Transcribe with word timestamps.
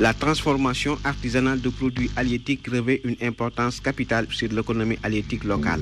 La 0.00 0.14
transformation 0.14 0.96
artisanale 1.02 1.60
de 1.60 1.70
produits 1.70 2.08
halieutiques 2.14 2.68
revêt 2.70 3.00
une 3.02 3.16
importance 3.20 3.80
capitale 3.80 4.28
sur 4.30 4.48
l'économie 4.52 4.96
halieutique 5.02 5.42
locale. 5.42 5.80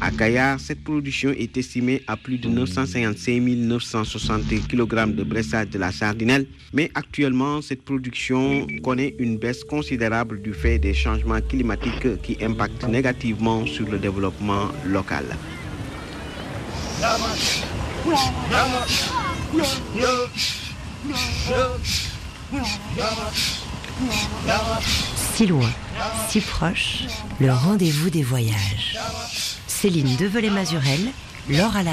À 0.00 0.10
Kayar, 0.10 0.58
cette 0.58 0.82
production 0.82 1.30
est 1.36 1.54
estimée 1.54 2.02
à 2.06 2.16
plus 2.16 2.38
de 2.38 2.48
955 2.48 3.42
960 3.42 4.42
kg 4.68 5.14
de 5.14 5.22
bressage 5.22 5.68
de 5.68 5.78
la 5.78 5.92
sardinelle, 5.92 6.46
mais 6.72 6.90
actuellement, 6.94 7.60
cette 7.60 7.82
production 7.82 8.66
connaît 8.82 9.14
une 9.18 9.36
baisse 9.36 9.62
considérable 9.64 10.40
du 10.40 10.54
fait 10.54 10.78
des 10.78 10.94
changements 10.94 11.42
climatiques 11.42 12.22
qui 12.22 12.42
impactent 12.42 12.88
négativement 12.88 13.66
sur 13.66 13.86
le 13.86 13.98
développement 13.98 14.68
local. 14.86 15.26
Si 25.34 25.46
loin, 25.46 25.70
si 26.28 26.40
proche, 26.40 27.04
le 27.40 27.52
rendez-vous 27.52 28.10
des 28.10 28.22
voyages. 28.22 28.98
Céline 29.66 30.16
Develay-Mazurel, 30.16 31.12
Laure 31.48 31.76
à 31.76 31.82
la 31.82 31.92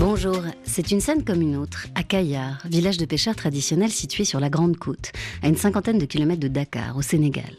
Bonjour, 0.00 0.40
c'est 0.64 0.92
une 0.92 1.00
scène 1.02 1.24
comme 1.24 1.42
une 1.42 1.56
autre, 1.56 1.86
à 1.94 2.02
Kayar, 2.02 2.62
village 2.64 2.96
de 2.96 3.04
pêcheurs 3.04 3.36
traditionnel 3.36 3.90
situé 3.90 4.24
sur 4.24 4.40
la 4.40 4.48
Grande 4.48 4.78
Côte, 4.78 5.12
à 5.42 5.48
une 5.48 5.58
cinquantaine 5.58 5.98
de 5.98 6.06
kilomètres 6.06 6.40
de 6.40 6.48
Dakar, 6.48 6.96
au 6.96 7.02
Sénégal. 7.02 7.52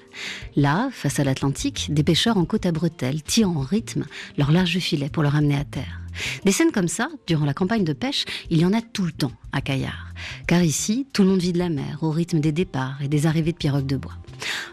Là, 0.55 0.89
face 0.91 1.19
à 1.19 1.23
l'Atlantique, 1.23 1.93
des 1.93 2.03
pêcheurs 2.03 2.37
en 2.37 2.45
côte 2.45 2.65
à 2.65 2.71
bretelles 2.71 3.21
tirent 3.21 3.51
en 3.51 3.59
rythme 3.59 4.05
leur 4.39 4.51
large 4.51 4.79
filet 4.79 5.07
pour 5.07 5.21
le 5.21 5.29
ramener 5.29 5.55
à 5.55 5.65
terre. 5.65 6.01
Des 6.43 6.51
scènes 6.51 6.71
comme 6.71 6.87
ça, 6.87 7.09
durant 7.27 7.45
la 7.45 7.53
campagne 7.53 7.83
de 7.83 7.93
pêche, 7.93 8.25
il 8.49 8.57
y 8.57 8.65
en 8.65 8.73
a 8.73 8.81
tout 8.81 9.05
le 9.05 9.11
temps 9.11 9.33
à 9.51 9.61
Kayar. 9.61 10.11
Car 10.47 10.63
ici, 10.63 11.05
tout 11.13 11.21
le 11.21 11.29
monde 11.29 11.41
vit 11.41 11.53
de 11.53 11.59
la 11.59 11.69
mer, 11.69 11.99
au 12.01 12.09
rythme 12.09 12.39
des 12.39 12.51
départs 12.51 13.03
et 13.03 13.07
des 13.07 13.27
arrivées 13.27 13.51
de 13.51 13.57
pirogues 13.57 13.85
de 13.85 13.97
bois. 13.97 14.17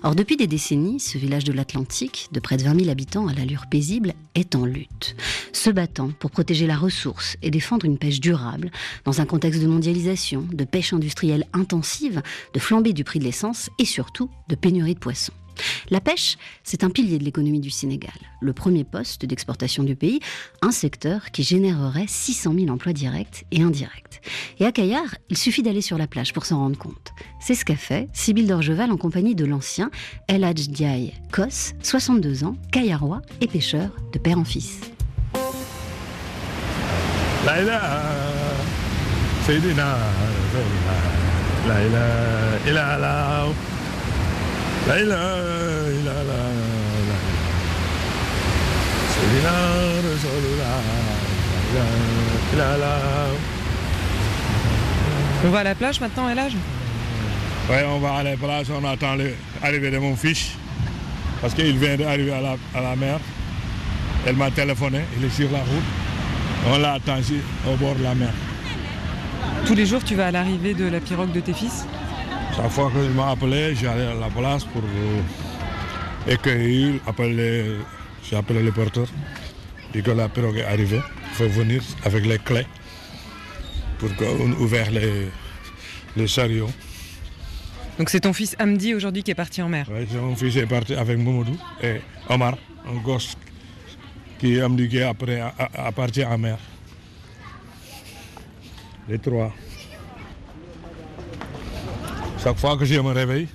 Or, 0.02 0.14
depuis 0.14 0.36
des 0.36 0.46
décennies, 0.46 1.00
ce 1.00 1.18
village 1.18 1.44
de 1.44 1.52
l'Atlantique, 1.52 2.28
de 2.32 2.40
près 2.40 2.56
de 2.56 2.62
20 2.62 2.78
000 2.80 2.90
habitants 2.90 3.28
à 3.28 3.34
l'allure 3.34 3.66
paisible, 3.70 4.14
est 4.34 4.54
en 4.54 4.64
lutte. 4.64 5.16
Se 5.52 5.70
battant 5.70 6.10
pour 6.18 6.30
protéger 6.30 6.66
la 6.66 6.76
ressource 6.76 7.36
et 7.42 7.50
défendre 7.50 7.86
une 7.86 7.98
pêche 7.98 8.20
durable, 8.20 8.70
dans 9.04 9.20
un 9.20 9.26
contexte 9.26 9.60
de 9.60 9.66
mondialisation, 9.66 10.46
de 10.52 10.64
pêche 10.64 10.92
industrielle 10.92 11.46
intensive, 11.52 12.22
de 12.54 12.60
flambée 12.60 12.92
du 12.92 13.04
prix 13.04 13.18
de 13.18 13.24
l'essence 13.24 13.70
et 13.78 13.84
surtout 13.84 14.30
de 14.48 14.54
pénurie 14.54 14.94
de 14.94 15.00
poissons. 15.00 15.32
La 15.90 16.00
pêche, 16.00 16.36
c'est 16.64 16.84
un 16.84 16.90
pilier 16.90 17.18
de 17.18 17.24
l'économie 17.24 17.60
du 17.60 17.70
Sénégal, 17.70 18.12
le 18.40 18.52
premier 18.52 18.84
poste 18.84 19.24
d'exportation 19.24 19.82
du 19.82 19.96
pays, 19.96 20.20
un 20.62 20.70
secteur 20.70 21.30
qui 21.30 21.42
générerait 21.42 22.06
600 22.06 22.54
000 22.58 22.68
emplois 22.68 22.92
directs 22.92 23.46
et 23.50 23.62
indirects. 23.62 24.20
Et 24.58 24.66
à 24.66 24.72
Caillard, 24.72 25.14
il 25.30 25.36
suffit 25.36 25.62
d'aller 25.62 25.82
sur 25.82 25.98
la 25.98 26.06
plage 26.06 26.32
pour 26.32 26.46
s'en 26.46 26.58
rendre 26.58 26.78
compte. 26.78 27.12
C'est 27.40 27.54
ce 27.54 27.64
qu'a 27.64 27.76
fait 27.76 28.08
Sybille 28.12 28.46
d'Orgeval 28.46 28.90
en 28.90 28.96
compagnie 28.96 29.34
de 29.34 29.44
l'ancien 29.44 29.90
El 30.26 30.44
Hadj 30.44 30.68
Kos, 31.32 31.74
62 31.82 32.44
ans, 32.44 32.56
Caillarois 32.72 33.22
et 33.40 33.46
pêcheur 33.46 33.90
de 34.12 34.18
père 34.18 34.38
en 34.38 34.44
fils. 34.44 34.80
On 55.44 55.50
va 55.50 55.58
à 55.58 55.64
la 55.64 55.74
plage 55.74 56.00
maintenant, 56.00 56.26
à 56.26 56.34
l'âge 56.34 56.56
Oui, 57.68 57.76
on 57.86 57.98
va 57.98 58.14
à 58.14 58.22
la 58.22 58.34
plage, 58.38 58.68
on 58.70 58.82
attend 58.88 59.14
l'arrivée 59.62 59.90
de 59.90 59.98
mon 59.98 60.16
fils. 60.16 60.52
Parce 61.42 61.52
qu'il 61.52 61.76
vient 61.76 61.98
d'arriver 61.98 62.32
à 62.32 62.40
la, 62.40 62.56
à 62.74 62.80
la 62.80 62.96
mer. 62.96 63.20
Elle 64.26 64.36
m'a 64.36 64.50
téléphoné, 64.50 65.02
il 65.18 65.26
est 65.26 65.30
sur 65.30 65.50
la 65.50 65.58
route. 65.58 65.84
On 66.66 66.78
l'attend 66.78 67.18
ici, 67.18 67.40
au 67.70 67.76
bord 67.76 67.94
de 67.94 68.04
la 68.04 68.14
mer. 68.14 68.32
Tous 69.66 69.74
les 69.74 69.84
jours, 69.84 70.02
tu 70.02 70.14
vas 70.14 70.28
à 70.28 70.30
l'arrivée 70.30 70.72
de 70.72 70.88
la 70.88 71.00
pirogue 71.00 71.32
de 71.32 71.40
tes 71.40 71.52
fils 71.52 71.84
Chaque 72.58 72.70
fois 72.72 72.90
que 72.90 73.04
je 73.04 73.10
m'a 73.10 73.30
appelé, 73.30 73.72
j'allais 73.76 74.06
à 74.06 74.14
la 74.14 74.26
place 74.30 74.64
pour 74.64 74.82
accueillir, 76.28 77.00
appeler, 77.06 77.76
j'ai 78.24 78.34
appelé 78.34 78.64
le 78.64 78.72
porteur. 78.72 79.06
Dès 79.92 80.02
que 80.02 80.10
la 80.10 80.28
pirogue 80.28 80.56
est 80.56 80.64
arrivée, 80.64 81.00
il 81.00 81.34
faut 81.36 81.48
venir 81.48 81.80
avec 82.04 82.26
les 82.26 82.38
clés 82.38 82.66
pour 84.00 84.12
qu'on 84.16 84.50
ouvre 84.58 84.90
les, 84.90 85.28
les 86.16 86.26
chariots. 86.26 86.68
Donc 87.96 88.10
c'est 88.10 88.20
ton 88.20 88.32
fils 88.32 88.56
Hamdi 88.58 88.92
aujourd'hui 88.92 89.22
qui 89.22 89.30
est 89.30 89.36
parti 89.36 89.62
en 89.62 89.68
mer 89.68 89.86
Oui, 89.88 90.08
mon 90.20 90.34
fils 90.34 90.56
est 90.56 90.66
parti 90.66 90.94
avec 90.96 91.16
Momodou 91.16 91.56
et 91.80 92.00
Omar, 92.28 92.58
un 92.88 92.96
gosse 92.96 93.36
qui 94.40 94.56
est 94.56 94.62
Hamdi 94.62 94.88
qui 94.88 94.96
est 94.96 95.04
après 95.04 95.38
à, 95.38 95.54
à 95.74 95.92
partir 95.92 96.28
en 96.28 96.38
mer. 96.38 96.58
Les 99.08 99.20
trois. 99.20 99.52
Chaque 102.42 102.58
fois 102.58 102.76
que 102.76 102.84
je 102.84 103.00
me 103.00 103.12
réveille, 103.12 103.48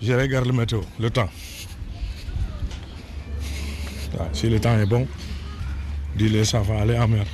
je 0.00 0.12
regarde 0.12 0.46
le 0.46 0.52
météo, 0.52 0.80
le 1.00 1.10
temps. 1.10 1.28
Si 4.32 4.48
le 4.48 4.60
temps 4.60 4.78
est 4.78 4.86
bon, 4.86 5.08
dis-le, 6.16 6.44
ça 6.44 6.60
va 6.60 6.82
aller 6.82 6.96
en 6.96 7.08
mer. 7.08 7.26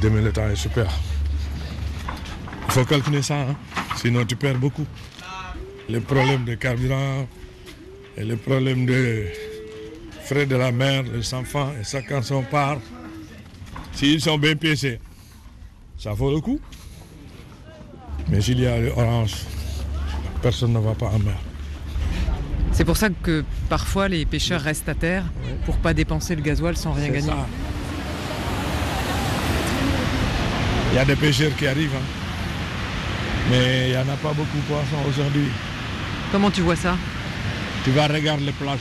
Demain, 0.00 0.22
le 0.22 0.32
temps 0.32 0.48
est 0.48 0.56
super. 0.56 0.86
Il 2.66 2.72
faut 2.72 2.84
calculer 2.86 3.20
ça, 3.20 3.40
hein? 3.40 3.56
sinon 3.96 4.24
tu 4.24 4.34
perds 4.34 4.58
beaucoup. 4.58 4.86
Les 5.90 6.00
problèmes 6.00 6.46
de 6.46 6.54
carburant 6.54 7.26
et 8.16 8.24
les 8.24 8.36
problèmes 8.36 8.86
de 8.86 9.26
frais 10.22 10.46
de 10.46 10.56
la 10.56 10.72
mer, 10.72 11.02
les 11.02 11.34
enfants, 11.34 11.70
et 11.78 11.84
ça 11.84 12.00
quand 12.00 12.22
on 12.30 12.42
part, 12.42 12.78
s'ils 13.92 14.22
sont 14.22 14.38
bien 14.38 14.56
piécés, 14.56 15.00
ça 15.98 16.14
vaut 16.14 16.30
le 16.30 16.40
coup. 16.40 16.58
Mais 18.32 18.40
s'il 18.40 18.60
y 18.60 18.66
a 18.66 18.78
l'orange, 18.78 19.34
personne 20.40 20.72
ne 20.72 20.78
va 20.78 20.94
pas 20.94 21.08
en 21.08 21.18
mer. 21.18 21.36
C'est 22.72 22.86
pour 22.86 22.96
ça 22.96 23.10
que 23.10 23.44
parfois 23.68 24.08
les 24.08 24.24
pêcheurs 24.24 24.62
restent 24.62 24.88
à 24.88 24.94
terre 24.94 25.24
pour 25.66 25.76
pas 25.76 25.92
dépenser 25.92 26.34
le 26.34 26.40
gasoil 26.40 26.74
sans 26.74 26.92
rien 26.92 27.08
gagner. 27.10 27.26
Ça. 27.26 27.46
Il 30.92 30.96
y 30.96 30.98
a 30.98 31.04
des 31.04 31.14
pêcheurs 31.14 31.54
qui 31.58 31.66
arrivent, 31.66 31.94
hein. 31.94 33.50
mais 33.50 33.88
il 33.88 33.90
n'y 33.90 33.98
en 33.98 34.08
a 34.08 34.16
pas 34.16 34.32
beaucoup 34.32 34.56
de 34.56 34.62
poissons 34.62 35.06
aujourd'hui. 35.06 35.48
Comment 36.32 36.50
tu 36.50 36.62
vois 36.62 36.76
ça? 36.76 36.96
Tu 37.84 37.90
vas 37.90 38.06
regarder 38.06 38.46
les 38.46 38.52
plages. 38.52 38.78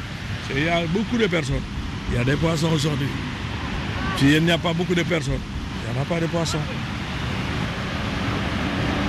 Il 0.55 0.63
y 0.63 0.69
a 0.69 0.85
beaucoup 0.87 1.17
de 1.17 1.27
personnes. 1.27 1.65
Il 2.09 2.15
y 2.15 2.21
a 2.21 2.23
des 2.23 2.37
poissons 2.37 2.71
aujourd'hui. 2.71 3.09
S'il 4.17 4.45
n'y 4.45 4.51
a 4.51 4.57
pas 4.57 4.71
beaucoup 4.71 4.95
de 4.95 5.03
personnes, 5.03 5.33
il 5.83 5.91
n'y 5.91 5.99
en 5.99 6.01
a 6.03 6.05
pas 6.05 6.21
de 6.21 6.27
poissons. 6.27 6.57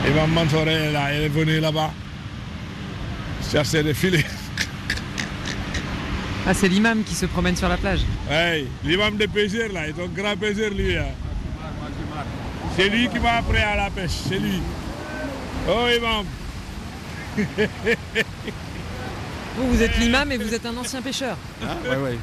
Ivan 0.07 0.27
Mansour 0.29 0.67
est 0.69 0.93
là, 0.93 1.15
il 1.15 1.23
est 1.23 1.29
venu 1.29 1.61
là-bas 1.61 1.91
chercher 3.51 3.83
des 3.83 3.95
filets. 3.95 4.25
Ah, 6.47 6.55
c'est 6.55 6.69
l'imam 6.69 7.05
qui 7.05 7.15
se 7.15 7.27
promène 7.27 7.55
sur 7.55 7.69
la 7.69 7.77
plage 7.77 8.01
Oui, 8.29 8.67
l'imam 8.85 9.17
des 9.17 9.29
pêcheurs 9.29 9.71
là, 9.73 9.87
il 9.87 9.91
est 9.91 10.03
un 10.03 10.09
grand 10.09 10.37
pêcheur 10.37 10.71
lui. 10.71 10.97
hein. 10.97 11.05
C'est 12.77 12.89
lui 12.89 13.09
qui 13.09 13.21
m'a 13.21 13.35
appris 13.35 13.59
à 13.59 13.77
la 13.77 13.91
pêche, 13.91 14.11
c'est 14.29 14.39
lui. 14.39 14.61
Oh 15.69 15.87
imam 15.97 16.25
Vous, 19.57 19.69
vous 19.69 19.83
êtes 19.83 19.99
l'imam 19.99 20.33
et 20.33 20.39
vous 20.39 20.53
êtes 20.53 20.65
un 20.67 20.77
ancien 20.77 21.01
pêcheur. 21.03 21.37
Oui, 21.63 21.69
oui. 22.05 22.19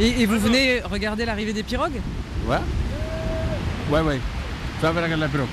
Et, 0.00 0.22
et 0.22 0.26
vous 0.26 0.38
venez 0.40 0.80
regarder 0.80 1.24
l'arrivée 1.26 1.52
des 1.52 1.62
pirogues? 1.62 2.00
Ouais 2.46 2.56
Ouais, 3.90 4.00
ouais. 4.00 4.18
Ça 4.80 4.90
va 4.90 5.02
regarder 5.02 5.22
la 5.22 5.28
pirogue. 5.28 5.46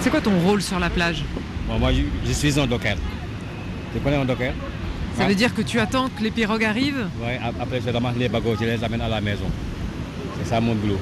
C'est 0.00 0.10
quoi 0.10 0.20
ton 0.20 0.38
rôle 0.40 0.62
sur 0.62 0.78
la 0.78 0.90
plage 0.90 1.24
Bon, 1.66 1.78
moi, 1.78 1.90
je, 2.24 2.32
suis 2.32 2.58
un 2.60 2.66
docker. 2.66 2.96
Tu 3.92 4.00
connais 4.00 4.16
un 4.16 4.24
docker 4.24 4.52
Ça 5.16 5.26
veut 5.26 5.34
dire 5.34 5.54
que 5.54 5.62
tu 5.62 5.80
attends 5.80 6.08
que 6.08 6.22
les 6.22 6.30
pirogues 6.30 6.64
arrivent 6.64 7.08
ap- 7.42 7.54
après 7.60 7.80
je 7.80 7.90
ramasse 7.90 8.16
les 8.16 8.28
bagots, 8.28 8.56
je 8.60 8.64
les 8.64 8.84
amène 8.84 9.00
à 9.00 9.08
la 9.08 9.20
maison. 9.20 9.50
C'est 10.38 10.48
ça 10.48 10.60
mon 10.60 10.74
boulot. 10.74 10.98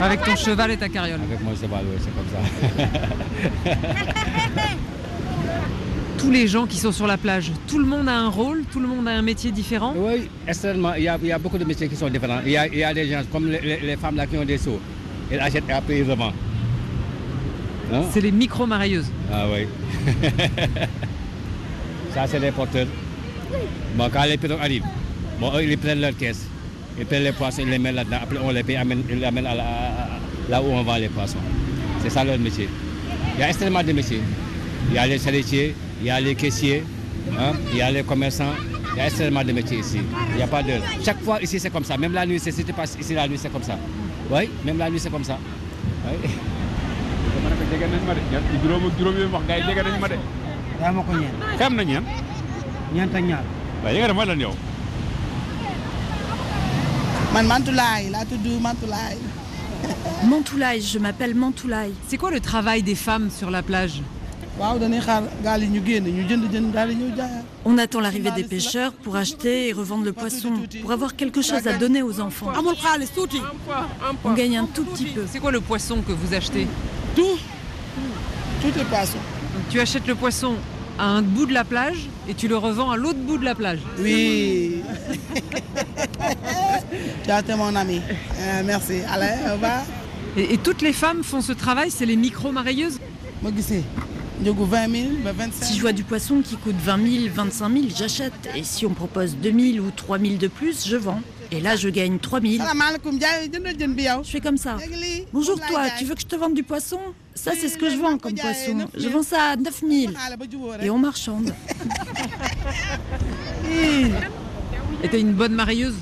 Avec 0.00 0.22
ton 0.22 0.36
cheval 0.36 0.70
et 0.72 0.76
ta 0.76 0.88
carriole. 0.88 1.20
Avec 1.22 1.42
mon 1.42 1.54
cheval, 1.54 1.84
oui, 1.90 1.98
c'est 2.00 2.14
comme 2.14 2.26
ça. 2.32 2.38
Tous 6.18 6.30
les 6.30 6.46
gens 6.46 6.66
qui 6.66 6.78
sont 6.78 6.92
sur 6.92 7.06
la 7.08 7.16
plage, 7.16 7.50
tout 7.66 7.78
le 7.80 7.84
monde 7.84 8.08
a 8.08 8.16
un 8.16 8.28
rôle, 8.28 8.62
tout 8.70 8.78
le 8.78 8.86
monde 8.86 9.08
a 9.08 9.10
un 9.10 9.22
métier 9.22 9.50
différent? 9.50 9.92
Oui, 9.96 10.28
extrêmement. 10.46 10.94
Il 10.94 11.02
y, 11.02 11.08
a, 11.08 11.18
il 11.20 11.28
y 11.28 11.32
a 11.32 11.38
beaucoup 11.38 11.58
de 11.58 11.64
métiers 11.64 11.88
qui 11.88 11.96
sont 11.96 12.08
différents. 12.08 12.38
Il 12.44 12.52
y 12.52 12.56
a, 12.56 12.68
il 12.68 12.78
y 12.78 12.84
a 12.84 12.94
des 12.94 13.08
gens 13.08 13.22
comme 13.30 13.48
les, 13.50 13.96
femmes 13.96 14.16
là 14.16 14.26
qui 14.26 14.36
ont 14.36 14.44
des 14.44 14.58
seaux. 14.58 14.80
Elles 15.30 15.40
achètent 15.40 15.68
et 15.68 15.72
après 15.72 15.98
ils 15.98 16.08
revendent. 16.08 16.34
Non 17.92 18.06
C'est 18.12 18.20
les 18.20 18.30
micro-marailleuses. 18.30 19.10
Ah 19.32 19.46
oui. 19.52 19.66
Ça, 22.14 22.26
c'est 22.26 22.38
les 22.38 22.52
porteurs. 22.52 22.86
Bon, 23.96 24.08
quand 24.12 24.22
les 24.24 24.36
pirogues 24.36 24.60
arrivent, 24.60 24.84
bon, 25.40 25.50
eux, 25.56 25.64
ils 25.64 25.78
prennent 25.78 26.00
leur 26.00 26.16
caisse. 26.16 26.46
Ils 26.98 27.06
prennent 27.06 27.22
les 27.24 27.32
poissons, 27.32 27.62
ils 27.62 27.70
les 27.70 27.78
mettent 27.78 27.94
là-dedans. 27.94 28.18
Après, 28.22 28.38
on 28.42 28.50
les 28.50 28.62
paye, 28.62 28.76
amène- 28.76 29.02
ils 29.08 29.18
les 29.18 29.24
amènent 29.24 29.46
à 29.46 29.54
la- 29.54 29.62
à- 29.64 30.08
là 30.50 30.62
où 30.62 30.66
on 30.66 30.82
vend 30.82 30.96
les 30.96 31.08
poissons. 31.08 31.38
C'est 32.02 32.10
ça 32.10 32.22
leur 32.24 32.38
métier. 32.38 32.68
Il 33.36 33.40
y 33.40 33.42
a 33.44 33.48
extrêmement 33.48 33.82
de 33.82 33.92
métiers. 33.92 34.20
Il 34.88 34.94
y 34.94 34.98
a 34.98 35.06
les 35.06 35.18
charretiers, 35.18 35.74
il 36.00 36.06
y 36.06 36.10
a 36.10 36.20
les 36.20 36.34
caissiers, 36.34 36.84
hein, 37.38 37.52
il 37.72 37.78
y 37.78 37.82
a 37.82 37.90
les 37.90 38.02
commerçants. 38.02 38.52
Il 38.94 38.98
y 38.98 39.00
a 39.00 39.06
extrêmement 39.06 39.42
de 39.42 39.52
métiers 39.52 39.78
ici. 39.78 40.00
Il 40.32 40.36
n'y 40.36 40.42
a 40.42 40.46
pas 40.46 40.62
de... 40.62 40.72
Chaque 41.02 41.22
fois 41.22 41.40
ici, 41.40 41.58
c'est 41.58 41.70
comme 41.70 41.84
ça. 41.84 41.96
Même 41.96 42.12
la 42.12 42.26
nuit, 42.26 42.38
c'est- 42.38 42.52
si 42.52 42.62
tu 42.62 42.72
passes 42.74 42.96
ici 43.00 43.14
la 43.14 43.26
nuit, 43.26 43.38
c'est 43.38 43.50
comme 43.50 43.62
ça. 43.62 43.78
Oui, 44.30 44.50
même 44.64 44.76
la 44.78 44.90
nuit, 44.90 45.00
c'est 45.00 45.10
comme 45.10 45.24
ça. 45.24 45.38
Oui. 46.04 46.28
nañ 51.76 51.86
ñeent 52.94 53.14
ak 53.16 53.22
ñaar 53.24 53.42
waaye 53.84 54.26
lan 54.26 54.40
yow. 54.40 54.54
Man 57.32 57.46
Mantoulaye 57.46 58.10
Mantoulaye. 58.60 59.18
Mantoulaye, 60.28 60.80
je 60.80 60.98
m'appelle 60.98 61.34
Mantoulaye. 61.34 61.92
C'est 62.08 62.16
quoi 62.16 62.30
le 62.30 62.40
travail 62.40 62.82
des 62.82 62.94
femmes 62.94 63.30
sur 63.30 63.50
la 63.50 63.62
plage? 63.62 64.02
On 67.64 67.78
attend 67.78 68.00
l'arrivée 68.00 68.30
des 68.32 68.44
pêcheurs 68.44 68.92
pour 68.92 69.16
acheter 69.16 69.68
et 69.68 69.72
revendre 69.72 70.04
le 70.04 70.12
poisson, 70.12 70.52
pour 70.82 70.92
avoir 70.92 71.16
quelque 71.16 71.40
chose 71.42 71.66
à 71.66 71.72
donner 71.78 72.02
aux 72.02 72.20
enfants. 72.20 72.52
On 74.24 74.34
gagne 74.34 74.58
un 74.58 74.66
tout 74.66 74.84
petit 74.84 75.06
peu. 75.06 75.24
C'est 75.30 75.40
quoi 75.40 75.52
le 75.52 75.60
poisson 75.60 76.02
que 76.06 76.12
vous 76.12 76.34
achetez? 76.34 76.66
Tout 77.16 77.38
tout 78.60 78.78
est 78.78 78.84
poisson. 78.84 79.18
Tu 79.70 79.80
achètes 79.80 80.06
le 80.06 80.14
poisson 80.14 80.54
à 80.98 81.04
un 81.06 81.22
bout 81.22 81.46
de 81.46 81.52
la 81.52 81.64
plage 81.64 82.08
et 82.28 82.34
tu 82.34 82.48
le 82.48 82.56
revends 82.56 82.90
à 82.90 82.96
l'autre 82.96 83.18
bout 83.18 83.38
de 83.38 83.44
la 83.44 83.54
plage. 83.54 83.80
oui. 83.98 84.82
tu 87.24 87.30
as 87.30 87.40
été 87.40 87.54
mon 87.54 87.74
ami. 87.74 88.00
Euh, 88.38 88.62
merci 88.64 89.00
allez 89.08 89.34
au 89.48 89.52
revoir. 89.54 89.82
Et, 90.36 90.54
et 90.54 90.58
toutes 90.58 90.82
les 90.82 90.92
femmes 90.92 91.22
font 91.22 91.40
ce 91.40 91.52
travail, 91.52 91.90
c'est 91.90 92.06
les 92.06 92.16
micro-marailleuses 92.16 92.98
ma 93.42 93.50
gisee 93.50 93.82
njëgu 94.42 94.64
20 94.64 94.88
000 94.90 95.08
ba 95.24 95.32
25 95.32 95.64
Si 95.64 95.76
je 95.76 95.80
vois 95.80 95.92
du 95.92 96.04
poisson 96.04 96.42
qui 96.42 96.56
coûte 96.56 96.76
20 96.78 97.20
000, 97.22 97.34
25 97.34 97.72
000, 97.72 97.84
j'achète. 97.96 98.32
Et 98.56 98.62
si 98.64 98.86
on 98.86 98.90
propose 98.94 99.36
2 99.36 99.52
000 99.74 99.84
ou 99.84 99.90
3 99.90 100.18
000 100.18 100.34
de 100.36 100.48
plus, 100.48 100.86
je 100.86 100.96
vends. 100.96 101.20
Et 101.54 101.60
là, 101.60 101.76
je 101.76 101.90
gagne 101.90 102.18
3 102.18 102.40
000. 102.40 102.54
salaamaaleykum 102.56 103.20
jaay 103.20 103.50
jëndal 103.52 103.76
jën 103.78 103.92
bi 103.96 104.04
yow. 104.04 104.22
Je 104.24 104.30
fais 104.30 104.40
comme 104.40 104.56
ça. 104.56 104.78
Bonjour 105.34 105.60
toi, 105.60 105.82
tu 105.98 106.06
veux 106.06 106.14
que 106.14 106.22
je 106.22 106.26
te 106.26 106.34
vende 106.34 106.54
du 106.54 106.62
poisson? 106.62 106.98
Ça, 107.34 107.52
c'est 107.58 107.68
ce 107.68 107.76
que 107.76 107.90
je 107.90 107.96
vends 107.96 108.16
comme 108.16 108.32
poisson. 108.34 108.88
Je 108.96 109.08
vends 109.10 109.22
ça 109.22 109.50
à 109.50 109.56
9 109.56 109.80
000. 109.86 110.12
xaale 110.14 110.36
ba 110.38 110.46
jubóo 110.50 110.70
rek. 110.72 110.82
Et 110.82 110.88
on 110.90 110.98
marchande. 110.98 111.54
Et 115.04 115.08
t'es 115.10 115.20
une 115.20 115.32
bonne 115.34 115.52
marieuse? 115.54 115.96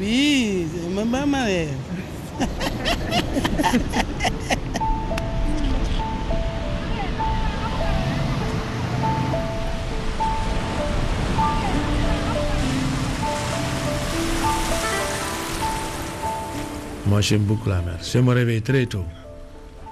Oui 0.00 0.66
c'est 0.72 0.88
ma 0.90 1.04
ma 1.26 1.44
Moi, 17.16 17.22
j'aime 17.22 17.44
beaucoup 17.44 17.70
la 17.70 17.80
mer. 17.80 17.96
Je 18.02 18.18
me 18.18 18.34
réveille 18.34 18.60
très 18.60 18.84
tôt. 18.84 19.06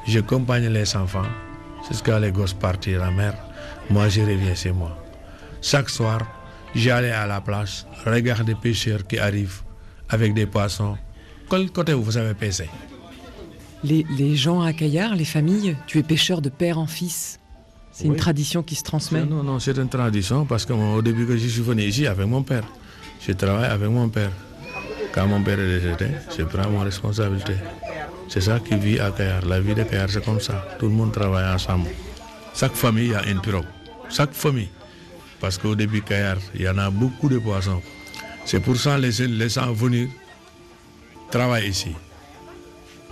J'accompagne 0.06 0.68
les 0.68 0.94
enfants 0.94 1.24
jusqu'à 1.88 2.20
les 2.20 2.30
gosses 2.30 2.52
partir 2.52 3.00
la 3.00 3.10
mer. 3.10 3.32
Moi, 3.88 4.10
je 4.10 4.20
reviens 4.20 4.54
chez 4.54 4.72
moi. 4.72 4.94
Chaque 5.62 5.88
soir, 5.88 6.20
j'allais 6.74 7.12
à 7.12 7.26
la 7.26 7.40
plage, 7.40 7.86
regarder 8.04 8.52
des 8.52 8.60
pêcheurs 8.60 9.06
qui 9.06 9.18
arrivent 9.18 9.62
avec 10.10 10.34
des 10.34 10.44
poissons. 10.44 10.98
Quel 11.48 11.70
côté 11.70 11.94
vous 11.94 12.14
avez 12.18 12.34
pêché? 12.34 12.68
Les, 13.82 14.04
les 14.18 14.36
gens 14.36 14.60
à 14.60 14.74
Caillard, 14.74 15.14
les 15.14 15.24
familles, 15.24 15.78
tu 15.86 16.00
es 16.00 16.02
pêcheur 16.02 16.42
de 16.42 16.50
père 16.50 16.78
en 16.78 16.86
fils. 16.86 17.40
C'est 17.90 18.04
une 18.04 18.16
tradition 18.16 18.62
qui 18.62 18.74
se 18.74 18.82
transmet. 18.82 19.24
Non, 19.24 19.42
non, 19.42 19.58
c'est 19.60 19.78
une 19.78 19.88
tradition 19.88 20.44
parce 20.44 20.66
que 20.66 20.74
moi, 20.74 20.94
au 20.94 21.00
début 21.00 21.26
que 21.26 21.38
je 21.38 21.48
suis 21.48 21.62
venu 21.62 21.84
ici 21.84 22.06
avec 22.06 22.26
mon 22.26 22.42
père, 22.42 22.64
je 23.26 23.32
travaille 23.32 23.70
avec 23.70 23.88
mon 23.88 24.10
père. 24.10 24.32
Quand 25.14 25.28
mon 25.28 25.40
père 25.44 25.60
est 25.60 25.78
décédé, 25.78 26.10
je 26.36 26.42
prends 26.42 26.68
mon 26.68 26.80
responsabilité. 26.80 27.54
C'est 28.28 28.40
ça 28.40 28.58
qui 28.58 28.74
vit 28.74 28.98
à 28.98 29.12
Kayar. 29.12 29.46
La 29.46 29.60
vie 29.60 29.72
de 29.72 29.84
Kayar, 29.84 30.10
c'est 30.10 30.24
comme 30.24 30.40
ça. 30.40 30.66
Tout 30.80 30.86
le 30.88 30.92
monde 30.92 31.12
travaille 31.12 31.54
ensemble. 31.54 31.88
Chaque 32.52 32.74
famille 32.74 33.14
a 33.14 33.24
une 33.28 33.40
pirogue. 33.40 33.64
Chaque 34.10 34.32
famille. 34.32 34.70
Parce 35.40 35.56
qu'au 35.56 35.76
début, 35.76 36.02
Kayar, 36.02 36.38
il 36.56 36.62
y 36.62 36.68
en 36.68 36.78
a 36.78 36.90
beaucoup 36.90 37.28
de 37.28 37.38
poissons. 37.38 37.80
C'est 38.44 38.58
pour 38.58 38.76
ça 38.76 38.96
que 38.96 39.02
les, 39.02 39.28
les 39.28 39.48
gens 39.48 39.72
venir 39.72 40.08
travailler 41.30 41.68
ici. 41.68 41.92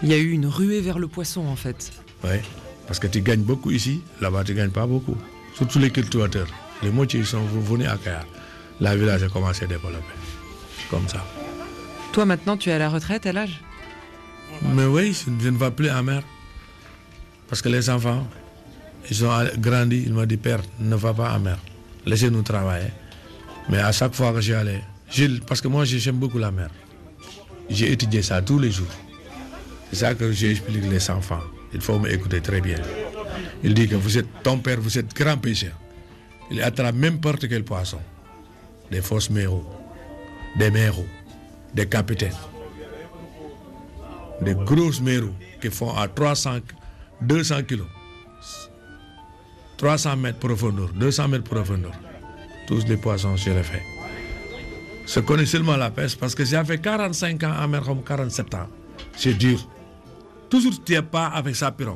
Il 0.03 0.09
y 0.09 0.15
a 0.15 0.19
eu 0.19 0.31
une 0.33 0.47
ruée 0.47 0.81
vers 0.81 0.99
le 0.99 1.07
poisson 1.07 1.47
en 1.47 1.55
fait. 1.55 1.93
Oui, 2.25 2.41
parce 2.89 2.99
que 2.99 3.07
tu 3.07 3.21
gagnes 3.21 3.43
beaucoup 3.43 3.71
ici, 3.71 4.03
là-bas 4.21 4.43
tu 4.43 4.53
ne 4.53 4.57
gagnes 4.57 4.71
pas 4.71 4.87
beaucoup. 4.87 5.17
Surtout 5.55 5.79
les 5.79 5.91
cultivateurs. 5.91 6.49
Les 6.83 6.91
moitiés 6.91 7.21
ils 7.21 7.27
sont 7.27 7.45
venus 7.45 7.87
à 7.87 7.97
Kaya. 7.97 8.25
La 8.81 8.97
village 8.97 9.23
a 9.23 9.29
commencé 9.29 9.65
à 9.65 9.69
développer. 9.69 10.03
Comme 10.91 11.09
ça. 11.09 11.25
Toi 12.13 12.27
maintenant, 12.27 12.59
tu 12.59 12.69
es 12.69 12.73
à 12.73 12.79
la 12.79 12.91
retraite 12.91 13.27
à 13.27 13.33
l'âge? 13.33 13.61
Mais 14.75 14.85
oui, 14.85 15.15
je 15.15 15.31
ne 15.31 15.57
vais 15.57 15.71
plus 15.71 15.89
à 15.89 16.03
mer. 16.03 16.23
Parce 17.49 17.63
que 17.63 17.69
les 17.71 17.89
enfants, 17.89 18.27
ils 19.11 19.25
ont 19.25 19.31
grandi, 19.59 20.05
ils 20.07 20.13
m'ont 20.13 20.27
dit, 20.27 20.37
Père, 20.37 20.61
ne 20.79 20.95
va 20.95 21.15
pas 21.15 21.31
à 21.31 21.39
mer. 21.39 21.59
Laissez-nous 22.05 22.43
travailler. 22.43 22.91
Mais 23.69 23.79
à 23.79 23.93
chaque 23.93 24.15
fois 24.15 24.33
que 24.33 24.41
j'y 24.41 24.53
allais, 24.53 24.83
parce 25.47 25.61
que 25.61 25.69
moi 25.69 25.85
j'aime 25.85 26.17
beaucoup 26.17 26.39
la 26.39 26.51
mer. 26.51 26.71
J'ai 27.71 27.93
étudié 27.93 28.23
ça 28.23 28.43
tous 28.43 28.59
les 28.59 28.71
jours. 28.71 28.87
C'est 29.91 29.97
ça 29.97 30.15
que 30.15 30.33
j'explique 30.33 30.85
les 30.91 31.11
enfants. 31.11 31.43
Il 31.73 31.81
faut 31.81 31.99
m'écouter 31.99 32.41
très 32.41 32.61
bien. 32.61 32.79
Il 33.63 33.75
dit 33.75 33.89
que 33.89 33.95
vous 33.95 34.19
êtes 34.19 34.43
ton 34.43 34.59
père, 34.59 34.81
vous 34.81 34.99
êtes 34.99 35.15
grand 35.15 35.37
pêcheur. 35.37 35.73
Il 36.51 36.63
attrape 36.63 36.95
n'importe 36.95 37.49
quel 37.49 37.65
poisson. 37.65 38.01
Des 38.91 39.01
fausses 39.01 39.31
méraux, 39.31 39.65
des 40.59 40.71
méraux, 40.71 41.07
des 41.75 41.87
capitaines 41.89 42.33
des 44.43 44.55
grosses 44.55 45.01
mérous 45.01 45.35
qui 45.61 45.71
font 45.71 45.95
à 45.97 46.09
300, 46.09 46.59
200 47.21 47.63
kilos. 47.65 47.87
300 49.79 50.17
mètres 50.17 50.39
profondeur, 50.39 50.89
200 50.95 51.29
mètres 51.29 51.45
profondeur. 51.45 51.93
Tous 52.67 52.85
les 52.87 52.97
poissons, 52.97 53.37
je 53.37 53.51
les 53.51 53.63
fais. 53.63 53.83
Je 55.07 55.21
connais 55.21 55.47
seulement 55.47 55.77
la 55.77 55.91
pêche 55.91 56.17
parce 56.17 56.35
que 56.35 56.45
j'ai 56.45 56.63
fait 56.65 56.79
45 56.79 57.43
ans 57.43 57.53
à 57.53 57.67
mer 57.67 57.83
comme 57.83 58.03
47 58.03 58.55
ans. 58.55 58.69
C'est 59.17 59.35
dur. 59.35 59.59
Toujours, 60.49 60.73
tu 60.85 60.93
n'es 60.93 61.03
pas 61.03 61.27
avec 61.27 61.57
sa. 61.57 61.75
Il 61.79 61.87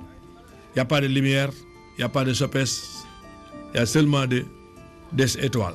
n'y 0.75 0.81
a 0.81 0.85
pas 0.85 1.01
de 1.01 1.07
lumière, 1.07 1.51
il 1.97 2.01
n'y 2.01 2.05
a 2.05 2.09
pas 2.09 2.25
de 2.25 2.33
sopes, 2.33 2.57
il 2.57 3.77
y 3.77 3.79
a 3.79 3.87
seulement 3.87 4.27
des, 4.27 4.45
étoiles 5.45 5.75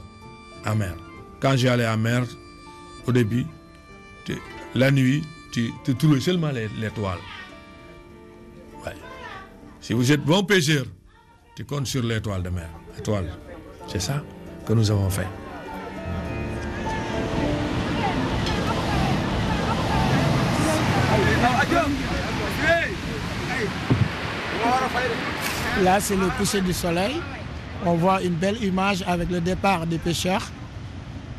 à 0.65 0.75
mer. 0.75 0.95
Quand 1.39 1.55
j'allais 1.55 1.85
à 1.85 1.97
mer, 1.97 2.23
au 3.07 3.11
début, 3.11 3.45
la 4.75 4.91
nuit, 4.91 5.23
tu, 5.51 5.71
trouves 5.97 6.19
seulement 6.19 6.51
l'étoile. 6.51 7.19
Si 9.81 9.93
vous 9.93 10.11
êtes 10.11 10.23
bon 10.23 10.43
pêcheur, 10.43 10.85
tu 11.55 11.65
comptes 11.65 11.87
sur 11.87 12.03
l'étoile 12.03 12.43
de 12.43 12.49
mer. 12.49 12.69
C'est 13.87 13.99
ça 13.99 14.23
que 14.65 14.73
nous 14.73 14.91
avons 14.91 15.09
fait. 15.09 15.27
Là, 25.81 25.99
c'est 25.99 26.15
le 26.15 26.27
coucher 26.37 26.61
du 26.61 26.73
soleil. 26.73 27.15
On 27.83 27.95
voit 27.95 28.21
une 28.21 28.35
belle 28.35 28.63
image 28.63 29.03
avec 29.07 29.31
le 29.31 29.41
départ 29.41 29.87
des 29.87 29.97
pêcheurs 29.97 30.43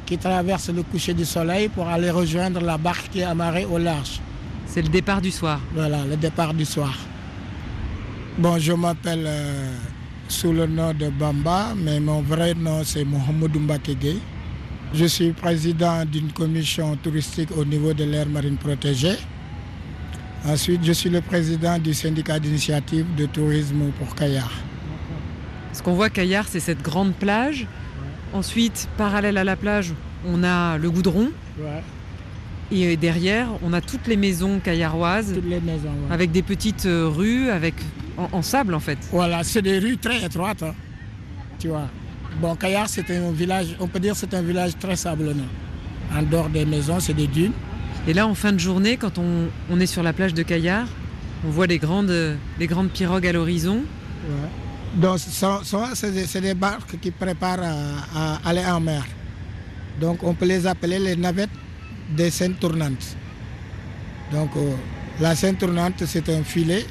qui 0.06 0.18
traversent 0.18 0.70
le 0.70 0.82
coucher 0.82 1.14
du 1.14 1.24
soleil 1.24 1.68
pour 1.68 1.88
aller 1.88 2.10
rejoindre 2.10 2.60
la 2.60 2.78
barque 2.78 3.10
qui 3.10 3.20
est 3.20 3.24
amarrée 3.24 3.64
au 3.64 3.78
large. 3.78 4.20
C'est 4.66 4.82
le 4.82 4.88
départ 4.88 5.20
du 5.20 5.30
soir. 5.30 5.60
Voilà, 5.74 6.04
le 6.04 6.16
départ 6.16 6.54
du 6.54 6.64
soir. 6.64 6.96
Bon, 8.38 8.58
je 8.58 8.72
m'appelle 8.72 9.24
euh, 9.26 9.70
sous 10.28 10.52
le 10.52 10.66
nom 10.66 10.94
de 10.94 11.08
Bamba, 11.10 11.74
mais 11.76 12.00
mon 12.00 12.22
vrai 12.22 12.54
nom 12.54 12.82
c'est 12.84 13.04
Mohamed 13.04 13.54
Mbakege. 13.54 14.16
Je 14.94 15.04
suis 15.06 15.32
président 15.32 16.04
d'une 16.04 16.32
commission 16.32 16.96
touristique 16.96 17.50
au 17.56 17.64
niveau 17.64 17.92
de 17.94 18.04
l'aire 18.04 18.28
marine 18.28 18.56
protégée. 18.56 19.16
Ensuite, 20.44 20.84
je 20.84 20.92
suis 20.92 21.08
le 21.08 21.20
président 21.20 21.78
du 21.78 21.94
syndicat 21.94 22.38
d'initiative 22.38 23.06
de 23.16 23.26
tourisme 23.26 23.90
pour 23.98 24.14
Caillard. 24.14 24.52
Ce 25.72 25.82
qu'on 25.82 25.94
voit, 25.94 26.10
Caillard, 26.10 26.46
c'est 26.48 26.60
cette 26.60 26.82
grande 26.82 27.14
plage. 27.14 27.66
Ensuite, 28.32 28.88
parallèle 28.96 29.36
à 29.36 29.44
la 29.44 29.56
plage, 29.56 29.92
on 30.26 30.42
a 30.42 30.78
le 30.78 30.90
goudron. 30.90 31.30
Ouais. 31.58 31.82
Et 32.70 32.96
derrière, 32.96 33.48
on 33.62 33.72
a 33.74 33.80
toutes 33.82 34.06
les 34.06 34.16
maisons 34.16 34.58
caillardoises. 34.58 35.34
Toutes 35.34 35.44
les 35.48 35.60
maisons, 35.60 35.88
ouais. 35.90 36.14
Avec 36.14 36.32
des 36.32 36.42
petites 36.42 36.86
euh, 36.86 37.06
rues, 37.08 37.50
avec 37.50 37.74
en, 38.16 38.28
en 38.32 38.42
sable 38.42 38.74
en 38.74 38.80
fait. 38.80 38.98
Voilà, 39.10 39.44
c'est 39.44 39.60
des 39.60 39.78
rues 39.78 39.98
très 39.98 40.24
étroites. 40.24 40.62
hein. 40.62 40.74
Tu 41.58 41.68
vois. 41.68 41.88
Bon, 42.40 42.56
Caillard, 42.56 42.88
c'est 42.88 43.10
un 43.10 43.30
village, 43.32 43.76
on 43.78 43.86
peut 43.86 44.00
dire 44.00 44.14
que 44.14 44.18
c'est 44.18 44.32
un 44.32 44.40
village 44.40 44.72
très 44.80 44.96
sablonneux. 44.96 45.42
En 46.16 46.22
dehors 46.22 46.48
des 46.48 46.64
maisons, 46.64 46.98
c'est 46.98 47.12
des 47.12 47.26
dunes. 47.26 47.52
Et 48.08 48.14
là, 48.14 48.26
en 48.26 48.34
fin 48.34 48.52
de 48.52 48.58
journée, 48.58 48.96
quand 48.96 49.18
on, 49.18 49.48
on 49.70 49.78
est 49.78 49.86
sur 49.86 50.02
la 50.02 50.14
plage 50.14 50.32
de 50.32 50.42
Caillard, 50.42 50.88
on 51.46 51.50
voit 51.50 51.66
les 51.66 51.78
grandes, 51.78 52.36
les 52.58 52.66
grandes 52.66 52.88
pirogues 52.90 53.26
à 53.26 53.32
l'horizon. 53.32 53.76
Ouais. 54.28 54.48
Donc, 54.94 55.18
so- 55.18 55.64
souvent, 55.64 55.94
c'est 55.94 56.40
des, 56.40 56.54
barques 56.54 56.98
qui 57.00 57.10
préparent 57.10 57.62
à, 58.14 58.40
aller 58.44 58.64
en 58.64 58.80
mer. 58.80 59.04
Donc, 60.00 60.22
on 60.22 60.34
peut 60.34 60.44
les 60.46 60.66
appeler 60.66 60.98
les 60.98 61.16
navettes 61.16 61.50
des 62.10 62.30
scènes 62.30 62.54
tournantes. 62.54 63.16
Donc, 64.30 64.50
euh, 64.56 64.74
la 65.20 65.34
scène 65.34 65.56
tournante, 65.56 66.04
c'est 66.06 66.28
un 66.28 66.42
filet 66.42 66.84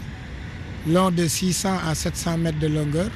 long 0.88 1.12
de 1.12 1.27
600 1.27 1.77
à 1.88 1.93
700 1.93 2.38
mètres 2.39 2.60
de 2.60 2.67
longueur. 2.67 3.10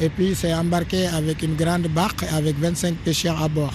Et 0.00 0.10
puis, 0.10 0.34
c'est 0.34 0.52
embarqué 0.52 1.06
avec 1.06 1.42
une 1.42 1.56
grande 1.56 1.88
barque 1.88 2.24
avec 2.30 2.58
25 2.58 2.96
pêcheurs 2.96 3.42
à 3.42 3.48
bord. 3.48 3.74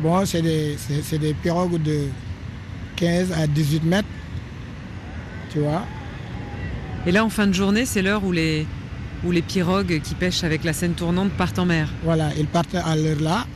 Bon, 0.00 0.24
c'est 0.24 0.40
des, 0.40 0.76
des 1.18 1.34
pirogues 1.34 1.82
de 1.82 2.06
15 2.96 3.32
à 3.32 3.46
18 3.46 3.84
mètres. 3.84 4.08
Tu 5.52 5.58
vois 5.58 5.84
Et 7.06 7.12
là, 7.12 7.24
en 7.24 7.30
fin 7.30 7.46
de 7.46 7.52
journée, 7.52 7.86
c'est 7.86 8.02
l'heure 8.02 8.24
où 8.24 8.32
les, 8.32 8.66
où 9.24 9.30
les 9.30 9.40
pirogues 9.42 10.00
qui 10.02 10.14
pêchent 10.14 10.44
avec 10.44 10.64
la 10.64 10.72
scène 10.72 10.92
tournante 10.92 11.30
partent 11.32 11.58
en 11.58 11.64
mer. 11.64 11.88
Voilà, 12.04 12.28
ils 12.38 12.46
partent 12.46 12.74
à 12.74 12.94
l'heure 12.94 13.20
là 13.20 13.46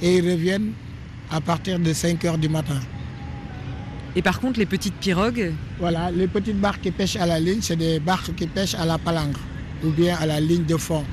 et 0.00 0.18
ils 0.18 0.30
reviennent 0.30 0.72
à 1.30 1.40
partir 1.40 1.78
de 1.80 1.92
5 1.92 2.24
heures 2.24 2.38
du 2.38 2.48
matin. 2.48 2.80
Et 4.14 4.22
par 4.22 4.40
contre, 4.40 4.58
les 4.58 4.66
petites 4.66 4.94
pirogues, 4.94 5.52
Voilà, 5.80 6.10
les 6.10 6.28
petites 6.28 6.60
barques 6.60 6.82
qui 6.82 6.90
pêchent 6.90 7.16
à 7.16 7.26
la 7.26 7.40
ligne, 7.40 7.60
c'est 7.60 7.76
des 7.76 7.98
barques 7.98 8.34
qui 8.36 8.46
pêchent 8.46 8.74
à 8.74 8.84
la 8.84 8.98
palangre 8.98 9.40
ou 9.82 9.90
bien 9.90 10.16
à 10.20 10.26
la 10.26 10.38
ligne 10.38 10.64
de 10.64 10.76
fond. 10.76 11.04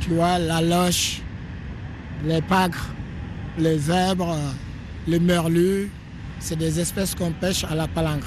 Tu 0.00 0.10
vois, 0.10 0.38
la 0.38 0.60
loche, 0.60 1.22
les 2.26 2.42
pagres, 2.42 2.88
les 3.58 3.78
zèbres, 3.78 4.36
les 5.06 5.20
merlus, 5.20 5.88
c'est 6.40 6.58
des 6.58 6.78
espèces 6.78 7.14
qu'on 7.14 7.30
pêche 7.30 7.64
à 7.64 7.74
la 7.74 7.88
palangre. 7.88 8.26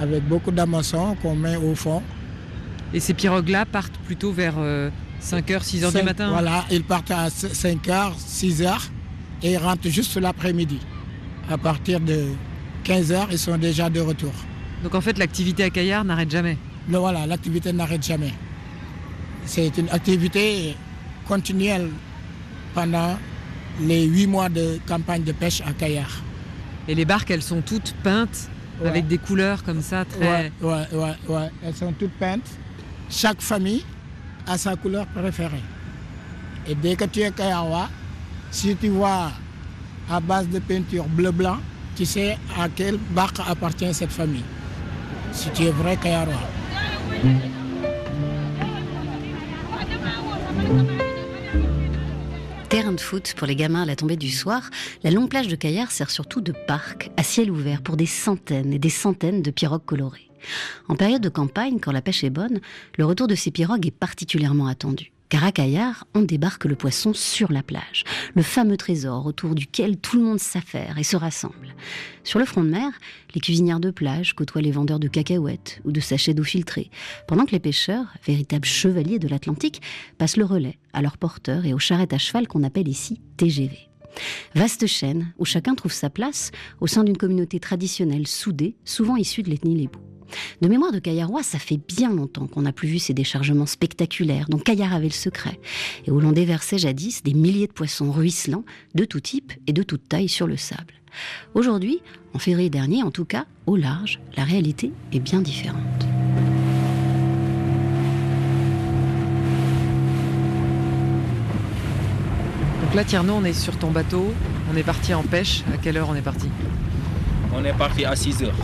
Avec 0.00 0.26
beaucoup 0.28 0.50
d'amassons 0.52 1.16
qu'on 1.22 1.34
met 1.34 1.56
au 1.56 1.74
fond. 1.74 2.02
et 2.94 3.00
ces 3.00 3.14
pirogues-là 3.14 3.66
partent 3.66 3.98
plutôt 4.06 4.32
vers 4.32 4.54
5h, 5.22 5.62
6h 5.62 5.96
du 5.96 6.02
matin. 6.02 6.30
Voilà, 6.30 6.64
ils 6.70 6.84
partent 6.84 7.10
à 7.10 7.28
5 7.30 7.88
heures, 7.88 8.14
6 8.18 8.62
heures 8.62 8.88
et 9.42 9.52
ils 9.52 9.58
rentrent 9.58 9.88
juste 9.88 10.16
l'après-midi. 10.16 10.78
À 11.50 11.58
partir 11.58 12.00
de 12.00 12.26
15 12.84 13.12
heures, 13.12 13.28
ils 13.30 13.38
sont 13.38 13.56
déjà 13.58 13.90
de 13.90 14.00
retour. 14.00 14.32
Donc 14.82 14.94
en 14.94 15.00
fait, 15.00 15.18
l'activité 15.18 15.64
à 15.64 15.70
Caillard 15.70 16.04
n'arrête 16.04 16.30
jamais. 16.30 16.56
Mais 16.88 16.98
voilà, 16.98 17.26
l'activité 17.26 17.72
n'arrête 17.72 18.04
jamais. 18.04 18.32
C'est 19.44 19.76
une 19.78 19.88
activité 19.90 20.74
continuelle 21.26 21.88
pendant 22.74 23.18
les 23.80 24.04
8 24.04 24.26
mois 24.26 24.48
de 24.48 24.78
campagne 24.86 25.24
de 25.24 25.32
pêche 25.32 25.62
à 25.66 25.72
Caillard. 25.72 26.22
Et 26.86 26.94
les 26.94 27.04
barques, 27.04 27.30
elles 27.30 27.42
sont 27.42 27.60
toutes 27.60 27.94
peintes 28.02 28.48
Ouais. 28.80 28.88
avec 28.88 29.08
des 29.08 29.18
couleurs 29.18 29.62
comme 29.64 29.82
ça, 29.82 30.04
très. 30.04 30.20
Ouais, 30.20 30.52
ouais, 30.62 30.86
ouais, 30.92 31.14
ouais. 31.28 31.50
Elles 31.64 31.74
sont 31.74 31.92
toutes 31.92 32.12
peintes. 32.12 32.48
Chaque 33.10 33.40
famille 33.40 33.84
a 34.46 34.56
sa 34.56 34.76
couleur 34.76 35.06
préférée. 35.06 35.62
Et 36.66 36.74
dès 36.74 36.94
que 36.94 37.04
tu 37.04 37.20
es 37.20 37.30
Kayawa, 37.30 37.88
si 38.50 38.76
tu 38.76 38.88
vois 38.88 39.32
à 40.10 40.20
base 40.20 40.48
de 40.48 40.58
peinture 40.58 41.04
bleu-blanc, 41.04 41.58
tu 41.96 42.04
sais 42.04 42.38
à 42.58 42.68
quelle 42.68 42.98
barque 43.10 43.40
appartient 43.46 43.92
cette 43.92 44.12
famille. 44.12 44.44
Si 45.32 45.50
tu 45.50 45.64
es 45.64 45.70
vrai 45.70 45.96
Kayawa. 45.96 46.32
Terrain 50.68 50.98
pour 53.36 53.46
les 53.46 53.56
gamins 53.56 53.82
à 53.82 53.86
la 53.86 53.96
tombée 53.96 54.16
du 54.16 54.30
soir, 54.30 54.70
la 55.02 55.10
longue 55.10 55.28
plage 55.28 55.48
de 55.48 55.56
Caillard 55.56 55.90
sert 55.90 56.10
surtout 56.10 56.40
de 56.40 56.52
parc 56.52 57.10
à 57.16 57.22
ciel 57.22 57.50
ouvert 57.50 57.82
pour 57.82 57.96
des 57.96 58.06
centaines 58.06 58.72
et 58.72 58.78
des 58.78 58.90
centaines 58.90 59.42
de 59.42 59.50
pirogues 59.50 59.84
colorées. 59.84 60.28
En 60.88 60.96
période 60.96 61.22
de 61.22 61.28
campagne, 61.28 61.78
quand 61.80 61.92
la 61.92 62.02
pêche 62.02 62.24
est 62.24 62.30
bonne, 62.30 62.60
le 62.96 63.04
retour 63.04 63.26
de 63.26 63.34
ces 63.34 63.50
pirogues 63.50 63.86
est 63.86 63.92
particulièrement 63.92 64.66
attendu. 64.66 65.12
Car 65.28 65.44
à 65.44 65.52
Caillard, 65.52 66.06
on 66.14 66.22
débarque 66.22 66.64
le 66.64 66.74
poisson 66.74 67.12
sur 67.12 67.52
la 67.52 67.62
plage, 67.62 68.04
le 68.34 68.42
fameux 68.42 68.78
trésor 68.78 69.26
autour 69.26 69.54
duquel 69.54 69.98
tout 69.98 70.16
le 70.16 70.22
monde 70.22 70.40
s'affaire 70.40 70.96
et 70.96 71.02
se 71.02 71.16
rassemble. 71.16 71.74
Sur 72.24 72.38
le 72.38 72.46
front 72.46 72.62
de 72.62 72.70
mer, 72.70 72.92
les 73.34 73.40
cuisinières 73.40 73.80
de 73.80 73.90
plage 73.90 74.34
côtoient 74.34 74.62
les 74.62 74.70
vendeurs 74.70 74.98
de 74.98 75.08
cacahuètes 75.08 75.80
ou 75.84 75.92
de 75.92 76.00
sachets 76.00 76.32
d'eau 76.32 76.44
filtrée, 76.44 76.90
pendant 77.26 77.44
que 77.44 77.52
les 77.52 77.60
pêcheurs, 77.60 78.06
véritables 78.26 78.64
chevaliers 78.64 79.18
de 79.18 79.28
l'Atlantique, 79.28 79.82
passent 80.16 80.38
le 80.38 80.46
relais 80.46 80.78
à 80.94 81.02
leurs 81.02 81.18
porteurs 81.18 81.66
et 81.66 81.74
aux 81.74 81.78
charrettes 81.78 82.14
à 82.14 82.18
cheval 82.18 82.48
qu'on 82.48 82.62
appelle 82.62 82.88
ici 82.88 83.20
TGV. 83.36 83.76
Vaste 84.54 84.86
chaîne 84.86 85.32
où 85.38 85.44
chacun 85.44 85.74
trouve 85.74 85.92
sa 85.92 86.08
place 86.08 86.52
au 86.80 86.86
sein 86.86 87.04
d'une 87.04 87.18
communauté 87.18 87.60
traditionnelle 87.60 88.26
soudée, 88.26 88.76
souvent 88.86 89.16
issue 89.16 89.42
de 89.42 89.50
l'ethnie 89.50 89.76
Lébou. 89.76 90.00
De 90.60 90.68
mémoire 90.68 90.92
de 90.92 90.98
Caillarois, 90.98 91.42
ça 91.42 91.58
fait 91.58 91.78
bien 91.78 92.12
longtemps 92.12 92.46
qu'on 92.46 92.62
n'a 92.62 92.72
plus 92.72 92.88
vu 92.88 92.98
ces 92.98 93.14
déchargements 93.14 93.66
spectaculaires 93.66 94.46
dont 94.48 94.58
Caillard 94.58 94.94
avait 94.94 95.06
le 95.06 95.12
secret, 95.12 95.58
et 96.06 96.10
où 96.10 96.20
l'on 96.20 96.32
déversait 96.32 96.78
jadis 96.78 97.22
des 97.22 97.34
milliers 97.34 97.66
de 97.66 97.72
poissons 97.72 98.10
ruisselants 98.10 98.64
de 98.94 99.04
tout 99.04 99.20
type 99.20 99.52
et 99.66 99.72
de 99.72 99.82
toute 99.82 100.08
taille 100.08 100.28
sur 100.28 100.46
le 100.46 100.56
sable. 100.56 100.94
Aujourd'hui, 101.54 102.00
en 102.34 102.38
février 102.38 102.70
dernier 102.70 103.02
en 103.02 103.10
tout 103.10 103.24
cas, 103.24 103.46
au 103.66 103.76
large, 103.76 104.20
la 104.36 104.44
réalité 104.44 104.92
est 105.12 105.20
bien 105.20 105.40
différente. 105.40 106.06
Donc 112.82 112.94
là, 112.94 113.04
Tierno, 113.04 113.34
on 113.34 113.44
est 113.44 113.52
sur 113.52 113.76
ton 113.78 113.90
bateau, 113.90 114.32
on 114.72 114.76
est 114.76 114.82
parti 114.82 115.12
en 115.12 115.22
pêche. 115.22 115.62
À 115.74 115.76
quelle 115.76 115.98
heure 115.98 116.08
on 116.08 116.14
est 116.14 116.22
parti? 116.22 116.48
On 117.54 117.62
est 117.62 117.76
parti 117.76 118.06
à 118.06 118.16
6 118.16 118.44
heures. 118.44 118.54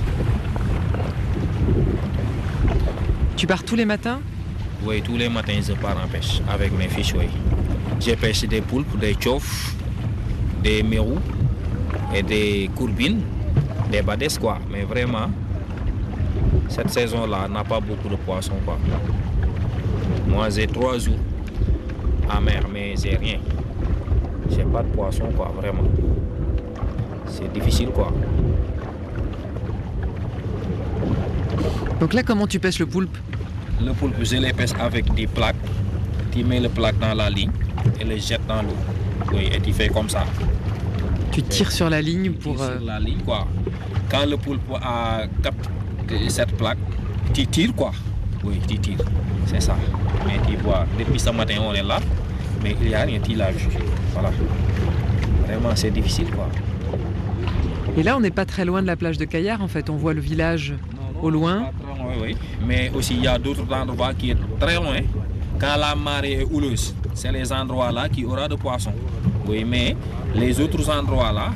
Tu 3.37 3.49
pars 3.49 3.65
tous 3.65 3.75
les 3.75 3.85
matins? 3.85 4.21
Oui, 4.87 5.03
tous 5.03 5.17
les 5.17 5.29
matins, 5.29 5.61
je 5.61 5.73
pars 5.73 5.97
en 6.03 6.07
pêche 6.07 6.41
avec 6.49 6.73
mes 6.79 6.89
fiches. 6.89 7.15
Oui. 7.15 7.27
J'ai 8.01 8.15
pêché 8.17 8.47
des 8.47 8.61
poulpes, 8.61 8.99
des 8.99 9.17
chauves, 9.19 9.75
des 10.63 10.83
mérous 10.83 11.19
et 12.15 12.23
des 12.23 12.71
courbines, 12.77 13.23
des 13.91 14.03
badès, 14.03 14.29
quoi. 14.41 14.59
Mais 14.71 14.83
vraiment, 14.83 15.31
cette 16.69 16.91
saison-là 16.91 17.49
n'a 17.49 17.65
pas 17.65 17.81
beaucoup 17.81 18.09
de 18.09 18.17
poissons, 18.17 18.61
quoi. 18.65 18.79
Moi, 20.29 20.49
j'ai 20.51 20.67
trois 20.69 20.99
jours 20.99 21.19
à 22.31 22.41
mer, 22.41 22.65
mais 22.73 22.95
j'ai 22.97 23.17
rien. 23.17 23.41
J'ai 24.49 24.63
pas 24.63 24.83
de 24.83 24.89
poisson, 24.89 25.25
quoi, 25.37 25.53
vraiment. 25.61 25.89
C'est 27.27 27.53
difficile, 27.53 27.89
quoi. 27.89 28.13
Donc 32.05 32.13
là, 32.13 32.23
comment 32.23 32.47
tu 32.47 32.61
pêches 32.61 32.81
le 32.81 32.85
poulpe 32.85 33.17
Le 33.83 33.91
poulpe, 33.95 34.17
je 34.21 34.37
les 34.37 34.53
pêche 34.53 34.75
avec 34.79 35.15
des 35.15 35.27
plaques. 35.27 35.57
Tu 36.33 36.45
mets 36.45 36.61
le 36.61 36.69
plaque 36.69 36.99
dans 36.99 37.15
la 37.15 37.31
ligne 37.31 37.51
et 37.99 38.05
le 38.05 38.19
jettes 38.19 38.47
dans 38.47 38.61
l'eau. 38.61 38.77
Oui, 39.33 39.49
et 39.51 39.59
tu 39.59 39.73
fais 39.73 39.89
comme 39.89 40.11
ça. 40.11 40.27
Tu 41.33 41.43
tires 41.43 41.73
sur 41.73 41.89
la 41.89 42.03
ligne 42.03 42.33
pour. 42.33 42.57
Sur 42.57 42.73
euh, 42.73 42.79
la 42.85 43.01
ligne, 43.01 43.23
quoi. 43.25 43.49
Quand 44.11 44.27
le 44.27 44.37
poulpe 44.37 44.71
a 44.83 45.23
cette 46.29 46.55
plaque, 46.59 46.77
tu 47.33 47.47
tires, 47.47 47.75
quoi. 47.75 47.93
Oui, 48.45 48.61
tu 48.69 48.79
tires. 48.79 48.99
C'est 49.47 49.63
ça. 49.63 49.75
Mais 50.27 50.39
tu 50.47 50.59
vois, 50.59 50.85
depuis 50.99 51.19
ce 51.19 51.31
matin, 51.31 51.55
on 51.67 51.73
est 51.73 51.83
là, 51.83 52.01
mais 52.63 52.77
il 52.83 52.89
n'y 52.89 52.95
a 52.95 53.05
rien, 53.05 53.19
tu 53.19 53.33
l'as 53.33 53.51
vu. 53.51 53.69
Voilà. 54.13 54.31
Vraiment, 55.47 55.71
c'est 55.75 55.91
difficile, 55.91 56.27
quoi. 56.27 56.51
Et 57.97 58.03
là, 58.03 58.15
on 58.15 58.21
n'est 58.21 58.31
pas 58.31 58.45
très 58.45 58.67
loin 58.67 58.83
de 58.83 58.87
la 58.87 58.97
plage 58.97 59.17
de 59.17 59.25
Caillard, 59.25 59.63
en 59.63 59.69
fait. 59.69 59.89
On 59.89 59.97
voit 59.97 60.13
le 60.13 60.21
village 60.21 60.75
au 61.23 61.31
loin. 61.31 61.71
Oui. 62.21 62.37
Mais 62.67 62.91
aussi, 62.95 63.15
il 63.15 63.25
y 63.25 63.27
a 63.29 63.39
d'autres 63.39 63.67
endroits 63.73 64.15
qui 64.15 64.31
sont 64.31 64.37
très 64.59 64.77
loin. 64.77 65.01
Quand 65.59 65.77
la 65.79 65.95
marée 65.95 66.41
est 66.41 66.45
houleuse, 66.45 66.95
c'est 67.15 67.33
les 67.33 67.53
endroits-là 67.53 68.09
qui 68.09 68.25
aura 68.25 68.49
de 68.49 68.57
poissons. 68.57 68.93
Oui, 69.47 69.65
mais 69.65 69.97
les 70.35 70.59
autres 70.61 70.89
endroits-là, 70.91 71.51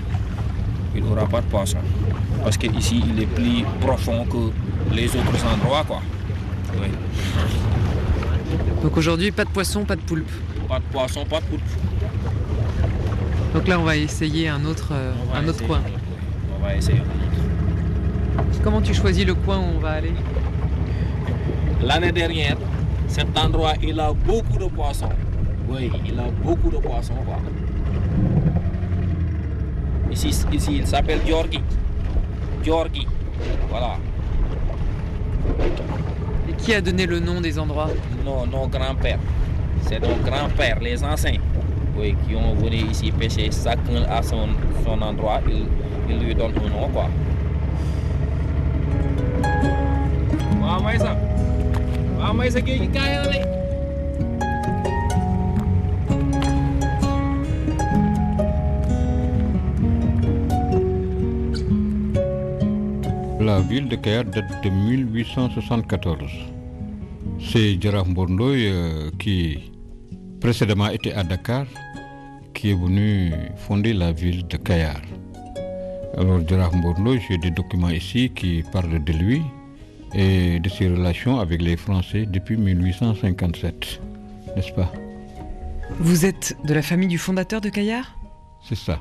il 0.94 1.02
n'y 1.02 1.10
aura 1.10 1.26
pas 1.26 1.40
de 1.40 1.46
poissons. 1.46 1.78
Parce 2.42 2.56
qu'ici, 2.56 3.02
il 3.06 3.22
est 3.22 3.26
plus 3.26 3.64
profond 3.80 4.24
que 4.24 4.94
les 4.94 5.06
autres 5.08 5.44
endroits, 5.52 5.84
quoi. 5.86 6.00
Oui. 6.80 6.88
Donc 8.82 8.96
aujourd'hui, 8.96 9.30
pas 9.32 9.44
de 9.44 9.50
poisson, 9.50 9.84
pas 9.84 9.96
de 9.96 10.00
poulpe. 10.02 10.30
Pas 10.68 10.78
de 10.78 10.84
poisson, 10.92 11.24
pas 11.24 11.40
de 11.40 11.44
poulpe. 11.46 11.62
Donc 13.54 13.66
là, 13.66 13.80
on 13.80 13.84
va 13.84 13.96
essayer 13.96 14.48
un 14.48 14.64
autre, 14.64 14.90
euh, 14.92 15.12
On 15.32 15.36
un 15.36 15.42
autre 15.48 15.50
essayer. 15.62 15.66
coin. 15.66 15.80
On 16.58 16.64
va 16.64 16.74
essayer. 16.76 17.02
Comment 18.62 18.80
tu 18.82 18.94
choisis 18.94 19.24
le 19.26 19.34
coin 19.34 19.58
où 19.58 19.76
on 19.76 19.80
va 19.80 19.90
aller? 19.92 20.12
L'année 21.82 22.12
dernière, 22.12 22.56
cet 23.06 23.38
endroit, 23.38 23.74
il 23.82 23.98
a 24.00 24.12
beaucoup 24.12 24.58
de 24.58 24.66
poissons. 24.66 25.08
Oui, 25.68 25.90
il 26.04 26.18
a 26.18 26.24
beaucoup 26.42 26.70
de 26.70 26.78
poissons. 26.78 27.14
Quoi. 27.24 27.38
Ici, 30.10 30.28
ici 30.52 30.76
il 30.76 30.86
s'appelle 30.86 31.20
Georgi. 31.26 31.60
Georgi. 32.64 33.06
Voilà. 33.70 33.96
Et 36.48 36.52
qui 36.54 36.74
a 36.74 36.80
donné 36.80 37.06
le 37.06 37.20
nom 37.20 37.40
des 37.40 37.58
endroits? 37.58 37.90
Nos, 38.24 38.44
nos 38.46 38.66
grands-pères. 38.66 39.20
C'est 39.82 40.00
nos 40.00 40.16
grands-pères, 40.24 40.80
les 40.80 41.02
anciens, 41.04 41.38
oui, 41.96 42.16
qui 42.26 42.34
ont 42.34 42.54
venu 42.54 42.90
ici 42.90 43.12
pêcher. 43.12 43.50
Chacun 43.52 44.02
à 44.10 44.22
son, 44.22 44.48
son 44.84 45.00
endroit, 45.00 45.40
il, 45.46 45.66
il 46.10 46.18
lui 46.18 46.34
donne 46.34 46.52
un 46.56 46.68
nom. 46.68 46.88
Quoi. 46.88 47.08
La 63.40 63.60
ville 63.60 63.88
de 63.88 63.96
Kayar 63.96 64.24
date 64.24 64.64
de 64.64 64.70
1874. 64.70 66.30
C'est 67.40 67.80
Djaraf 67.80 68.08
Mbondoy 68.08 68.66
euh, 68.66 69.10
qui 69.18 69.70
précédemment 70.40 70.88
était 70.90 71.12
à 71.12 71.22
Dakar 71.22 71.66
qui 72.52 72.70
est 72.70 72.74
venu 72.74 73.32
fonder 73.56 73.92
la 73.92 74.10
ville 74.12 74.46
de 74.48 74.56
Kayar. 74.56 75.00
Alors 76.16 76.40
Djaraf 76.46 76.74
Mbondoy, 76.74 77.20
j'ai 77.28 77.38
des 77.38 77.52
documents 77.52 77.90
ici 77.90 78.30
qui 78.34 78.64
parlent 78.72 79.02
de 79.04 79.12
lui 79.12 79.42
et 80.14 80.60
de 80.60 80.68
ses 80.68 80.88
relations 80.88 81.40
avec 81.40 81.62
les 81.62 81.76
Français 81.76 82.26
depuis 82.26 82.56
1857, 82.56 84.00
n'est-ce 84.56 84.72
pas? 84.72 84.92
Vous 85.98 86.24
êtes 86.24 86.56
de 86.64 86.74
la 86.74 86.82
famille 86.82 87.08
du 87.08 87.18
fondateur 87.18 87.60
de 87.60 87.68
Kayar 87.68 88.16
C'est 88.62 88.76
ça. 88.76 89.00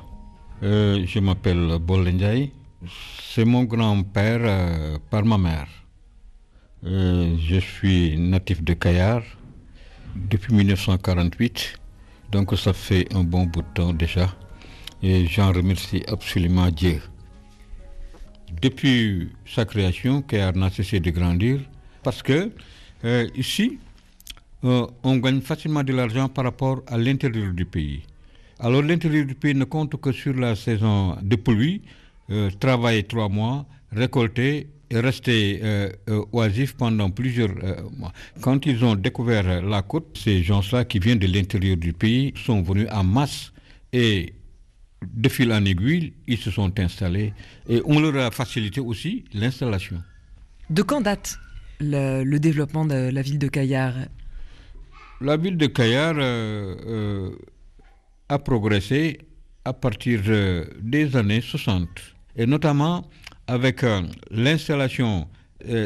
Euh, 0.62 1.04
je 1.06 1.18
m'appelle 1.20 1.78
Bolendjaï. 1.80 2.52
C'est 3.22 3.44
mon 3.44 3.64
grand-père 3.64 4.40
euh, 4.42 4.98
par 5.10 5.24
ma 5.24 5.38
mère. 5.38 5.68
Euh, 6.84 7.36
je 7.40 7.58
suis 7.58 8.18
natif 8.18 8.62
de 8.62 8.72
Kayar 8.72 9.22
depuis 10.14 10.54
1948, 10.54 11.74
donc 12.32 12.56
ça 12.56 12.72
fait 12.72 13.12
un 13.14 13.24
bon 13.24 13.44
bout 13.44 13.62
de 13.62 13.66
temps 13.74 13.92
déjà. 13.92 14.28
Et 15.02 15.26
j'en 15.26 15.52
remercie 15.52 16.02
absolument 16.08 16.70
Dieu. 16.70 17.00
Depuis 18.62 19.28
sa 19.46 19.64
création, 19.64 20.22
Kayar 20.22 20.56
n'a 20.56 20.70
cessé 20.70 21.00
de 21.00 21.10
grandir 21.10 21.60
parce 22.02 22.22
que 22.22 22.50
euh, 23.04 23.28
ici, 23.36 23.78
euh, 24.64 24.86
on 25.02 25.16
gagne 25.16 25.40
facilement 25.40 25.84
de 25.84 25.92
l'argent 25.92 26.28
par 26.28 26.44
rapport 26.44 26.82
à 26.86 26.96
l'intérieur 26.98 27.52
du 27.52 27.64
pays. 27.64 28.02
Alors 28.58 28.82
l'intérieur 28.82 29.26
du 29.26 29.34
pays 29.34 29.54
ne 29.54 29.64
compte 29.64 30.00
que 30.00 30.10
sur 30.12 30.34
la 30.34 30.56
saison 30.56 31.16
de 31.22 31.36
pluie, 31.36 31.82
euh, 32.30 32.50
travailler 32.58 33.04
trois 33.04 33.28
mois, 33.28 33.66
récolter 33.92 34.66
et 34.90 35.00
rester 35.00 35.60
oisif 36.32 36.74
pendant 36.74 37.10
plusieurs 37.10 37.54
mois. 37.98 38.10
Quand 38.40 38.64
ils 38.64 38.82
ont 38.82 38.94
découvert 38.94 39.60
la 39.60 39.82
côte, 39.82 40.18
ces 40.18 40.42
gens-là 40.42 40.86
qui 40.86 40.98
viennent 40.98 41.18
de 41.18 41.26
l'intérieur 41.26 41.76
du 41.76 41.92
pays 41.92 42.32
sont 42.34 42.62
venus 42.62 42.88
en 42.90 43.04
masse 43.04 43.52
et 43.92 44.32
de 45.06 45.28
fil 45.28 45.52
en 45.52 45.64
aiguille, 45.64 46.12
ils 46.26 46.38
se 46.38 46.50
sont 46.50 46.78
installés 46.78 47.32
et 47.68 47.80
on 47.84 48.00
leur 48.00 48.16
a 48.26 48.30
facilité 48.30 48.80
aussi 48.80 49.24
l'installation. 49.32 50.02
De 50.70 50.82
quand 50.82 51.00
date 51.00 51.38
le, 51.80 52.24
le 52.24 52.40
développement 52.40 52.84
de 52.84 53.10
la 53.10 53.22
ville 53.22 53.38
de 53.38 53.48
Kayar 53.48 53.94
La 55.20 55.36
ville 55.36 55.56
de 55.56 55.66
Kayar 55.66 56.14
euh, 56.18 56.74
euh, 56.86 57.30
a 58.28 58.38
progressé 58.38 59.18
à 59.64 59.72
partir 59.72 60.20
euh, 60.26 60.64
des 60.80 61.14
années 61.16 61.40
60 61.40 61.88
et 62.36 62.46
notamment 62.46 63.08
avec 63.46 63.84
l'installation 64.30 65.26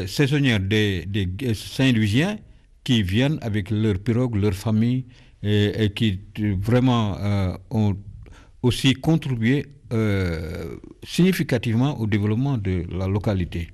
saisonnière 0.05 0.59
des, 0.59 1.05
des 1.05 1.53
Saint-Louisiens 1.53 2.37
qui 2.83 3.01
viennent 3.01 3.39
avec 3.41 3.71
leurs 3.71 3.97
pirogues, 3.99 4.35
leurs 4.35 4.53
familles 4.53 5.05
et, 5.41 5.85
et 5.85 5.89
qui 5.93 6.19
vraiment 6.59 7.17
ont 7.71 7.95
aussi 8.63 8.93
contribué 8.95 9.65
euh, 9.91 10.75
significativement 11.03 11.99
au 11.99 12.07
développement 12.07 12.57
de 12.57 12.85
la 12.91 13.07
localité. 13.07 13.69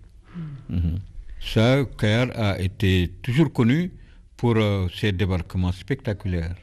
Mhm. 0.69 0.99
Ça, 1.39 1.85
a 2.35 2.59
été 2.59 3.11
toujours 3.21 3.53
connu 3.53 3.91
pour 4.35 4.55
euh, 4.57 4.87
ses 4.93 5.13
débarquements 5.13 5.71
spectaculaires. 5.71 6.55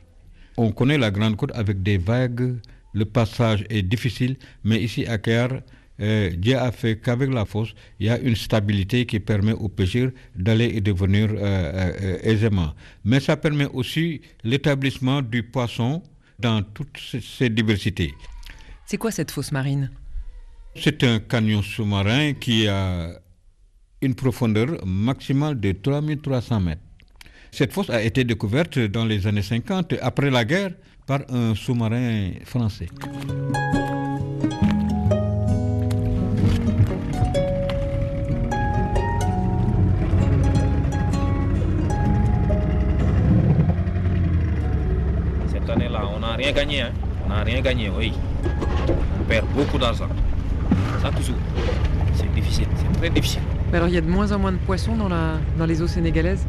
On 0.59 0.73
connaît 0.73 0.99
la 0.99 1.11
Grande 1.11 1.37
Côte 1.37 1.53
avec 1.55 1.83
des 1.83 1.99
vagues, 1.99 2.59
le 2.93 3.05
passage 3.05 3.65
est 3.71 3.83
difficile, 3.83 4.37
mais 4.65 4.83
ici 4.83 5.07
à 5.07 5.19
Kayar, 5.19 5.61
euh, 6.01 6.31
Dieu 6.37 6.57
a 6.57 6.73
fait 6.73 6.99
qu'avec 7.01 7.33
la 7.33 7.45
fosse, 7.45 7.75
il 8.01 8.07
y 8.07 8.11
a 8.11 8.19
une 8.19 8.37
stabilité 8.37 9.07
qui 9.07 9.21
permet 9.21 9.53
aux 9.53 9.69
pêcheurs 9.69 10.11
d'aller 10.35 10.67
et 10.75 10.81
de 10.81 10.93
venir 10.93 11.29
euh, 11.31 11.37
euh, 11.39 12.19
aisément. 12.23 12.73
Mais 13.05 13.21
ça 13.21 13.37
permet 13.37 13.67
aussi 13.73 14.21
l'établissement 14.45 15.23
du 15.23 15.43
poisson 15.43 16.03
dans 16.39 16.63
toutes 16.63 16.99
ses 16.99 17.49
diversités. 17.49 18.15
C'est 18.87 18.99
quoi 18.99 19.11
cette 19.11 19.31
fosse 19.31 19.53
marine? 19.53 19.91
C'est 20.75 21.03
un 21.05 21.19
canyon 21.19 21.63
sous-marin 21.63 22.35
qui 22.35 22.69
a 22.69 23.19
une 24.03 24.15
profondeur 24.15 24.85
maximale 24.87 25.59
de 25.59 25.73
3300 25.73 26.61
mètres. 26.61 26.83
Cette 27.51 27.73
fosse 27.73 27.91
a 27.91 28.03
été 28.03 28.25
découverte 28.25 28.79
dans 28.79 29.05
les 29.05 29.27
années 29.27 29.43
50, 29.43 29.95
après 30.03 30.31
la 30.31 30.45
guerre, 30.45 30.73
par 31.07 31.21
un 31.31 31.55
sous-marin 31.55 32.33
français. 32.45 32.89
Gagné. 46.57 46.81
hein. 46.83 46.93
On 47.25 47.29
n'a 47.29 47.43
rien 47.45 47.61
gagné, 47.61 47.91
oui. 47.97 48.13
On 49.21 49.25
perd 49.25 49.47
beaucoup 49.55 49.79
d'argent. 49.79 50.09
Ça 51.03 51.11
toujours. 51.11 51.37
C'est 52.15 52.33
difficile, 52.35 52.67
c'est 52.77 52.99
très 52.99 53.11
difficile. 53.11 53.43
Mais 53.71 53.77
Alors 53.79 53.89
il 53.89 53.95
y 53.95 53.99
a 53.99 54.01
de 54.01 54.09
moins 54.09 54.31
en 54.33 54.39
moins 54.39 54.53
de 54.53 54.57
poissons 54.59 54.97
dans, 54.97 55.09
la, 55.09 55.35
dans 55.59 55.67
les 55.67 55.83
eaux 55.83 55.87
sénégalaises? 55.87 56.47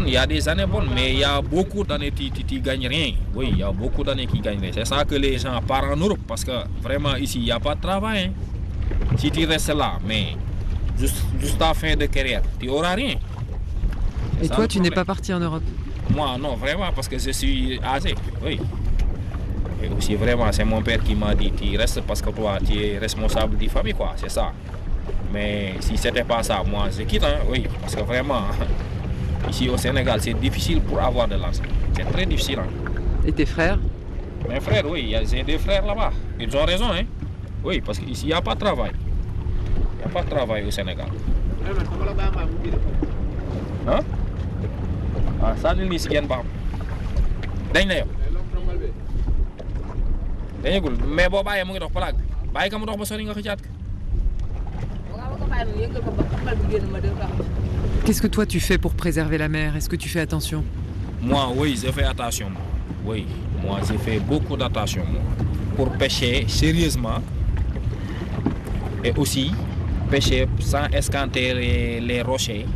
Il 0.00 0.08
y 0.08 0.16
a 0.16 0.26
des 0.26 0.48
années 0.48 0.66
bonnes, 0.66 0.88
mais 0.94 1.12
il 1.12 1.18
y 1.18 1.24
a 1.24 1.40
beaucoup 1.40 1.84
d'années 1.84 2.10
qui 2.10 2.30
ne 2.56 2.60
gagnent 2.60 2.88
rien. 2.88 3.12
Oui, 3.34 3.48
il 3.52 3.58
y 3.58 3.62
a 3.62 3.70
beaucoup 3.70 4.02
d'années 4.02 4.26
qui 4.26 4.40
gagnent 4.40 4.60
rien. 4.60 4.70
C'est 4.74 4.84
ça 4.86 5.04
que 5.04 5.14
les 5.14 5.38
gens 5.38 5.60
partent 5.66 5.92
en 5.92 5.96
Europe, 5.96 6.20
parce 6.26 6.44
que 6.44 6.52
vraiment 6.82 7.14
ici, 7.16 7.38
il 7.38 7.44
n'y 7.44 7.52
a 7.52 7.60
pas 7.60 7.74
de 7.74 7.80
travail. 7.80 8.24
hein. 8.24 8.32
Si 9.16 9.30
tu 9.30 9.44
restes 9.46 9.74
là, 9.74 9.98
mais 10.06 10.36
juste, 10.98 11.22
juste 11.40 11.60
à 11.62 11.68
la 11.68 11.74
fin 11.74 11.94
de 11.96 12.06
carrière, 12.06 12.42
tu 12.58 12.66
n'auras 12.66 12.94
rien. 12.94 13.14
Et 14.42 14.48
toi 14.48 14.66
tu 14.66 14.80
n'es 14.80 14.90
pas 14.90 15.04
parti 15.04 15.32
en 15.32 15.40
Europe? 15.40 15.62
Moi, 16.10 16.36
non, 16.40 16.54
vraiment, 16.56 16.90
parce 16.94 17.08
que 17.08 17.18
je 17.18 17.30
suis 17.30 17.80
âgé, 17.84 18.14
oui. 18.44 18.60
Et 19.84 19.88
aussi, 19.94 20.14
vraiment, 20.14 20.50
c'est 20.50 20.64
mon 20.64 20.80
père 20.80 21.02
qui 21.02 21.14
m'a 21.14 21.34
dit, 21.34 21.52
tu 21.52 21.76
restes 21.76 22.00
parce 22.02 22.22
que 22.22 22.30
toi, 22.30 22.58
tu 22.64 22.72
es 22.78 22.98
responsable 22.98 23.58
de 23.58 23.64
la 23.64 23.70
famille, 23.70 23.92
quoi, 23.92 24.12
c'est 24.16 24.30
ça. 24.30 24.52
Mais 25.32 25.74
si 25.80 25.96
c'était 25.98 26.24
pas 26.24 26.42
ça, 26.42 26.62
moi, 26.64 26.86
je 26.96 27.02
quitte, 27.02 27.22
hein, 27.24 27.38
oui, 27.50 27.66
parce 27.80 27.94
que 27.94 28.02
vraiment, 28.02 28.42
ici 29.50 29.68
au 29.68 29.76
Sénégal, 29.76 30.20
c'est 30.22 30.32
difficile 30.34 30.80
pour 30.80 31.00
avoir 31.02 31.28
de 31.28 31.34
l'argent. 31.34 31.62
C'est 31.94 32.10
très 32.10 32.24
difficile. 32.24 32.60
hein. 32.60 32.68
Et 33.26 33.32
tes 33.32 33.44
frères? 33.44 33.78
Mes 34.48 34.60
frères, 34.60 34.84
oui, 34.88 35.14
j'ai 35.30 35.42
des 35.42 35.58
frères 35.58 35.84
là-bas. 35.84 36.12
Ils 36.40 36.56
ont 36.56 36.64
raison, 36.64 36.90
hein. 36.90 37.02
Oui, 37.62 37.82
parce 37.84 37.98
qu'ici, 37.98 38.24
il 38.24 38.28
n'y 38.28 38.32
a 38.32 38.40
pas 38.40 38.54
de 38.54 38.60
travail. 38.60 38.92
Il 38.94 39.98
n'y 39.98 40.04
a 40.04 40.08
pas 40.08 40.22
de 40.22 40.30
travail 40.30 40.64
au 40.64 40.70
Sénégal. 40.70 41.08
Hein? 43.86 44.00
Ah, 45.42 45.54
ça, 45.60 45.74
baam 45.74 46.42
dañ 47.74 47.86
na 47.88 47.94
yow 47.98 48.06
dañagul 50.64 50.94
mais 51.16 51.28
boo 51.28 51.42
bàyyee 51.42 51.64
mu 51.64 51.72
ngi 51.72 51.80
dox 51.80 51.92
plaque 51.92 52.16
bi 52.16 52.24
bàyyi 52.54 52.70
ka 52.70 52.78
mu 52.78 52.86
dox 52.86 52.96
ba 52.98 53.04
sori 53.04 53.24
nga 53.24 53.34
xëcaat 53.34 53.60
Qu'est-ce 58.04 58.20
que 58.20 58.26
toi 58.26 58.44
tu 58.44 58.60
fais 58.60 58.76
pour 58.76 58.92
préserver 58.94 59.38
la 59.38 59.48
mer? 59.48 59.76
Est-ce 59.76 59.88
que 59.88 59.96
tu 59.96 60.08
fais 60.08 60.20
attention? 60.20 60.62
Moi, 61.22 61.48
oui, 61.56 61.78
je 61.82 61.90
fais 61.90 62.04
attention. 62.04 62.48
Oui, 63.04 63.26
moi, 63.62 63.78
je 63.88 63.94
fais 63.96 64.18
beaucoup 64.18 64.56
d'attention. 64.56 65.04
Pour 65.76 65.90
pêcher 65.92 66.44
sérieusement 66.48 67.20
et 69.04 69.12
aussi 69.16 69.52
pêcher 70.10 70.46
sans 70.60 70.86
escanter 70.92 71.54
les, 71.54 72.00
les 72.00 72.22
rochers. 72.22 72.66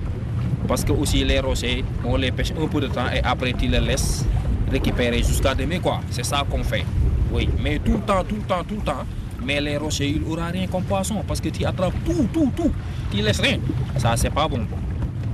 Parce 0.66 0.84
que 0.84 0.92
aussi 0.92 1.24
les 1.24 1.40
rochers, 1.40 1.84
on 2.04 2.16
les 2.16 2.30
pêche 2.30 2.52
un 2.58 2.66
peu 2.68 2.80
de 2.80 2.86
temps 2.86 3.10
et 3.14 3.20
après 3.22 3.52
tu 3.52 3.66
les 3.66 3.80
laisses 3.80 4.24
récupérer 4.70 5.18
jusqu'à 5.22 5.54
demain. 5.54 5.80
quoi. 5.80 6.00
C'est 6.10 6.24
ça 6.24 6.42
qu'on 6.48 6.62
fait. 6.64 6.84
Oui, 7.32 7.48
mais 7.62 7.78
tout 7.78 7.92
le 7.92 8.00
temps, 8.00 8.24
tout 8.24 8.36
le 8.36 8.42
temps, 8.42 8.64
tout 8.66 8.76
le 8.76 8.82
temps, 8.82 9.04
Mais 9.44 9.60
les 9.60 9.76
rochers, 9.76 10.08
il 10.08 10.22
n'aura 10.22 10.46
rien 10.46 10.66
comme 10.66 10.82
poisson 10.82 11.22
parce 11.26 11.40
que 11.40 11.48
tu 11.48 11.64
attrapes 11.64 11.94
tout, 12.04 12.28
tout, 12.32 12.50
tout. 12.56 12.72
Tu 13.10 13.18
laisses 13.18 13.40
rien. 13.40 13.58
Ça, 13.96 14.16
c'est 14.16 14.30
pas 14.30 14.48
bon. 14.48 14.60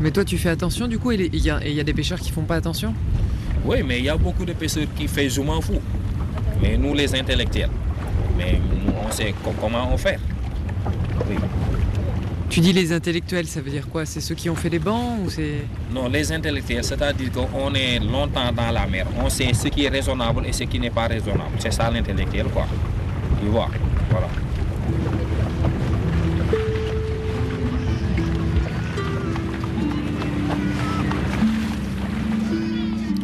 Mais 0.01 0.11
toi, 0.11 0.25
tu 0.25 0.37
fais 0.37 0.51
attention 0.51 0.87
du 0.89 0.99
coup 0.99 1.13
et 1.13 1.31
il 1.33 1.45
y, 1.45 1.51
a, 1.51 1.67
y 1.67 1.81
a 1.81 1.85
des 1.85 1.95
pêcheurs 1.95 2.19
qui 2.21 2.31
font 2.31 2.43
pas 2.43 2.57
attention? 2.57 2.95
Oui, 3.65 3.83
mais 3.87 3.99
il 3.99 4.05
y 4.05 4.09
a 4.09 4.17
beaucoup 4.17 4.45
de 4.45 4.53
pêcheurs 4.53 4.87
qui 4.95 5.09
font 5.09 5.29
je 5.29 5.41
m'en 5.41 5.61
fous. 5.61 5.81
Mais 6.61 6.77
nous, 6.77 6.95
les 6.95 7.15
intellectuels, 7.15 7.71
mais 8.37 8.61
nous, 8.87 8.93
on 9.07 9.11
sait 9.11 9.35
comment 9.61 9.91
on 9.93 9.97
fait. 9.97 10.19
Tu 12.55 12.61
dis 12.61 12.73
les 12.73 12.93
intellectuels, 12.93 13.49
ça 13.49 13.61
veut 13.61 13.71
dire 13.73 13.89
quoi? 13.89 14.07
C'est 14.07 14.21
ceux 14.21 14.37
qui 14.37 14.49
ont 14.49 14.55
fait 14.55 14.69
les 14.69 14.79
bancs 14.79 15.19
ou 15.25 15.29
c'est 15.29 15.65
Non, 15.93 16.09
les 16.09 16.31
intellectuels, 16.31 16.85
c'est-à-dire 16.85 17.33
qu'on 17.33 17.75
est 17.75 17.99
longtemps 17.99 18.53
dans 18.53 18.71
la 18.71 18.87
mer. 18.87 19.09
On 19.19 19.29
sait 19.29 19.53
ce 19.53 19.67
qui 19.67 19.87
est 19.87 19.89
raisonnable 19.89 20.47
et 20.47 20.53
ce 20.53 20.63
qui 20.63 20.79
n'est 20.79 20.89
pas 20.91 21.09
raisonnable. 21.09 21.51
C'est 21.59 21.73
ça 21.73 21.91
l'intellectuel, 21.91 22.47
quoi. 22.53 22.69
Tu 23.41 23.49
vois 23.49 23.69
Voilà. 24.09 24.29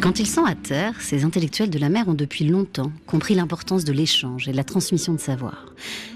Quand 0.00 0.18
ils 0.18 0.26
sont 0.26 0.46
à 0.46 0.54
terre, 0.54 0.98
ces 0.98 1.24
intellectuels 1.24 1.68
de 1.68 1.78
la 1.78 1.90
mer 1.90 2.08
ont 2.08 2.14
depuis 2.14 2.46
longtemps 2.46 2.90
compris 3.06 3.34
l'importance 3.34 3.84
de 3.84 3.92
l'échange 3.92 4.48
et 4.48 4.52
de 4.52 4.56
la 4.56 4.64
transmission 4.64 5.12
de 5.12 5.20
savoir. 5.20 5.66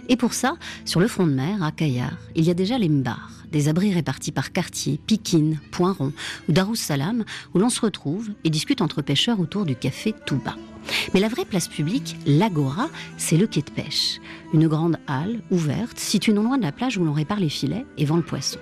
Et 0.09 0.17
pour 0.17 0.33
ça, 0.33 0.57
sur 0.87 1.01
le 1.01 1.07
front 1.07 1.27
de 1.27 1.35
mer, 1.35 1.63
à 1.63 1.71
Kayar, 1.71 2.17
il 2.35 2.45
y 2.45 2.51
a 2.51 2.55
déjà 2.55 2.79
les 2.79 2.89
mbars, 2.89 3.45
des 3.53 3.69
abris 3.69 3.93
répartis 3.93 4.33
par 4.33 4.53
quartier, 4.53 4.99
Pikine, 5.07 5.61
Poinron 5.71 6.15
ou 6.49 6.53
Darussalam, 6.53 7.25
où 7.53 7.59
l'on 7.59 7.69
se 7.69 7.83
retrouve 7.83 8.31
et 8.43 8.51
discute 8.51 8.81
entre 8.81 9.03
pêcheurs 9.03 9.39
autour 9.39 9.67
du 9.67 9.77
café 9.77 10.15
Touba. 10.25 10.57
Mais 11.13 11.21
la 11.21 11.29
vraie 11.29 11.45
place 11.45 11.69
publique, 11.69 12.17
l'agora, 12.27 12.89
c'est 13.19 13.37
le 13.37 13.47
quai 13.47 13.61
de 13.61 13.71
pêche. 13.71 14.19
Une 14.55 14.67
grande 14.67 14.97
halle 15.07 15.43
ouverte, 15.51 15.99
située 15.99 16.33
non 16.33 16.43
loin 16.43 16.57
de 16.57 16.63
la 16.63 16.73
plage 16.73 16.97
où 16.97 17.05
l'on 17.05 17.13
répare 17.13 17.41
les 17.41 17.51
filets 17.51 17.85
et 17.99 18.07
vend 18.07 18.17
le 18.17 18.23
poisson. 18.23 18.59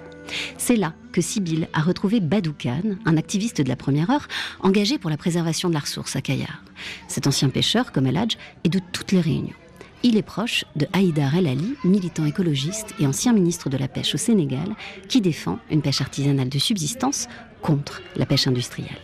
C'est 0.57 0.77
là 0.77 0.95
que 1.13 1.21
Sibyl 1.21 1.69
a 1.73 1.81
retrouvé 1.81 2.21
Badou 2.21 2.53
Khan, 2.53 2.83
un 3.05 3.17
activiste 3.17 3.61
de 3.61 3.69
la 3.69 3.77
première 3.77 4.11
heure, 4.11 4.29
engagé 4.61 4.99
pour 4.99 5.11
la 5.11 5.17
préservation 5.17 5.69
de 5.69 5.75
la 5.75 5.81
ressource 5.81 6.17
à 6.17 6.21
Kayar. 6.21 6.63
Cet 7.09 7.27
ancien 7.27 7.49
pêcheur, 7.49 7.93
comme 7.93 8.07
El 8.07 8.17
Hadj, 8.17 8.37
est 8.65 8.69
de 8.69 8.81
toutes 8.93 9.13
les 9.13 9.21
réunions. 9.21 9.57
Il 10.05 10.17
est 10.17 10.23
proche 10.23 10.65
de 10.75 10.87
Haïdar 10.93 11.37
El 11.37 11.47
Ali, 11.47 11.75
militant 11.85 12.25
écologiste 12.25 12.95
et 12.99 13.07
ancien 13.07 13.33
ministre 13.33 13.69
de 13.69 13.77
la 13.77 13.87
Pêche 13.87 14.15
au 14.15 14.19
Sénégal, 14.19 14.75
qui 15.09 15.21
défend 15.21 15.59
une 15.71 15.81
pêche 15.81 16.01
artisanale 16.01 16.49
de 16.49 16.59
subsistance 16.59 17.29
contre 17.61 18.03
la 18.17 18.27
pêche 18.27 18.49
industrielle. 18.49 18.99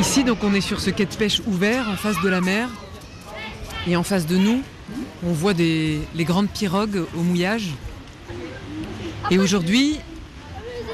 Ici, 0.00 0.24
donc, 0.24 0.42
on 0.42 0.52
est 0.54 0.60
sur 0.60 0.80
ce 0.80 0.90
quai 0.90 1.06
de 1.06 1.14
pêche 1.14 1.40
ouvert 1.46 1.88
en 1.88 1.96
face 1.96 2.20
de 2.20 2.28
la 2.28 2.40
mer. 2.40 2.68
Et 3.86 3.96
en 3.96 4.02
face 4.02 4.26
de 4.26 4.36
nous, 4.36 4.62
on 5.26 5.32
voit 5.32 5.54
des, 5.54 6.00
les 6.14 6.24
grandes 6.24 6.50
pirogues 6.50 7.04
au 7.16 7.22
mouillage. 7.22 7.70
Et 9.30 9.38
aujourd'hui, 9.38 9.98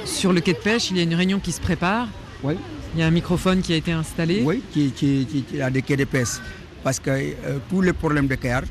sur 0.04 0.32
le 0.32 0.40
quai 0.40 0.52
de 0.52 0.58
pêche, 0.58 0.90
il 0.90 0.96
y 0.96 1.00
a 1.00 1.02
une 1.02 1.14
réunion 1.14 1.40
qui 1.40 1.52
se 1.52 1.60
prépare. 1.60 2.08
Oui. 2.42 2.54
Il 2.94 3.00
y 3.00 3.02
a 3.02 3.06
un 3.06 3.10
microphone 3.10 3.60
qui 3.60 3.72
a 3.72 3.76
été 3.76 3.92
installé. 3.92 4.42
Oui, 4.44 4.62
qui, 4.72 4.90
qui, 4.92 5.26
qui 5.26 5.60
a 5.60 5.70
des 5.70 5.82
quais 5.82 5.96
de 5.96 6.04
pêche. 6.04 6.38
Parce 6.82 6.98
que 6.98 7.10
euh, 7.10 7.58
tous 7.68 7.82
les 7.82 7.92
problèmes 7.92 8.26
de 8.26 8.34
Caire 8.36 8.62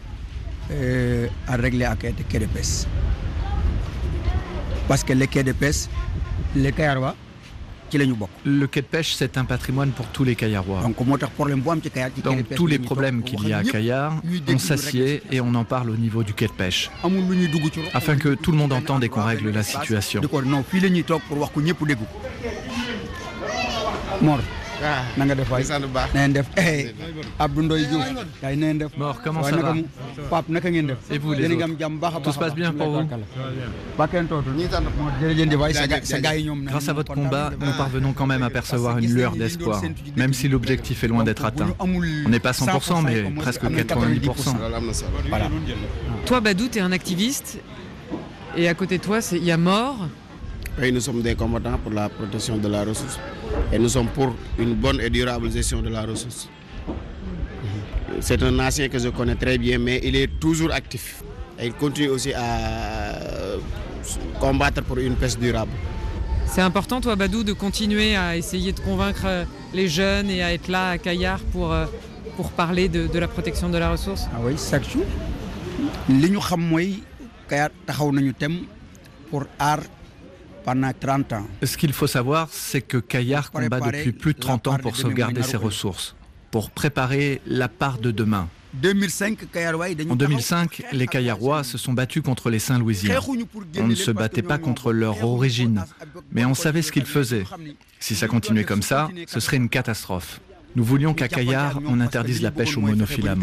euh, 0.72 1.28
à 1.48 1.56
régler 1.56 1.86
à 1.86 1.96
des 1.96 2.12
quais 2.28 2.40
de 2.40 2.46
pêche. 2.46 2.86
Parce 4.88 5.04
que 5.04 5.14
les 5.14 5.28
quais 5.28 5.44
de 5.44 5.52
pêche, 5.52 5.88
les 6.56 6.72
Le 8.46 8.66
quai 8.68 8.82
de 8.82 8.88
pêche, 8.88 9.14
c'est 9.14 9.38
un 9.38 9.46
patrimoine 9.46 9.92
pour 9.92 10.06
tous 10.08 10.24
les 10.24 10.36
Caillarois. 10.36 10.82
Donc, 10.82 10.96
tous 12.56 12.68
les 12.68 12.80
problèmes 12.80 13.24
qu'il 13.24 13.48
y 13.48 13.54
a 13.54 13.60
à 13.60 13.64
Caillard, 13.64 14.14
on 14.48 14.58
s'assied 14.58 15.22
et 15.32 15.42
on 15.42 15.54
en 15.56 15.64
parle 15.64 15.90
au 15.90 15.96
niveau 15.96 16.24
du 16.24 16.34
quai 16.34 16.48
de 16.48 16.52
pêche. 16.52 16.90
Afin 17.94 18.16
que 18.18 18.36
tout 18.36 18.52
le 18.52 18.58
monde 18.58 18.74
entende 18.74 19.04
et 19.04 19.10
qu'on 19.10 19.24
règle 19.24 19.50
la 19.52 19.64
situation. 19.64 20.22
Mort, 28.98 29.22
comment 29.24 29.44
ça 29.44 29.58
va? 29.58 29.76
Et 31.12 31.18
vous 31.18 31.34
les 31.34 31.48
autres? 31.52 32.22
Tout 32.24 32.32
se 32.32 32.40
passe 32.40 32.56
bien 32.56 32.72
pour 32.72 32.90
vous? 32.90 33.10
Grâce 36.66 36.90
à 36.90 36.94
votre 36.94 37.14
combat, 37.14 37.52
nous 37.60 37.74
parvenons 37.74 38.14
quand 38.14 38.26
même 38.26 38.44
à 38.44 38.50
percevoir 38.50 38.98
une 39.00 39.14
lueur 39.14 39.34
d'espoir, 39.36 39.82
même 40.16 40.34
si 40.34 40.48
l'objectif 40.48 41.04
est 41.04 41.08
loin 41.08 41.24
d'être 41.24 41.46
atteint. 41.46 41.76
On 41.80 42.30
n'est 42.30 42.40
pas 42.40 42.52
100%, 42.52 43.04
mais 43.04 43.24
presque 43.42 43.64
90%. 43.64 44.56
Toi, 46.26 46.42
Badou, 46.42 46.68
tu 46.70 46.78
es 46.78 46.82
un 46.82 46.92
activiste, 46.92 47.60
et 48.56 48.68
à 48.68 48.74
côté 48.74 48.98
de 48.98 49.04
toi, 49.04 49.20
il 49.32 49.44
y 49.44 49.52
a 49.52 49.58
mort. 49.58 50.08
Oui, 50.82 50.92
nous 50.94 51.02
sommes 51.02 51.22
des 51.22 51.36
combattants 51.36 51.78
pour 51.84 51.92
la 51.92 52.08
protection 52.08 52.58
de 52.58 52.68
la 52.70 52.86
ressource. 52.86 53.20
Et 53.74 53.78
nous 53.78 53.90
sommes 53.90 54.08
pour 54.08 54.34
une 54.58 54.76
bonne 54.76 55.02
et 55.02 55.10
durable 55.10 55.52
gestion 55.52 55.82
de 55.82 55.90
la 55.90 56.04
ressource. 56.04 56.48
C'est 58.22 58.42
un 58.44 58.58
ancien 58.60 58.88
que 58.88 58.98
je 58.98 59.10
connais 59.10 59.36
très 59.36 59.58
bien, 59.58 59.78
mais 59.78 60.00
il 60.04 60.16
est 60.16 60.40
toujours 60.40 60.72
actif. 60.72 61.22
Et 61.60 61.68
il 61.68 61.74
continue 61.74 62.10
aussi 62.10 62.34
à 62.34 63.12
combattre 64.40 64.82
pour 64.84 64.98
une 65.00 65.16
pêche 65.16 65.38
durable. 65.38 65.72
C'est 66.46 66.62
important, 66.62 67.02
toi, 67.02 67.16
Badou, 67.16 67.44
de 67.44 67.54
continuer 67.54 68.16
à 68.16 68.38
essayer 68.38 68.72
de 68.72 68.80
convaincre 68.80 69.46
les 69.74 69.88
jeunes 69.90 70.30
et 70.30 70.42
à 70.42 70.54
être 70.54 70.70
là 70.70 70.92
à 70.92 70.98
Caillard 70.98 71.42
pour, 71.52 71.76
pour 72.38 72.52
parler 72.52 72.88
de, 72.88 73.08
de 73.08 73.20
la 73.20 73.28
protection 73.28 73.70
de 73.70 73.78
la 73.78 73.92
ressource? 73.92 74.28
Ah 74.34 74.40
oui, 74.42 74.56
chaque 74.58 74.90
jour. 74.90 75.04
Ñu 76.10 76.40
xam 76.40 76.62
mooy 76.62 77.04
Kayar 77.48 77.70
taxaw 77.86 78.12
nañu 78.12 78.34
tem 78.34 78.66
pour 79.30 79.46
aar 79.60 79.80
pendant 80.64 80.92
30 80.98 81.34
ans. 81.34 81.48
Ce 81.64 81.78
qu'il 81.78 81.94
faut 81.94 82.08
savoir, 82.08 82.48
c'est 82.52 82.82
que 82.82 82.98
Caillard 82.98 83.52
combat 83.52 83.80
depuis 83.80 84.12
plus 84.12 84.34
de 84.34 84.40
30 84.40 84.68
ans 84.68 84.78
pour 84.78 84.96
sauvegarder 84.96 85.44
ses 85.44 85.58
ressources, 85.58 86.16
pour 86.52 86.72
préparer 86.72 87.42
la 87.46 87.68
part 87.68 87.98
de 87.98 88.12
demain. 88.12 88.48
En 88.72 90.16
2005, 90.16 90.84
les 90.92 91.08
Caillarois 91.08 91.64
se 91.64 91.78
sont 91.80 91.94
battus 91.94 92.22
contre 92.22 92.52
les 92.52 92.60
Saint-Louisiens. 92.60 93.20
On 93.80 93.88
ne 93.88 93.96
se 93.96 94.12
battait 94.12 94.44
pas 94.44 94.60
contre 94.60 94.94
leur 94.94 95.24
origine, 95.26 95.84
mais 96.32 96.46
on 96.46 96.54
savait 96.54 96.84
ce 96.84 96.92
qu'ils 96.92 97.06
faisaient. 97.06 97.46
Si 98.00 98.16
ça 98.16 98.28
continuait 98.28 98.66
comme 98.66 98.84
ça, 98.84 99.10
ce 99.28 99.40
serait 99.40 99.58
une 99.58 99.70
catastrophe. 99.70 100.40
Nous 100.76 100.84
voulions 100.84 101.16
qu'à 101.16 101.28
Caillard, 101.28 101.80
on 101.88 102.00
interdise 102.00 102.44
la 102.44 102.52
pêche 102.52 102.78
au 102.78 102.82
monofilament. 102.82 103.42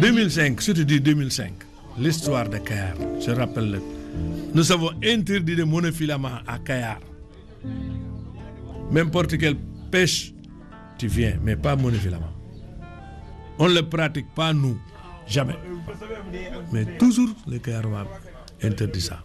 2005, 0.00 0.60
je 0.60 0.72
te 0.72 0.80
dis 0.82 1.00
2005, 1.00 1.52
l'histoire 1.98 2.48
de 2.48 2.58
Kayar, 2.58 2.94
je 3.24 3.30
rappelle, 3.30 3.80
nous 4.54 4.70
avons 4.72 4.90
interdit 5.02 5.54
le 5.54 5.64
monofilament 5.64 6.40
à 6.46 6.58
Kayar. 6.58 7.00
N'importe 8.90 9.38
quelle 9.38 9.56
pêche, 9.90 10.32
tu 10.98 11.06
viens, 11.06 11.38
mais 11.42 11.56
pas 11.56 11.76
monofilament. 11.76 12.30
On 13.58 13.68
ne 13.68 13.74
le 13.74 13.82
pratique 13.88 14.26
pas 14.34 14.52
nous, 14.52 14.78
jamais. 15.26 15.56
Mais 16.72 16.84
toujours 16.98 17.30
les 17.46 17.58
Kayarois 17.58 18.06
interdit 18.62 19.00
ça. 19.00 19.24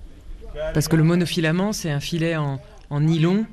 Parce 0.74 0.88
que 0.88 0.96
le 0.96 1.04
monofilament, 1.04 1.74
c'est 1.74 1.92
un 1.92 2.00
filet 2.00 2.38
en, 2.38 2.62
en 2.90 3.02
nylon 3.02 3.46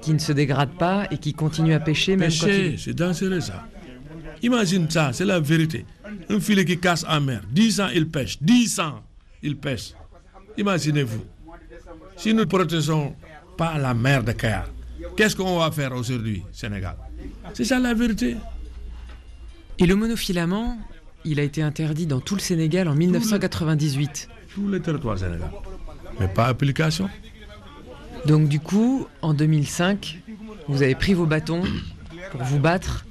qui 0.00 0.14
ne 0.14 0.18
se 0.18 0.32
dégrade 0.32 0.70
pas 0.78 1.06
et 1.10 1.18
qui 1.18 1.34
continue 1.34 1.74
à 1.74 1.80
pêcher 1.80 2.16
même 2.16 2.30
pêcher, 2.30 2.70
il... 2.72 2.78
c'est 2.78 2.94
dangereux 2.94 3.40
ça. 3.40 3.66
Imagine 4.42 4.88
ça, 4.88 5.10
c'est 5.12 5.26
la 5.26 5.38
vérité. 5.38 5.84
Un 6.28 6.40
filet 6.40 6.64
qui 6.64 6.78
casse 6.78 7.04
en 7.08 7.20
mer, 7.20 7.42
10 7.50 7.80
ans 7.80 7.88
il 7.94 8.08
pêche, 8.08 8.38
10 8.40 8.80
ans 8.80 9.02
il 9.42 9.56
pêche. 9.56 9.94
Imaginez-vous. 10.56 11.24
Si 12.16 12.34
nous 12.34 12.40
ne 12.40 12.44
protégeons 12.44 13.14
pas 13.56 13.78
la 13.78 13.94
mer 13.94 14.22
de 14.24 14.32
Kayar, 14.32 14.68
qu'est-ce 15.16 15.36
qu'on 15.36 15.58
va 15.58 15.70
faire 15.70 15.92
aujourd'hui, 15.92 16.42
Sénégal? 16.52 16.96
C'est 17.54 17.64
ça 17.64 17.78
la 17.78 17.94
vérité. 17.94 18.36
Et 19.78 19.86
le 19.86 19.96
monofilament, 19.96 20.78
il 21.24 21.40
a 21.40 21.42
été 21.42 21.62
interdit 21.62 22.06
dans 22.06 22.20
tout 22.20 22.34
le 22.34 22.40
Sénégal 22.40 22.88
en 22.88 22.94
1998. 22.94 24.28
Tous 24.54 24.68
les 24.68 24.80
territoires 24.80 25.18
sénégal. 25.18 25.50
Mais 26.18 26.28
pas 26.28 26.46
application. 26.46 27.08
Donc 28.26 28.48
du 28.48 28.60
coup, 28.60 29.06
en 29.22 29.32
2005, 29.32 30.20
vous 30.68 30.82
avez 30.82 30.94
pris 30.94 31.14
vos 31.14 31.26
bâtons 31.26 31.62
pour 32.30 32.42
vous 32.42 32.58
battre 32.58 33.06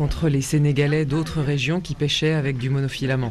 contre 0.00 0.30
les 0.30 0.40
Sénégalais 0.40 1.04
d'autres 1.04 1.42
régions 1.42 1.82
qui 1.82 1.94
pêchaient 1.94 2.32
avec 2.32 2.56
du 2.56 2.70
monofilament. 2.70 3.30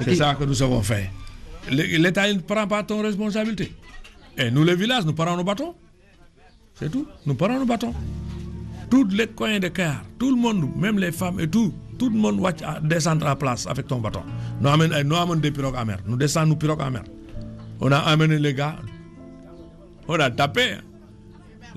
C'est 0.00 0.14
ça 0.14 0.34
que 0.34 0.44
nous 0.44 0.62
avons 0.62 0.80
fait. 0.82 1.10
L'État 1.70 2.32
ne 2.32 2.38
prend 2.40 2.66
pas 2.66 2.82
ton 2.82 3.02
responsabilité. 3.02 3.74
Et 4.38 4.50
nous, 4.50 4.64
les 4.64 4.74
villages, 4.74 5.04
nous 5.04 5.12
prenons 5.12 5.36
nos 5.36 5.44
bâtons. 5.44 5.74
C'est 6.74 6.90
tout. 6.90 7.06
Nous 7.26 7.34
prenons 7.34 7.58
nos 7.58 7.66
bâtons. 7.66 7.92
Tous 8.88 9.06
les 9.10 9.26
coins 9.26 9.58
de 9.58 9.68
cœur, 9.68 9.96
tout 10.18 10.30
le 10.34 10.40
monde, 10.40 10.74
même 10.74 10.98
les 10.98 11.12
femmes 11.12 11.38
et 11.38 11.46
tout, 11.48 11.74
tout 11.98 12.08
le 12.08 12.16
monde 12.16 12.40
va 12.40 12.52
descendre 12.80 13.26
à 13.26 13.36
place 13.36 13.66
avec 13.66 13.88
ton 13.88 13.98
bâton. 14.00 14.22
Nous 14.62 14.70
nous 14.70 15.16
amènons 15.16 15.34
des 15.36 15.50
pirogues 15.50 15.76
à 15.76 15.84
mer. 15.84 15.98
Nous 16.06 16.16
descendons 16.16 16.52
nos 16.52 16.56
pirogues 16.56 16.80
à 16.80 16.88
mer. 16.88 17.04
On 17.82 17.92
a 17.92 17.98
amené 17.98 18.38
les 18.38 18.54
gars. 18.54 18.76
On 20.08 20.14
a 20.18 20.30
tapé. 20.30 20.62
Hein. 20.72 20.80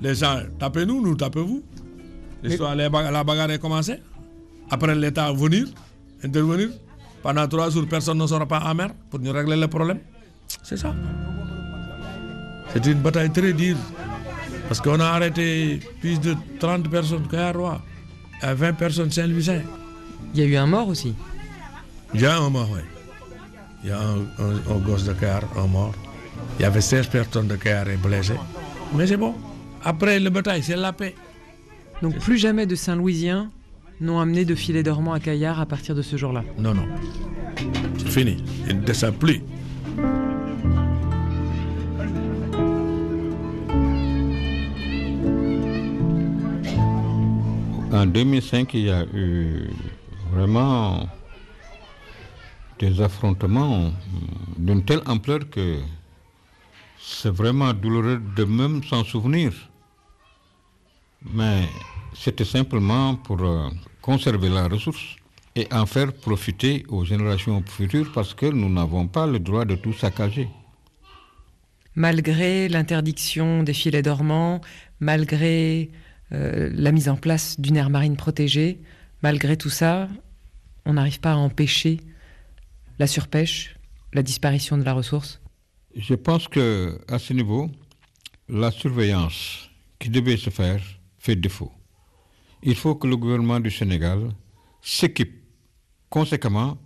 Les 0.00 0.14
gens, 0.14 0.38
tapez-nous, 0.58 1.02
nous 1.02 1.14
tapez-vous. 1.14 1.62
L'histoire, 2.42 2.74
la 2.74 2.88
bagarre 3.24 3.50
est 3.50 3.58
commencée. 3.58 4.00
Après 4.70 4.94
l'État 4.94 5.32
venir, 5.32 5.66
intervenir. 6.24 6.70
Pendant 7.22 7.46
trois 7.46 7.70
jours, 7.70 7.86
personne 7.88 8.18
ne 8.18 8.26
sera 8.26 8.46
pas 8.46 8.60
en 8.60 8.74
mer 8.74 8.90
pour 9.10 9.20
nous 9.20 9.32
régler 9.32 9.56
le 9.56 9.68
problème. 9.68 9.98
C'est 10.62 10.76
ça. 10.76 10.94
C'est 12.72 12.84
une 12.86 13.00
bataille 13.00 13.30
très 13.30 13.52
dure. 13.52 13.76
Parce 14.66 14.80
qu'on 14.80 14.98
a 15.00 15.04
arrêté 15.04 15.80
plus 16.00 16.18
de 16.18 16.34
30 16.58 16.88
personnes 16.88 17.28
Roi. 17.54 17.80
et 18.42 18.54
20 18.54 18.72
personnes 18.72 19.10
Saint-Louis. 19.10 19.46
Il 20.34 20.40
y 20.40 20.42
a 20.42 20.46
eu 20.46 20.56
un 20.56 20.66
mort 20.66 20.88
aussi 20.88 21.14
Il 22.14 22.22
y 22.22 22.26
a 22.26 22.38
un 22.38 22.48
mort, 22.48 22.68
oui. 22.72 22.80
Il 23.84 23.90
y 23.90 23.92
a 23.92 24.00
un, 24.00 24.18
un, 24.70 24.78
gosse 24.78 25.04
de 25.04 25.12
Kayar, 25.12 25.42
un 25.56 25.66
mort. 25.66 25.94
Il 26.58 26.62
y 26.62 26.64
avait 26.64 26.80
16 26.80 27.08
personnes 27.08 27.48
de 27.48 27.56
Kayar 27.56 27.86
blessées. 28.02 28.38
Mais 28.94 29.06
c'est 29.06 29.16
bon. 29.16 29.34
Après 29.84 30.18
la 30.18 30.30
bataille, 30.30 30.62
c'est 30.62 30.76
la 30.76 30.92
paix. 30.92 31.14
Donc 32.02 32.18
plus 32.18 32.36
jamais 32.36 32.66
de 32.66 32.74
Saint-Louisiens 32.74 33.48
n'ont 34.00 34.18
amené 34.18 34.44
de 34.44 34.56
filet 34.56 34.82
dormant 34.82 35.12
à 35.12 35.20
Caillard 35.20 35.60
à 35.60 35.66
partir 35.66 35.94
de 35.94 36.02
ce 36.02 36.16
jour-là 36.16 36.42
Non, 36.58 36.74
non. 36.74 36.86
C'est 37.98 38.08
fini. 38.08 38.42
Il 38.68 38.78
ne 38.78 38.84
descend 38.84 39.14
plus. 39.14 39.40
En 47.92 48.06
2005, 48.06 48.74
il 48.74 48.80
y 48.80 48.90
a 48.90 49.04
eu 49.14 49.70
vraiment 50.32 51.08
des 52.80 53.00
affrontements 53.00 53.92
d'une 54.58 54.84
telle 54.84 55.02
ampleur 55.06 55.48
que 55.48 55.78
c'est 56.98 57.30
vraiment 57.30 57.72
douloureux 57.72 58.20
de 58.34 58.44
même 58.44 58.82
s'en 58.82 59.04
souvenir. 59.04 59.52
Mais 61.32 61.68
c'était 62.14 62.44
simplement 62.44 63.16
pour 63.16 63.40
euh, 63.42 63.68
conserver 64.00 64.48
la 64.48 64.68
ressource 64.68 65.16
et 65.54 65.66
en 65.72 65.86
faire 65.86 66.12
profiter 66.12 66.84
aux 66.88 67.04
générations 67.04 67.62
futures 67.66 68.10
parce 68.12 68.34
que 68.34 68.46
nous 68.46 68.68
n'avons 68.68 69.06
pas 69.06 69.26
le 69.26 69.38
droit 69.38 69.64
de 69.64 69.74
tout 69.74 69.92
saccager. 69.92 70.48
Malgré 71.94 72.68
l'interdiction 72.68 73.62
des 73.62 73.74
filets 73.74 74.02
dormants, 74.02 74.60
malgré 75.00 75.90
euh, 76.32 76.70
la 76.72 76.92
mise 76.92 77.08
en 77.08 77.16
place 77.16 77.60
d'une 77.60 77.76
aire 77.76 77.90
marine 77.90 78.16
protégée, 78.16 78.80
malgré 79.22 79.56
tout 79.56 79.70
ça, 79.70 80.08
on 80.86 80.94
n'arrive 80.94 81.20
pas 81.20 81.32
à 81.32 81.36
empêcher 81.36 82.00
la 82.98 83.06
surpêche, 83.06 83.76
la 84.12 84.22
disparition 84.22 84.78
de 84.78 84.84
la 84.84 84.94
ressource 84.94 85.40
Je 85.94 86.14
pense 86.14 86.48
que 86.48 86.98
à 87.08 87.18
ce 87.18 87.34
niveau, 87.34 87.70
la 88.48 88.70
surveillance 88.70 89.68
qui 89.98 90.08
devait 90.08 90.36
se 90.36 90.50
faire 90.50 90.82
fait 91.18 91.36
défaut. 91.36 91.72
Il 92.62 92.76
faut 92.76 92.94
que 92.94 93.06
le 93.08 93.16
gouvernement 93.16 93.58
du 93.60 93.70
Sénégal 93.70 94.30
s'équipe 94.80 95.42
conséquemment 96.08 96.78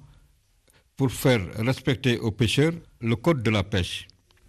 pour 0.96 1.10
faire 1.12 1.42
respecter 1.58 2.18
aux 2.18 2.30
pêcheurs 2.30 2.72
le 3.00 3.16
code 3.16 3.42
de 3.42 3.50
la 3.50 3.62
pêche. 3.62 4.06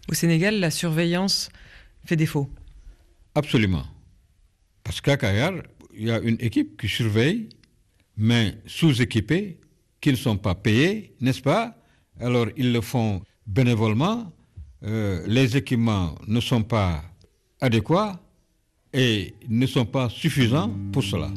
Au 0.09 0.13
Sénégal, 0.13 0.59
la 0.59 0.71
surveillance 0.71 1.49
fait 2.05 2.15
défaut. 2.15 2.49
Absolument. 3.35 3.83
Parce 4.83 5.01
qu'à 5.01 5.17
Kayar, 5.17 5.53
il 5.93 6.07
y 6.07 6.11
a 6.11 6.19
une 6.19 6.37
équipe 6.39 6.79
qui 6.79 6.87
surveille, 6.87 7.49
mais 8.15 8.57
sous-équipée, 8.65 9.59
qui 9.99 10.11
ne 10.11 10.15
sont 10.15 10.37
pas 10.37 10.55
payés, 10.55 11.13
n'est-ce 11.19 11.41
pas? 11.41 11.75
Alors 12.19 12.47
ils 12.55 12.71
le 12.71 12.81
font 12.81 13.21
bénévolement, 13.45 14.31
euh, 14.83 15.23
les 15.27 15.57
équipements 15.57 16.15
ne 16.27 16.39
sont 16.39 16.63
pas 16.63 17.03
adéquats 17.59 18.21
et 18.97 19.36
ne 19.47 19.67
sont 19.67 19.86
pas 19.86 20.10
suffisants 20.10 20.71
pour 20.91 21.03
cela. 21.03 21.29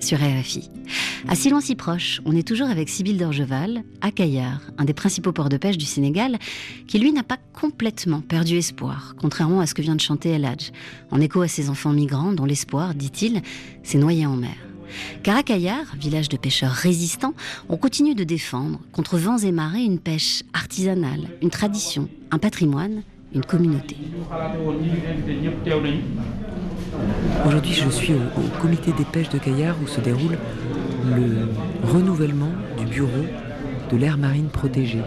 Sur 0.00 0.18
RFI. 0.18 0.70
À 1.26 1.34
si 1.34 1.50
loin 1.50 1.60
si 1.60 1.74
proche, 1.74 2.20
on 2.24 2.36
est 2.36 2.46
toujours 2.46 2.68
avec 2.68 2.88
Sybille 2.88 3.16
d'Orgeval, 3.16 3.82
à 4.00 4.12
Caillard, 4.12 4.60
un 4.78 4.84
des 4.84 4.94
principaux 4.94 5.32
ports 5.32 5.48
de 5.48 5.56
pêche 5.56 5.76
du 5.76 5.84
Sénégal, 5.84 6.38
qui 6.86 7.00
lui 7.00 7.12
n'a 7.12 7.24
pas 7.24 7.38
complètement 7.52 8.20
perdu 8.20 8.56
espoir, 8.56 9.16
contrairement 9.20 9.60
à 9.60 9.66
ce 9.66 9.74
que 9.74 9.82
vient 9.82 9.96
de 9.96 10.00
chanter 10.00 10.30
El 10.30 10.44
Hadj, 10.44 10.70
en 11.10 11.20
écho 11.20 11.40
à 11.40 11.48
ses 11.48 11.70
enfants 11.70 11.92
migrants 11.92 12.32
dont 12.32 12.44
l'espoir, 12.44 12.94
dit-il, 12.94 13.42
s'est 13.82 13.98
noyé 13.98 14.26
en 14.26 14.36
mer. 14.36 14.54
Car 15.24 15.36
à 15.36 15.42
Caillard, 15.42 15.96
village 15.98 16.28
de 16.28 16.36
pêcheurs 16.36 16.70
résistants, 16.70 17.34
on 17.68 17.76
continue 17.76 18.14
de 18.14 18.24
défendre, 18.24 18.78
contre 18.92 19.18
vents 19.18 19.38
et 19.38 19.50
marées, 19.50 19.82
une 19.82 19.98
pêche 19.98 20.44
artisanale, 20.52 21.28
une 21.42 21.50
tradition, 21.50 22.08
un 22.30 22.38
patrimoine, 22.38 23.02
une 23.34 23.44
communauté. 23.44 23.96
Aujourd'hui, 27.46 27.72
je 27.72 27.88
suis 27.90 28.14
au, 28.14 28.40
au 28.40 28.60
comité 28.60 28.92
des 28.92 29.04
pêches 29.04 29.28
de 29.30 29.38
Caillard 29.38 29.76
où 29.82 29.86
se 29.86 30.00
déroule 30.00 30.38
le 31.16 31.48
renouvellement 31.92 32.52
du 32.78 32.84
bureau 32.86 33.24
de 33.90 33.96
l'aire 33.96 34.18
marine 34.18 34.48
protégée. 34.48 35.02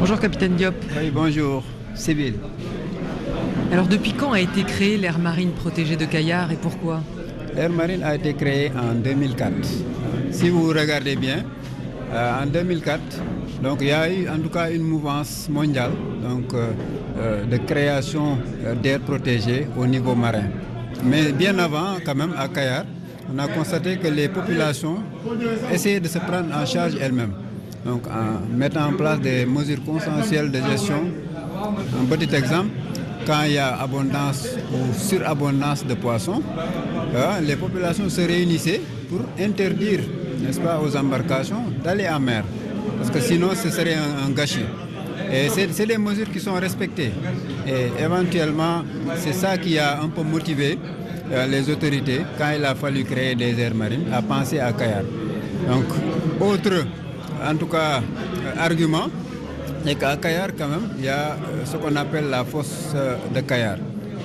Bonjour 0.00 0.18
capitaine 0.18 0.54
Diop. 0.54 0.74
Oui, 0.98 1.10
bonjour, 1.12 1.62
Sybille. 1.94 2.34
Alors 3.72 3.86
depuis 3.86 4.12
quand 4.12 4.32
a 4.32 4.40
été 4.40 4.62
créée 4.62 4.96
l'aire 4.96 5.18
marine 5.18 5.50
protégée 5.50 5.96
de 5.96 6.06
Caillard 6.06 6.50
et 6.50 6.56
pourquoi? 6.56 7.00
L'aire 7.54 7.70
marine 7.70 8.02
a 8.02 8.14
été 8.14 8.34
créée 8.34 8.70
en 8.70 8.94
2004. 8.94 9.52
Si 10.30 10.48
vous 10.48 10.68
regardez 10.68 11.16
bien, 11.16 11.44
euh, 12.12 12.42
en 12.42 12.46
2004, 12.46 13.00
donc 13.62 13.78
il 13.82 13.88
y 13.88 13.92
a 13.92 14.10
eu 14.10 14.28
en 14.28 14.38
tout 14.38 14.48
cas 14.48 14.70
une 14.70 14.82
mouvance 14.82 15.48
mondiale 15.50 15.90
donc, 16.22 16.54
euh, 16.54 16.70
de 17.50 17.56
création 17.58 18.38
euh, 18.64 18.74
d'aires 18.74 19.00
protégées 19.00 19.66
au 19.76 19.86
niveau 19.86 20.14
marin. 20.14 20.44
Mais 21.04 21.32
bien 21.32 21.58
avant, 21.58 21.96
quand 22.04 22.14
même, 22.14 22.32
à 22.36 22.48
Kayar, 22.48 22.84
on 23.32 23.38
a 23.38 23.48
constaté 23.48 23.96
que 23.96 24.08
les 24.08 24.28
populations 24.28 24.96
essayaient 25.72 26.00
de 26.00 26.08
se 26.08 26.18
prendre 26.18 26.54
en 26.54 26.64
charge 26.64 26.94
elles-mêmes. 27.00 27.32
Donc 27.84 28.06
en 28.06 28.56
mettant 28.56 28.86
en 28.86 28.92
place 28.92 29.20
des 29.20 29.46
mesures 29.46 29.84
consensuelles 29.84 30.50
de 30.50 30.60
gestion. 30.70 31.02
Un 32.00 32.04
petit 32.04 32.34
exemple, 32.34 32.70
quand 33.26 33.42
il 33.46 33.52
y 33.54 33.58
a 33.58 33.76
abondance 33.80 34.48
ou 34.72 34.94
surabondance 34.96 35.84
de 35.84 35.94
poissons, 35.94 36.42
euh, 37.14 37.40
les 37.40 37.56
populations 37.56 38.08
se 38.08 38.20
réunissaient 38.20 38.80
pour 39.08 39.20
interdire, 39.40 40.00
n'est-ce 40.40 40.60
pas, 40.60 40.80
aux 40.80 40.96
embarcations 40.96 41.64
d'aller 41.84 42.08
en 42.08 42.20
mer. 42.20 42.44
Parce 42.98 43.10
que 43.10 43.20
sinon, 43.20 43.50
ce 43.54 43.70
serait 43.70 43.94
un 43.94 44.30
gâchis. 44.30 44.64
Et 45.32 45.48
c'est 45.48 45.86
des 45.86 45.98
mesures 45.98 46.30
qui 46.30 46.40
sont 46.40 46.54
respectées. 46.54 47.12
Et 47.66 48.02
éventuellement, 48.02 48.82
c'est 49.16 49.34
ça 49.34 49.58
qui 49.58 49.78
a 49.78 50.00
un 50.00 50.08
peu 50.08 50.22
motivé 50.22 50.78
euh, 51.30 51.46
les 51.46 51.68
autorités, 51.68 52.22
quand 52.38 52.50
il 52.56 52.64
a 52.64 52.74
fallu 52.74 53.04
créer 53.04 53.34
des 53.34 53.60
aires 53.60 53.74
marines, 53.74 54.06
à 54.12 54.22
penser 54.22 54.60
à 54.60 54.72
Kayar. 54.72 55.02
Donc, 55.68 55.84
autre, 56.40 56.86
en 57.46 57.54
tout 57.54 57.66
cas, 57.66 57.98
euh, 58.00 58.58
argument, 58.64 59.08
c'est 59.84 59.94
qu'à 59.96 60.16
Kayar, 60.16 60.48
quand 60.56 60.68
même, 60.68 60.88
il 60.98 61.04
y 61.04 61.08
a 61.08 61.32
euh, 61.32 61.64
ce 61.66 61.76
qu'on 61.76 61.94
appelle 61.96 62.30
la 62.30 62.44
fosse 62.44 62.94
de 63.34 63.40
Kayar. 63.40 63.76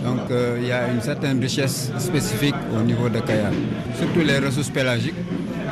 Donc, 0.03 0.21
il 0.61 0.67
y 0.67 0.71
a 0.71 0.89
une 0.89 1.01
certaine 1.01 1.39
richesse 1.41 1.91
spécifique 1.97 2.55
au 2.77 2.81
niveau 2.83 3.07
de 3.09 3.19
Kayar. 3.19 3.51
Surtout 3.97 4.19
les 4.25 4.39
ressources 4.39 4.69
pélagiques 4.69 5.15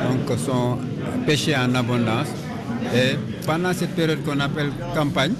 donc, 0.08 0.38
sont 0.38 0.78
pêchées 1.26 1.54
en 1.56 1.74
abondance. 1.74 2.28
Et 2.94 3.16
pendant 3.46 3.72
cette 3.72 3.94
période 3.94 4.22
qu'on 4.24 4.40
appelle 4.40 4.70
campagne, 4.94 5.32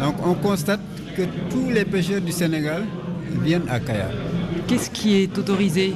donc 0.00 0.14
on 0.26 0.34
constate 0.34 0.80
que 1.16 1.22
tous 1.50 1.70
les 1.70 1.84
pêcheurs 1.84 2.20
du 2.20 2.32
Sénégal 2.32 2.84
viennent 3.42 3.68
à 3.68 3.80
Kayar. 3.80 4.10
Qu'est-ce 4.66 4.90
qui 4.90 5.22
est 5.22 5.38
autorisé 5.38 5.94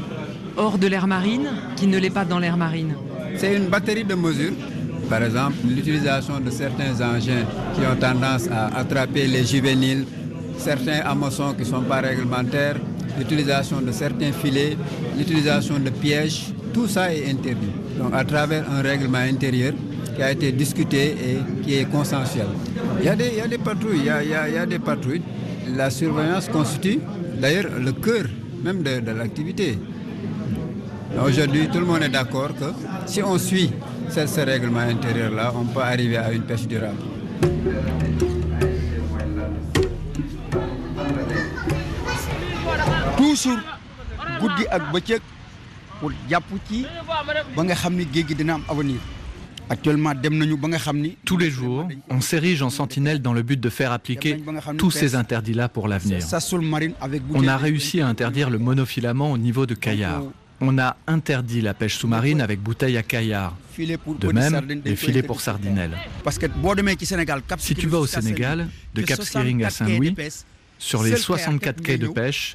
hors 0.57 0.79
de 0.79 0.87
l'air 0.87 1.07
marine 1.07 1.49
qui 1.77 1.87
ne 1.87 1.99
l'est 1.99 2.11
pas 2.11 2.25
dans 2.25 2.39
l'air 2.39 2.57
marine? 2.57 2.95
C'est 3.37 3.55
une 3.57 3.67
batterie 3.67 4.05
de 4.05 4.15
mesures. 4.15 4.53
Par 5.09 5.23
exemple, 5.23 5.55
l'utilisation 5.69 6.41
de 6.41 6.51
certains 6.51 6.95
engins 7.01 7.45
qui 7.75 7.81
ont 7.83 7.97
tendance 8.01 8.49
à 8.49 8.77
attraper 8.79 9.27
les 9.27 9.45
juvéniles, 9.45 10.05
certains 10.59 11.01
hameçons 11.05 11.53
qui 11.55 11.61
ne 11.63 11.67
sont 11.69 11.83
pas 11.83 12.01
réglementaires, 12.01 12.77
l'utilisation 13.19 13.81
de 13.81 13.93
certains 13.93 14.33
filets, 14.33 14.77
l'utilisation 15.17 15.79
de 15.79 15.91
pièges, 15.91 16.47
tout 16.73 16.89
ça 16.89 17.15
est 17.15 17.31
interdit. 17.31 17.71
Donc 17.99 18.13
à 18.15 18.25
travers 18.25 18.65
un 18.71 18.83
règlement 18.83 19.19
intérieur 19.19 19.75
qui 20.17 20.23
a 20.23 20.33
été 20.33 20.51
discuté 20.53 21.11
et 21.11 21.63
qui 21.63 21.75
est 21.77 21.85
consensuel. 21.85 22.47
Il 23.01 23.05
y 23.05 23.09
a 23.09 23.15
des, 23.15 23.59
patrouilles, 23.59 24.01
il 24.01 24.31
y 24.55 24.59
a, 24.59 24.67
des 24.67 24.79
patrouilles. 24.79 25.23
La 25.77 25.91
surveillance 25.91 26.49
constitue 26.49 26.99
d'ailleurs 27.41 27.67
le 27.79 27.93
cœur 27.93 28.25
même 28.65 28.83
de, 28.83 29.11
l'activité. 29.13 29.79
Aujourd'hui, 31.25 31.69
tout 31.73 31.79
le 31.79 31.87
monde 31.87 32.03
est 32.03 32.09
d'accord 32.09 32.49
que 32.59 32.73
si 33.07 33.23
on 33.23 33.39
suit 33.39 33.71
ce, 34.09 34.27
ce 34.27 34.41
règlement 34.41 34.81
intérieur-là, 34.81 35.53
on 35.55 35.65
peut 35.67 35.81
arriver 35.81 36.17
à 36.17 36.33
une 36.33 36.43
pêche 36.43 36.67
durable. 36.67 36.97
toujours 43.17 43.59
guddi 44.41 44.65
ak 44.71 44.83
actuellement 49.71 50.13
Tous 51.25 51.37
les 51.37 51.51
jours, 51.51 51.89
on 52.11 52.21
s'érige 52.21 52.63
en 52.63 52.71
sentinelle 52.71 53.21
dans 53.23 53.33
le 53.33 53.43
but 53.43 53.61
de 53.61 53.71
faire 53.71 53.93
appliquer 53.93 54.43
tous 54.79 54.91
ces 54.91 55.15
interdits-là 55.15 55.69
pour 55.69 55.89
l'avenir. 55.89 56.19
On 57.35 57.47
a 57.49 57.57
réussi 57.57 58.01
à 58.01 58.09
interdire 58.09 58.51
le 58.51 58.59
monofilament 58.59 59.31
au 59.33 59.39
niveau 59.39 59.67
de 59.67 59.75
Kayar. 59.75 60.23
On 60.61 60.79
a 60.79 60.97
interdit 61.07 61.61
la 61.61 61.75
pêche 61.75 61.97
sous-marine 61.99 62.41
avec 62.41 62.61
bouteille 62.63 62.97
à 62.97 63.03
pour 64.03 64.15
De 64.15 64.33
même, 64.33 64.81
les 64.85 64.97
filets 64.97 65.23
pour 65.23 65.41
sardinelles. 65.41 65.97
Si 67.59 67.75
tu 67.75 67.87
vas 67.89 67.99
au 67.99 68.07
Sénégal, 68.07 68.69
de 68.95 69.03
Cap 69.03 69.23
Skiring 69.23 69.65
à 69.65 69.71
Saint-Louis, 69.71 70.15
sur 70.79 71.03
les 71.03 71.17
64 71.17 71.83
quais 71.83 71.99
de 71.99 72.09
pêche, 72.09 72.55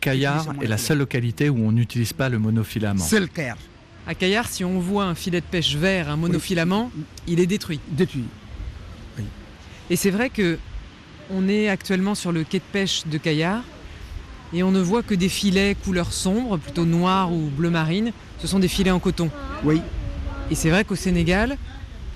Kayar 0.00 0.46
est 0.62 0.66
la 0.66 0.78
seule 0.78 0.98
localité 0.98 1.50
où 1.50 1.58
on 1.66 1.72
n'utilise 1.72 2.12
pas 2.12 2.28
le 2.28 2.38
monofilament. 2.38 3.04
À 4.06 4.14
Kayar, 4.14 4.48
si 4.48 4.64
on 4.64 4.80
voit 4.80 5.04
un 5.04 5.14
filet 5.14 5.40
de 5.40 5.46
pêche 5.46 5.76
vert, 5.76 6.08
un 6.08 6.16
monofilament, 6.16 6.90
il 7.26 7.40
est 7.40 7.46
détruit. 7.46 7.80
Détruit. 7.90 8.24
Et 9.90 9.96
c'est 9.96 10.10
vrai 10.10 10.30
que 10.30 10.58
on 11.32 11.48
est 11.48 11.68
actuellement 11.68 12.14
sur 12.14 12.32
le 12.32 12.44
quai 12.44 12.58
de 12.58 12.64
pêche 12.72 13.06
de 13.06 13.18
Kayar 13.18 13.62
et 14.52 14.62
on 14.62 14.70
ne 14.72 14.80
voit 14.80 15.02
que 15.02 15.14
des 15.14 15.28
filets 15.28 15.76
couleur 15.84 16.12
sombre, 16.12 16.58
plutôt 16.58 16.84
noir 16.84 17.32
ou 17.32 17.50
bleu 17.50 17.70
marine. 17.70 18.12
Ce 18.38 18.46
sont 18.46 18.58
des 18.58 18.68
filets 18.68 18.90
en 18.90 18.98
coton. 18.98 19.30
Oui. 19.64 19.80
Et 20.50 20.54
c'est 20.54 20.70
vrai 20.70 20.84
qu'au 20.84 20.96
Sénégal, 20.96 21.56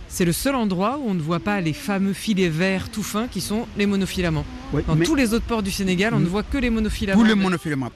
c'est 0.08 0.24
le 0.24 0.32
seul 0.32 0.56
endroit 0.56 0.98
où 0.98 1.08
on 1.08 1.14
ne 1.14 1.22
voit 1.22 1.40
pas 1.40 1.60
les 1.60 1.72
fameux 1.72 2.12
filets 2.12 2.48
verts 2.48 2.90
tout 2.90 3.02
fins 3.04 3.28
qui 3.28 3.40
sont 3.40 3.66
les 3.76 3.86
monofilaments. 3.86 4.44
Dans 4.86 4.96
tous 4.96 5.14
les 5.14 5.34
autres 5.34 5.46
ports 5.46 5.62
du 5.62 5.70
Sénégal, 5.70 6.14
on 6.14 6.20
ne 6.20 6.26
voit 6.26 6.42
que 6.42 6.58
les 6.58 6.70
monofilaments. 6.70 7.20
tous 7.20 7.26
les 7.26 7.34
monofilaments 7.34 7.90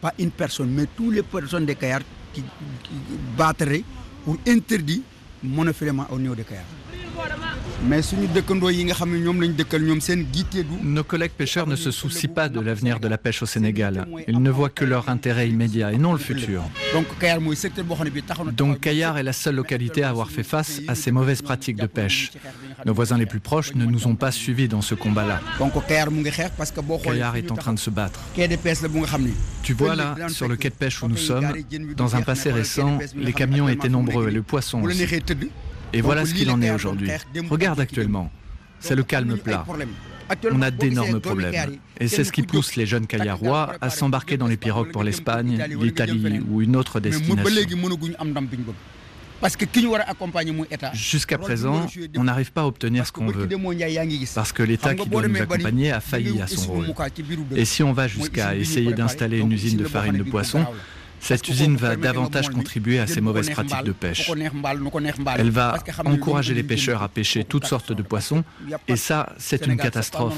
pas 0.00 0.14
une 0.18 0.30
personne 0.30 0.70
mais 0.70 0.86
tous 0.96 1.10
les 1.10 1.22
personnes 1.22 1.66
de 1.66 1.72
Kayar 1.72 2.00
qui, 2.36 2.42
qui 2.84 2.94
battraient 3.38 3.84
pour 4.24 4.36
interdire 4.46 5.00
monofilament 5.42 6.06
au 6.10 6.18
niveau 6.18 6.34
de 6.34 6.42
Kayar 6.42 6.64
Nos 10.82 11.04
collègues 11.04 11.30
pêcheurs 11.32 11.66
ne 11.66 11.76
se 11.76 11.90
soucient 11.90 12.30
pas 12.32 12.48
de 12.48 12.58
l'avenir 12.60 13.00
de 13.00 13.08
la 13.08 13.18
pêche 13.18 13.42
au 13.42 13.46
Sénégal. 13.46 14.06
Ils 14.26 14.40
ne 14.40 14.50
voient 14.50 14.70
que 14.70 14.84
leur 14.84 15.08
intérêt 15.08 15.48
immédiat 15.48 15.92
et 15.92 15.98
non 15.98 16.12
le 16.12 16.18
futur. 16.18 16.62
donc 18.52 18.80
Kayar 18.80 19.18
est 19.18 19.22
la 19.22 19.32
seule 19.32 19.56
localité 19.56 20.02
à 20.02 20.08
avoir 20.08 20.30
fait 20.30 20.42
face 20.42 20.80
à 20.88 20.94
ces 20.94 21.10
mauvaises 21.12 21.42
pratiques 21.42 21.76
de 21.76 21.86
pêche. 21.86 22.32
Nos 22.86 22.94
voisins 22.94 23.18
les 23.18 23.26
plus 23.26 23.40
proches 23.40 23.74
ne 23.74 23.84
nous 23.84 24.06
ont 24.06 24.16
pas 24.16 24.30
suivis 24.32 24.68
dans 24.68 24.82
ce 24.82 24.94
combat-là. 24.94 25.40
Kayar 27.12 27.36
est 27.36 27.50
en 27.52 27.56
train 27.56 27.74
de 27.74 27.78
se 27.78 27.90
battre. 27.90 28.20
Tu 29.62 29.74
vois 29.74 29.94
là, 29.96 30.14
sur 30.28 30.48
le 30.48 30.56
quai 30.56 30.70
de 30.70 30.74
pêche 30.74 31.02
où 31.02 31.08
nous 31.08 31.16
sommes, 31.16 31.46
dans 31.96 32.16
un 32.16 32.22
passé 32.22 32.50
récent, 32.50 32.98
les 33.14 33.32
camions 33.32 33.68
étaient 33.68 33.88
nombreux 33.90 34.28
et 34.28 34.32
le 34.32 34.42
poisson 34.42 34.82
aussi. 34.82 35.04
Et 35.92 36.00
voilà 36.00 36.26
ce 36.26 36.34
qu'il 36.34 36.50
en 36.50 36.60
est 36.62 36.70
aujourd'hui. 36.70 37.10
Regarde 37.48 37.80
actuellement. 37.80 38.30
C'est 38.80 38.94
le 38.94 39.02
calme 39.02 39.36
plat. 39.38 39.64
On 40.52 40.62
a 40.62 40.70
d'énormes 40.70 41.20
problèmes. 41.20 41.78
Et 41.98 42.08
c'est 42.08 42.24
ce 42.24 42.32
qui 42.32 42.42
pousse 42.42 42.76
les 42.76 42.86
jeunes 42.86 43.06
Kayarois 43.06 43.74
à 43.80 43.90
s'embarquer 43.90 44.36
dans 44.36 44.48
les 44.48 44.56
pirogues 44.56 44.92
pour 44.92 45.02
l'Espagne, 45.02 45.64
l'Italie 45.80 46.40
ou 46.48 46.62
une 46.62 46.76
autre 46.76 47.00
destination. 47.00 47.44
Jusqu'à 50.94 51.38
présent, 51.38 51.86
on 52.16 52.24
n'arrive 52.24 52.52
pas 52.52 52.62
à 52.62 52.64
obtenir 52.64 53.06
ce 53.06 53.12
qu'on 53.12 53.26
veut. 53.26 53.48
Parce 54.34 54.52
que 54.52 54.62
l'État 54.62 54.94
qui 54.94 55.08
doit 55.08 55.28
nous 55.28 55.42
accompagner 55.42 55.92
a 55.92 56.00
failli 56.00 56.40
à 56.40 56.46
son 56.46 56.72
rôle. 56.72 56.86
Et 57.54 57.64
si 57.64 57.82
on 57.82 57.92
va 57.92 58.08
jusqu'à 58.08 58.56
essayer 58.56 58.92
d'installer 58.92 59.38
une 59.38 59.52
usine 59.52 59.78
de 59.78 59.84
farine 59.84 60.16
de 60.18 60.22
poisson, 60.22 60.64
cette 61.20 61.48
usine 61.48 61.76
va 61.76 61.96
davantage 61.96 62.48
contribuer 62.50 62.98
à 62.98 63.06
ces 63.06 63.20
mauvaises 63.20 63.50
pratiques 63.50 63.84
de 63.84 63.92
pêche. 63.92 64.30
Elle 65.38 65.50
va 65.50 65.78
encourager 66.04 66.54
les 66.54 66.62
pêcheurs 66.62 67.02
à 67.02 67.08
pêcher 67.08 67.44
toutes 67.44 67.66
sortes 67.66 67.92
de 67.92 68.02
poissons, 68.02 68.44
et 68.88 68.96
ça, 68.96 69.34
c'est 69.38 69.66
une 69.66 69.76
catastrophe. 69.76 70.34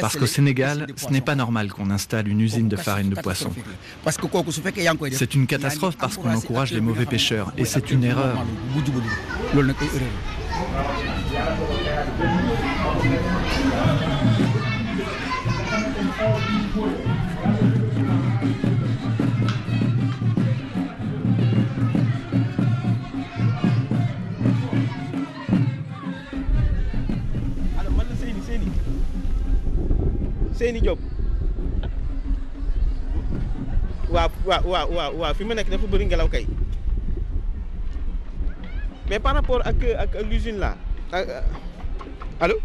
Parce 0.00 0.16
qu'au 0.16 0.26
Sénégal, 0.26 0.86
ce 0.96 1.08
n'est 1.08 1.20
pas 1.20 1.34
normal 1.34 1.72
qu'on 1.72 1.90
installe 1.90 2.28
une 2.28 2.40
usine 2.40 2.68
de 2.68 2.76
farine 2.76 3.10
de 3.10 3.20
poisson. 3.20 3.50
C'est 5.12 5.34
une 5.34 5.46
catastrophe 5.46 5.96
parce 5.96 6.16
qu'on 6.16 6.32
encourage 6.32 6.72
les 6.72 6.80
mauvais 6.80 7.06
pêcheurs, 7.06 7.52
et 7.56 7.64
c'est 7.64 7.90
une 7.90 8.04
erreur. 8.04 8.44
Seyni 30.56 30.80
Diop. 30.80 30.98
Waaw 34.10 34.30
waaw 34.46 34.64
waaw 34.88 35.12
waaw 35.18 35.34
fi 35.34 35.44
ma 35.44 35.54
nekk 35.54 35.68
dafa 35.70 35.86
bëri 35.86 36.06
ngelaw 36.06 36.28
kay. 36.30 36.46
Mais 39.10 39.18
par 39.20 39.34
rapport 39.34 39.60
ak 39.66 39.76
ak 39.98 40.10
l'usine 40.26 40.58
là 40.58 40.74
ak 41.12 41.26
allo? 42.40 42.56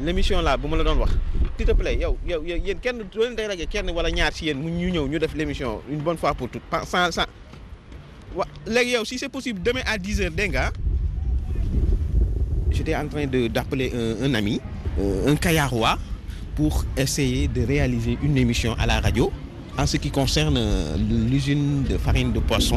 L'émission 0.00 0.42
là 0.44 0.56
bu 0.60 0.68
ma 0.68 0.76
la 0.76 0.84
doon 0.84 0.98
wax 1.00 1.12
s'il 1.56 1.64
te 1.64 1.72
plaît 1.72 1.96
yow 1.96 2.18
yow 2.28 2.42
yéen 2.44 2.76
kenn 2.84 3.00
doo 3.08 3.22
leen 3.24 3.32
day 3.34 3.46
rajo 3.48 3.64
kenn 3.70 3.88
wala 3.96 4.10
ñaar 4.12 4.28
si 4.32 4.44
yéen 4.44 4.60
mu 4.60 4.68
ñu 4.68 4.90
ñëw 4.92 5.08
ñu 5.08 5.18
def 5.18 5.32
l'émission 5.34 5.80
une 5.88 6.00
bonne 6.04 6.18
fois 6.18 6.34
pour 6.34 6.50
toutes 6.50 6.60
sans 6.84 7.08
sans 7.10 7.24
wa 8.36 8.44
léegi 8.66 8.92
yow 8.92 9.04
si 9.08 9.16
c'est 9.18 9.30
possible 9.32 9.62
demain 9.62 9.80
à 9.86 9.96
10 9.96 10.20
heures 10.20 10.30
dégg 10.36 10.52
nga? 10.52 10.70
J'étais 12.70 12.94
en 12.94 13.08
train 13.08 13.24
de 13.26 13.48
d'appeler 13.48 13.90
un, 13.96 14.28
un 14.28 14.34
ami, 14.34 14.60
euh, 15.00 15.32
un 15.32 15.36
Kayarois, 15.36 15.96
pour 16.56 16.84
essayer 16.96 17.46
de 17.48 17.62
réaliser 17.64 18.18
une 18.22 18.36
émission 18.36 18.74
à 18.78 18.86
la 18.86 18.98
radio 19.00 19.30
en 19.78 19.86
ce 19.86 19.98
qui 19.98 20.10
concerne 20.10 20.56
euh, 20.56 20.96
l'usine 21.30 21.84
de 21.84 21.98
farine 21.98 22.32
de 22.32 22.40
poisson, 22.40 22.76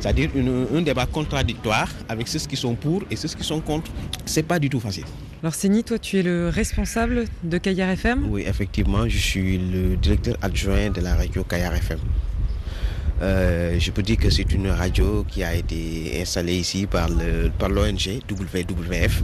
c'est-à-dire 0.00 0.30
une- 0.34 0.66
un 0.74 0.80
débat 0.80 1.04
contradictoire 1.04 1.88
avec 2.08 2.26
ceux 2.28 2.38
qui 2.40 2.56
sont 2.56 2.74
pour 2.74 3.02
et 3.10 3.16
ceux 3.16 3.28
qui 3.28 3.44
sont 3.44 3.60
contre. 3.60 3.90
C'est 4.24 4.42
pas 4.42 4.58
du 4.58 4.70
tout 4.70 4.80
facile. 4.80 5.04
Alors 5.42 5.54
Séni, 5.54 5.84
toi 5.84 5.98
tu 5.98 6.18
es 6.18 6.22
le 6.22 6.48
responsable 6.48 7.26
de 7.44 7.58
Kayar 7.58 7.90
FM 7.90 8.26
Oui, 8.30 8.44
effectivement, 8.46 9.06
je 9.08 9.18
suis 9.18 9.58
le 9.58 9.96
directeur 9.96 10.36
adjoint 10.40 10.88
de 10.90 11.00
la 11.02 11.14
radio 11.14 11.44
Kayar 11.44 11.74
FM. 11.74 11.98
Euh, 13.22 13.76
je 13.78 13.90
peux 13.90 14.02
dire 14.02 14.16
que 14.16 14.30
c'est 14.30 14.50
une 14.52 14.68
radio 14.68 15.24
qui 15.28 15.44
a 15.44 15.54
été 15.54 16.20
installée 16.22 16.56
ici 16.56 16.86
par 16.86 17.08
le 17.08 17.50
par 17.58 17.68
l'ONG 17.68 18.20
WWF 18.30 19.22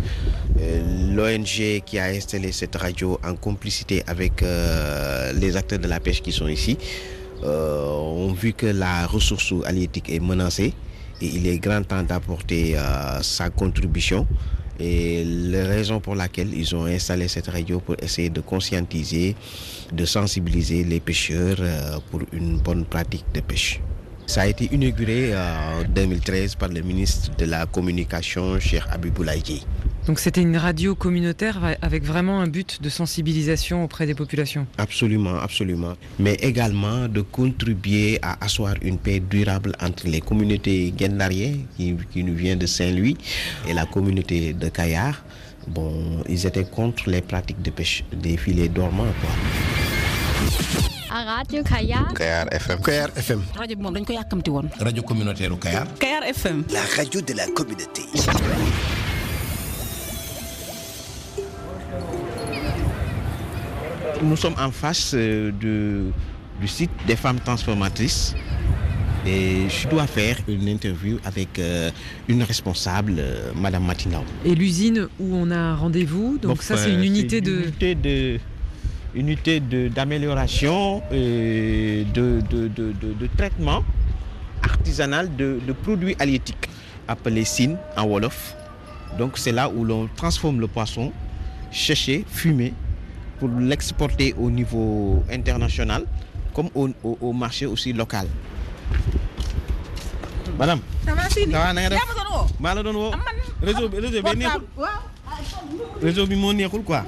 L'ONG 1.14 1.82
qui 1.84 1.98
a 1.98 2.04
installé 2.04 2.52
cette 2.52 2.76
radio 2.76 3.18
en 3.24 3.34
complicité 3.36 4.02
avec 4.06 4.42
euh, 4.42 5.32
les 5.32 5.56
acteurs 5.56 5.78
de 5.78 5.88
la 5.88 6.00
pêche 6.00 6.22
qui 6.22 6.32
sont 6.32 6.48
ici 6.48 6.76
euh, 7.42 7.86
ont 7.88 8.32
vu 8.32 8.52
que 8.52 8.66
la 8.66 9.06
ressource 9.06 9.52
halieutique 9.64 10.10
est 10.10 10.20
menacée 10.20 10.72
et 11.20 11.26
il 11.26 11.46
est 11.46 11.58
grand 11.58 11.82
temps 11.82 12.02
d'apporter 12.02 12.76
euh, 12.76 13.20
sa 13.22 13.50
contribution. 13.50 14.26
Et 14.78 15.24
la 15.24 15.66
raison 15.66 16.00
pour 16.00 16.14
laquelle 16.14 16.52
ils 16.52 16.74
ont 16.74 16.84
installé 16.84 17.28
cette 17.28 17.48
radio 17.48 17.80
pour 17.80 17.96
essayer 18.02 18.28
de 18.30 18.40
conscientiser, 18.40 19.34
de 19.92 20.04
sensibiliser 20.04 20.84
les 20.84 21.00
pêcheurs 21.00 21.56
euh, 21.60 21.98
pour 22.10 22.20
une 22.32 22.58
bonne 22.58 22.84
pratique 22.84 23.24
de 23.32 23.40
pêche. 23.40 23.80
Ça 24.26 24.42
a 24.42 24.46
été 24.46 24.68
inauguré 24.72 25.34
en 25.36 25.84
2013 25.88 26.56
par 26.56 26.68
le 26.68 26.82
ministre 26.82 27.30
de 27.36 27.44
la 27.44 27.66
Communication, 27.66 28.58
Cheikh 28.58 28.82
Abiboulaye. 28.90 29.64
Donc 30.06 30.20
c'était 30.20 30.42
une 30.42 30.56
radio 30.56 30.94
communautaire 30.94 31.58
avec 31.82 32.04
vraiment 32.04 32.40
un 32.40 32.46
but 32.46 32.80
de 32.80 32.88
sensibilisation 32.88 33.82
auprès 33.84 34.06
des 34.06 34.14
populations. 34.14 34.66
Absolument, 34.78 35.36
absolument. 35.36 35.94
Mais 36.18 36.34
également 36.34 37.08
de 37.08 37.22
contribuer 37.22 38.18
à 38.22 38.44
asseoir 38.44 38.74
une 38.82 38.98
paix 38.98 39.20
durable 39.20 39.72
entre 39.80 40.06
les 40.06 40.20
communautés 40.20 40.92
guendariennes 40.96 41.66
qui, 41.76 41.96
qui 42.12 42.22
nous 42.22 42.34
viennent 42.34 42.58
de 42.58 42.66
Saint-Louis 42.66 43.16
et 43.68 43.74
la 43.74 43.86
communauté 43.86 44.52
de 44.52 44.68
Kayar. 44.68 45.24
Bon, 45.66 46.22
ils 46.28 46.46
étaient 46.46 46.64
contre 46.64 47.10
les 47.10 47.20
pratiques 47.20 47.62
de 47.62 47.70
pêche 47.70 48.04
des 48.12 48.36
filets 48.36 48.68
dormants. 48.68 49.12
Quoi. 49.20 50.90
À 51.10 51.24
radio 51.24 51.62
Kayar. 51.62 52.12
Kayar 52.14 52.46
FM. 52.52 52.78
Kayar 52.82 53.10
FM. 53.16 53.40
rajo 53.54 53.74
bi 53.76 53.82
moom 53.82 53.94
dañ 53.94 54.04
ko 54.04 54.12
yàkkamti 54.12 54.50
woon. 54.50 54.68
rajo 54.80 55.02
communautaire 55.02 55.52
u 55.52 55.58
Kayar. 55.58 55.86
Kayar 55.98 56.22
FM. 56.34 56.64
la 56.72 56.82
radio 56.96 57.20
de 57.20 57.32
la 57.34 57.46
communauté. 57.54 58.02
Nous 64.22 64.36
sommes 64.36 64.54
en 64.58 64.70
face 64.70 65.12
euh, 65.14 65.52
de, 65.52 66.10
du 66.60 66.66
site 66.68 66.90
des 67.06 67.16
femmes 67.16 67.38
transformatrices. 67.40 68.34
Et 69.26 69.68
je 69.68 69.88
dois 69.88 70.06
faire 70.06 70.38
une 70.46 70.68
interview 70.68 71.18
avec 71.24 71.58
euh, 71.58 71.90
une 72.28 72.42
responsable, 72.44 73.16
euh, 73.18 73.50
Madame 73.56 73.84
Matinao. 73.84 74.22
Et 74.44 74.54
l'usine 74.54 75.08
où 75.18 75.34
on 75.34 75.50
a 75.50 75.74
rendez-vous, 75.74 76.38
donc 76.38 76.62
ça 76.62 76.76
c'est 76.76 76.92
une 76.94 77.02
unité 77.02 77.40
de... 77.40 77.62
Unité 77.64 77.94
de 77.96 78.38
unité 79.16 79.60
d'amélioration 79.60 81.02
et 81.10 82.04
de, 82.14 82.40
de, 82.50 82.68
de, 82.68 82.92
de, 82.92 83.26
traitement 83.36 83.82
artisanal 84.62 85.34
de, 85.36 85.58
produits 85.82 86.14
halieutiques 86.18 86.68
appelés 87.08 87.44
SIN 87.44 87.76
en 87.96 88.04
Wolof. 88.06 88.54
Donc 89.18 89.38
c'est 89.38 89.52
là 89.52 89.68
où 89.70 89.84
l'on 89.84 90.08
transforme 90.16 90.60
le 90.60 90.66
poisson, 90.68 91.12
séché, 91.72 92.24
fumé, 92.28 92.74
pour 93.38 93.48
l'exporter 93.48 94.34
au 94.38 94.50
niveau 94.50 95.22
international 95.32 96.04
comme 96.54 96.68
au, 96.74 96.88
au, 97.02 97.18
au, 97.20 97.32
marché 97.32 97.66
aussi 97.66 97.92
local. 97.92 98.26
Madame. 100.58 100.80
Ça 101.04 101.12
va, 101.14 101.28
Sidi 101.28 101.52
Ça 101.52 101.58
va, 101.58 101.72
na 101.74 101.82
nga 101.82 101.90
def? 101.90 102.00
Maa 102.60 102.74
la 102.74 102.82
doon 102.82 102.94
woo? 102.96 103.10
réseau 103.62 103.88
bi 103.88 103.98
réseau 104.00 104.22
bi 104.22 104.36
neexul? 104.36 104.62
réseau 106.02 106.26
bi 106.26 106.36
moo 106.36 106.52
neexul 106.54 106.82
quoi. 106.82 107.04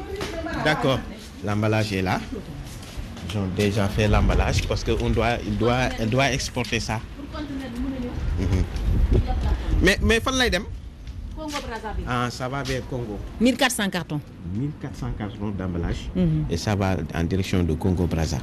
D'accord. 0.65 0.99
L'emballage 1.45 1.93
est 1.93 2.03
là. 2.03 2.21
Ils 3.31 3.39
ont 3.39 3.47
déjà 3.57 3.89
fait 3.89 4.09
l'emballage 4.09 4.67
parce 4.67 4.83
qu'on 4.85 5.11
doit, 5.11 5.37
il 5.45 5.57
doit, 5.57 5.89
elle 5.99 6.09
doit 6.11 6.33
exporter 6.33 6.81
ça. 6.81 7.01
Mhm. 8.39 8.65
Mais, 9.83 9.99
mais 10.03 10.21
fan 10.21 10.35
lay 10.39 10.51
dem? 10.51 10.65
Ah, 12.07 12.29
ça 12.31 12.49
va 12.49 12.63
vers 12.63 12.87
Congo. 12.89 13.19
1400 13.41 13.91
cartons. 13.91 14.21
1400 14.55 15.07
cartons 15.17 15.51
d'emballage. 15.51 16.09
Mhm. 16.17 16.47
Et 16.51 16.57
ça 16.57 16.75
va 16.75 16.97
en 17.15 17.25
direction 17.25 17.63
de 17.63 17.75
Congo-Brazza. 17.75 18.39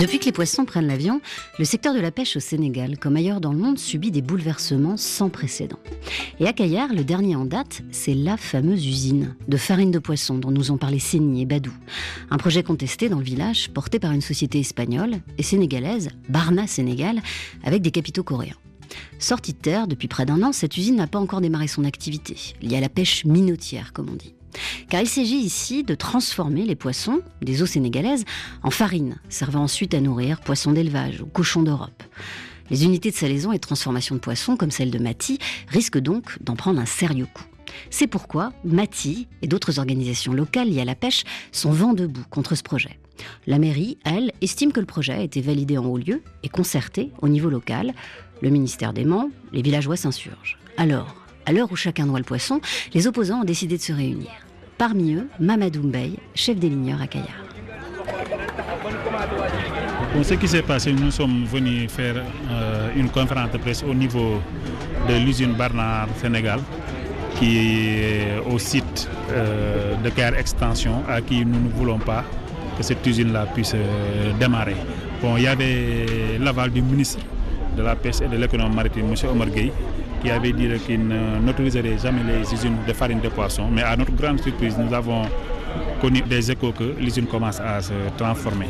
Depuis 0.00 0.18
que 0.18 0.24
les 0.24 0.32
poissons 0.32 0.64
prennent 0.64 0.86
l'avion, 0.86 1.20
le 1.58 1.64
secteur 1.66 1.92
de 1.92 2.00
la 2.00 2.10
pêche 2.10 2.34
au 2.34 2.40
Sénégal, 2.40 2.98
comme 2.98 3.16
ailleurs 3.16 3.42
dans 3.42 3.52
le 3.52 3.58
monde, 3.58 3.78
subit 3.78 4.10
des 4.10 4.22
bouleversements 4.22 4.96
sans 4.96 5.28
précédent. 5.28 5.78
Et 6.38 6.46
à 6.46 6.54
Caillard, 6.54 6.94
le 6.94 7.04
dernier 7.04 7.36
en 7.36 7.44
date, 7.44 7.82
c'est 7.90 8.14
la 8.14 8.38
fameuse 8.38 8.86
usine 8.86 9.36
de 9.46 9.58
farine 9.58 9.90
de 9.90 9.98
poisson 9.98 10.38
dont 10.38 10.50
nous 10.50 10.70
ont 10.70 10.78
parlé 10.78 10.98
Séni 10.98 11.42
et 11.42 11.44
Badou. 11.44 11.72
Un 12.30 12.38
projet 12.38 12.62
contesté 12.62 13.10
dans 13.10 13.18
le 13.18 13.24
village, 13.24 13.68
porté 13.74 13.98
par 13.98 14.12
une 14.12 14.22
société 14.22 14.60
espagnole 14.60 15.16
et 15.36 15.42
sénégalaise, 15.42 16.08
Barna 16.30 16.66
Sénégal, 16.66 17.20
avec 17.62 17.82
des 17.82 17.90
capitaux 17.90 18.24
coréens. 18.24 18.56
Sortie 19.18 19.52
de 19.52 19.58
terre 19.58 19.86
depuis 19.86 20.08
près 20.08 20.24
d'un 20.24 20.42
an, 20.42 20.52
cette 20.52 20.78
usine 20.78 20.96
n'a 20.96 21.08
pas 21.08 21.18
encore 21.18 21.42
démarré 21.42 21.68
son 21.68 21.84
activité, 21.84 22.36
liée 22.62 22.78
à 22.78 22.80
la 22.80 22.88
pêche 22.88 23.26
minotière, 23.26 23.92
comme 23.92 24.08
on 24.10 24.16
dit. 24.16 24.34
Car 24.88 25.00
il 25.00 25.08
s'agit 25.08 25.38
ici 25.38 25.84
de 25.84 25.94
transformer 25.94 26.64
les 26.64 26.74
poissons 26.74 27.20
des 27.42 27.62
eaux 27.62 27.66
sénégalaises 27.66 28.24
en 28.62 28.70
farine, 28.70 29.16
servant 29.28 29.62
ensuite 29.62 29.94
à 29.94 30.00
nourrir 30.00 30.40
poissons 30.40 30.72
d'élevage 30.72 31.20
ou 31.20 31.26
cochons 31.26 31.62
d'Europe. 31.62 32.02
Les 32.70 32.84
unités 32.84 33.10
de 33.10 33.16
salaison 33.16 33.52
et 33.52 33.56
de 33.56 33.60
transformation 33.60 34.14
de 34.14 34.20
poissons, 34.20 34.56
comme 34.56 34.70
celle 34.70 34.90
de 34.90 34.98
Mati, 34.98 35.38
risquent 35.68 35.98
donc 35.98 36.40
d'en 36.42 36.54
prendre 36.54 36.80
un 36.80 36.86
sérieux 36.86 37.26
coup. 37.32 37.44
C'est 37.90 38.06
pourquoi 38.06 38.52
Mati 38.64 39.28
et 39.42 39.46
d'autres 39.46 39.78
organisations 39.78 40.32
locales 40.32 40.68
liées 40.68 40.80
à 40.80 40.84
la 40.84 40.94
pêche 40.94 41.24
sont 41.52 41.72
vent 41.72 41.94
debout 41.94 42.24
contre 42.30 42.54
ce 42.54 42.62
projet. 42.62 42.98
La 43.46 43.58
mairie, 43.58 43.98
elle, 44.04 44.32
estime 44.40 44.72
que 44.72 44.80
le 44.80 44.86
projet 44.86 45.12
a 45.12 45.20
été 45.20 45.40
validé 45.40 45.78
en 45.78 45.84
haut 45.84 45.98
lieu 45.98 46.22
et 46.42 46.48
concerté 46.48 47.10
au 47.20 47.28
niveau 47.28 47.50
local. 47.50 47.92
Le 48.40 48.50
ministère 48.50 48.92
dément, 48.92 49.30
les 49.52 49.62
villageois 49.62 49.96
s'insurgent. 49.96 50.58
Alors, 50.76 51.14
à 51.46 51.52
l'heure 51.52 51.70
où 51.70 51.76
chacun 51.76 52.06
noie 52.06 52.18
le 52.18 52.24
poisson, 52.24 52.60
les 52.94 53.06
opposants 53.06 53.40
ont 53.40 53.44
décidé 53.44 53.76
de 53.76 53.82
se 53.82 53.92
réunir. 53.92 54.30
Parmi 54.78 55.14
eux, 55.14 55.28
Mamadou 55.38 55.82
Mbey, 55.82 56.12
chef 56.34 56.58
des 56.58 56.68
ligneurs 56.68 57.02
à 57.02 57.06
Kayar. 57.06 57.26
Ce 60.22 60.34
qui 60.34 60.48
s'est 60.48 60.62
passé, 60.62 60.92
nous 60.92 61.10
sommes 61.10 61.44
venus 61.44 61.90
faire 61.90 62.16
euh, 62.50 62.88
une 62.96 63.08
conférence 63.10 63.50
de 63.52 63.58
presse 63.58 63.82
au 63.88 63.94
niveau 63.94 64.40
de 65.08 65.14
l'usine 65.24 65.52
Barnard 65.52 66.08
Sénégal, 66.20 66.60
qui 67.38 67.58
est 67.58 68.38
au 68.50 68.58
site 68.58 69.08
euh, 69.30 69.94
de 70.02 70.10
Kayar 70.10 70.34
Extension, 70.34 71.02
à 71.08 71.20
qui 71.20 71.44
nous 71.44 71.60
ne 71.60 71.68
voulons 71.70 71.98
pas 71.98 72.24
que 72.76 72.82
cette 72.82 73.06
usine-là 73.06 73.46
puisse 73.54 73.72
euh, 73.74 74.32
démarrer. 74.38 74.76
Bon, 75.22 75.36
il 75.36 75.44
y 75.44 75.46
avait 75.46 76.38
l'aval 76.38 76.70
du 76.70 76.82
ministre 76.82 77.20
de 77.76 77.82
la 77.82 77.94
pêche 77.94 78.20
et 78.22 78.28
de 78.28 78.36
l'économie 78.36 78.74
maritime, 78.74 79.06
M. 79.10 79.14
Omar 79.30 79.48
Gueye, 79.48 79.72
qui 80.22 80.30
avait 80.30 80.52
dit 80.52 80.68
qu'il 80.86 81.06
n'autoriserait 81.08 81.98
jamais 81.98 82.22
les 82.24 82.52
usines 82.52 82.76
de 82.86 82.92
farine 82.92 83.20
de 83.20 83.28
poisson. 83.28 83.68
Mais 83.70 83.82
à 83.82 83.96
notre 83.96 84.12
grande 84.12 84.40
surprise, 84.40 84.76
nous 84.78 84.92
avons 84.94 85.22
connu 86.00 86.20
des 86.22 86.50
échos 86.50 86.72
que 86.72 86.94
l'usine 86.98 87.26
commence 87.26 87.60
à 87.60 87.80
se 87.80 87.92
transformer. 88.16 88.66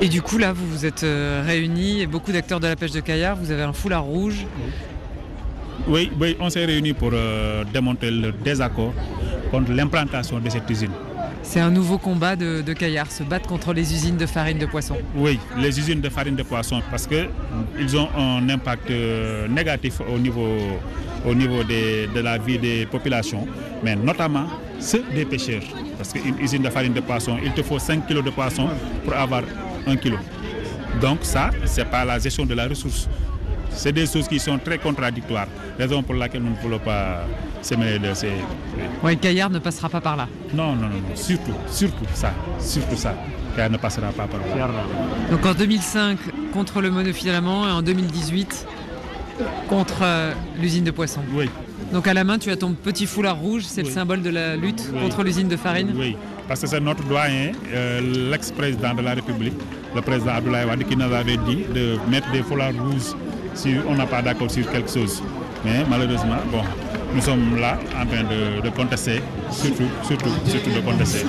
Et 0.00 0.08
du 0.08 0.20
coup, 0.20 0.38
là, 0.38 0.52
vous 0.52 0.66
vous 0.66 0.84
êtes 0.84 1.04
euh, 1.04 1.42
réunis, 1.46 2.00
et 2.00 2.06
beaucoup 2.06 2.32
d'acteurs 2.32 2.60
de 2.60 2.66
la 2.66 2.76
pêche 2.76 2.90
de 2.90 3.00
Caillard, 3.00 3.36
vous 3.36 3.50
avez 3.50 3.62
un 3.62 3.72
foulard 3.72 4.02
rouge. 4.02 4.46
Oui, 5.86 6.10
oui 6.20 6.36
on 6.40 6.50
s'est 6.50 6.64
réunis 6.64 6.92
pour 6.92 7.10
euh, 7.12 7.64
démontrer 7.72 8.10
le 8.10 8.32
désaccord 8.32 8.92
contre 9.50 9.72
l'implantation 9.72 10.38
de 10.38 10.48
cette 10.48 10.68
usine. 10.68 10.90
C'est 11.42 11.60
un 11.60 11.70
nouveau 11.70 11.98
combat 11.98 12.36
de, 12.36 12.62
de 12.62 12.72
Caillard, 12.72 13.10
se 13.10 13.22
battre 13.22 13.48
contre 13.48 13.72
les 13.72 13.92
usines 13.92 14.16
de 14.16 14.26
farine 14.26 14.58
de 14.58 14.66
poisson. 14.66 14.96
Oui, 15.14 15.38
les 15.58 15.78
usines 15.78 16.00
de 16.00 16.08
farine 16.08 16.36
de 16.36 16.42
poisson, 16.42 16.80
parce 16.90 17.06
qu'ils 17.06 17.96
ont 17.96 18.08
un 18.16 18.48
impact 18.48 18.90
euh, 18.90 19.48
négatif 19.48 20.00
au 20.00 20.18
niveau, 20.18 20.56
de 21.24 22.20
la 22.20 22.38
vie 22.38 22.58
des 22.58 22.86
populations, 22.86 23.46
mais 23.82 23.96
notamment 23.96 24.46
ceux 24.78 25.04
des 25.14 25.24
pêcheurs. 25.24 25.62
Parce 25.96 26.12
qu'une 26.12 26.38
usine 26.38 26.62
de 26.62 26.70
farine 26.70 26.92
de 26.92 27.00
poisson, 27.00 27.36
il 27.44 27.52
te 27.52 27.62
faut 27.62 27.78
5 27.78 28.06
kg 28.06 28.22
de 28.24 28.30
poisson 28.30 28.68
pour 29.04 29.14
avoir 29.14 29.42
1 29.86 29.96
kg. 29.96 30.14
Donc 31.00 31.18
ça, 31.22 31.50
ce 31.64 31.80
n'est 31.80 31.86
pas 31.86 32.04
la 32.04 32.18
gestion 32.18 32.44
de 32.46 32.54
la 32.54 32.66
ressource. 32.68 33.08
C'est 33.74 33.92
des 33.92 34.06
choses 34.06 34.28
qui 34.28 34.38
sont 34.38 34.58
très 34.58 34.78
contradictoires, 34.78 35.46
raison 35.78 36.02
pour 36.02 36.14
laquelle 36.14 36.42
nous 36.42 36.50
ne 36.50 36.56
voulons 36.62 36.78
pas 36.78 37.24
se 37.62 37.74
mêler 37.74 37.98
de 37.98 38.14
ces... 38.14 38.30
Oui, 39.02 39.16
Caillard 39.16 39.50
ne 39.50 39.58
passera 39.58 39.88
pas 39.88 40.00
par 40.00 40.16
là. 40.16 40.28
Non, 40.54 40.74
non, 40.74 40.82
non, 40.82 40.88
non, 40.88 41.16
surtout, 41.16 41.52
surtout 41.68 42.04
ça, 42.14 42.32
surtout 42.60 42.96
ça. 42.96 43.14
Caillard 43.56 43.70
ne 43.70 43.76
passera 43.78 44.08
pas 44.08 44.26
par 44.26 44.40
là. 44.56 44.68
Donc 45.30 45.44
en 45.46 45.54
2005, 45.54 46.18
contre 46.52 46.80
le 46.80 46.90
monofilament, 46.90 47.66
et 47.68 47.72
en 47.72 47.82
2018, 47.82 48.66
contre 49.68 50.00
euh, 50.02 50.32
l'usine 50.60 50.84
de 50.84 50.90
poisson. 50.90 51.20
Oui. 51.34 51.48
Donc 51.92 52.06
à 52.06 52.14
la 52.14 52.24
main, 52.24 52.38
tu 52.38 52.50
as 52.50 52.56
ton 52.56 52.72
petit 52.72 53.06
foulard 53.06 53.36
rouge, 53.36 53.64
c'est 53.66 53.82
le 53.82 53.90
symbole 53.90 54.22
de 54.22 54.30
la 54.30 54.56
lutte 54.56 54.88
Oui. 54.94 55.00
contre 55.00 55.22
l'usine 55.24 55.48
de 55.48 55.56
farine 55.56 55.92
Oui, 55.96 56.16
parce 56.48 56.60
que 56.60 56.66
c'est 56.66 56.80
notre 56.80 57.02
doyen, 57.04 57.52
euh, 57.72 58.30
l'ex-président 58.30 58.94
de 58.94 59.02
la 59.02 59.14
République, 59.14 59.54
le 59.94 60.00
président 60.00 60.32
Abdoulaye 60.32 60.66
Wade, 60.66 60.84
qui 60.84 60.96
nous 60.96 61.02
avait 61.12 61.36
dit 61.38 61.64
de 61.74 61.98
mettre 62.10 62.30
des 62.30 62.42
foulards 62.42 62.72
rouges 62.72 63.14
si 63.54 63.76
on 63.86 63.94
n'a 63.94 64.06
pas 64.06 64.22
d'accord 64.22 64.50
sur 64.50 64.70
quelque 64.70 64.90
chose. 64.90 65.22
Mais 65.64 65.84
malheureusement, 65.88 66.38
bon, 66.50 66.62
nous 67.14 67.20
sommes 67.20 67.56
là 67.58 67.78
en 68.00 68.06
train 68.06 68.22
de, 68.24 68.60
de 68.62 68.70
contester, 68.70 69.22
surtout, 69.50 69.88
surtout, 70.02 70.30
surtout 70.46 70.70
de 70.70 70.80
contester. 70.80 71.26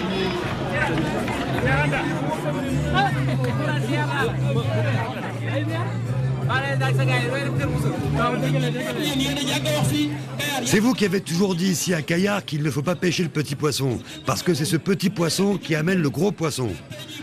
C'est 10.66 10.80
vous 10.80 10.94
qui 10.94 11.06
avez 11.06 11.22
toujours 11.22 11.56
dit 11.56 11.70
ici 11.70 11.94
à 11.94 12.02
Caillard 12.02 12.44
qu'il 12.46 12.64
ne 12.64 12.70
faut 12.70 12.82
pas 12.82 12.96
pêcher 12.96 13.24
le 13.24 13.30
petit 13.30 13.56
poisson, 13.56 14.00
parce 14.26 14.44
que 14.44 14.54
c'est 14.54 14.66
ce 14.66 14.78
petit 14.78 15.10
poisson 15.10 15.58
qui 15.58 15.76
amène 15.76 16.00
le 16.00 16.10
gros 16.10 16.32
poisson. 16.32 16.70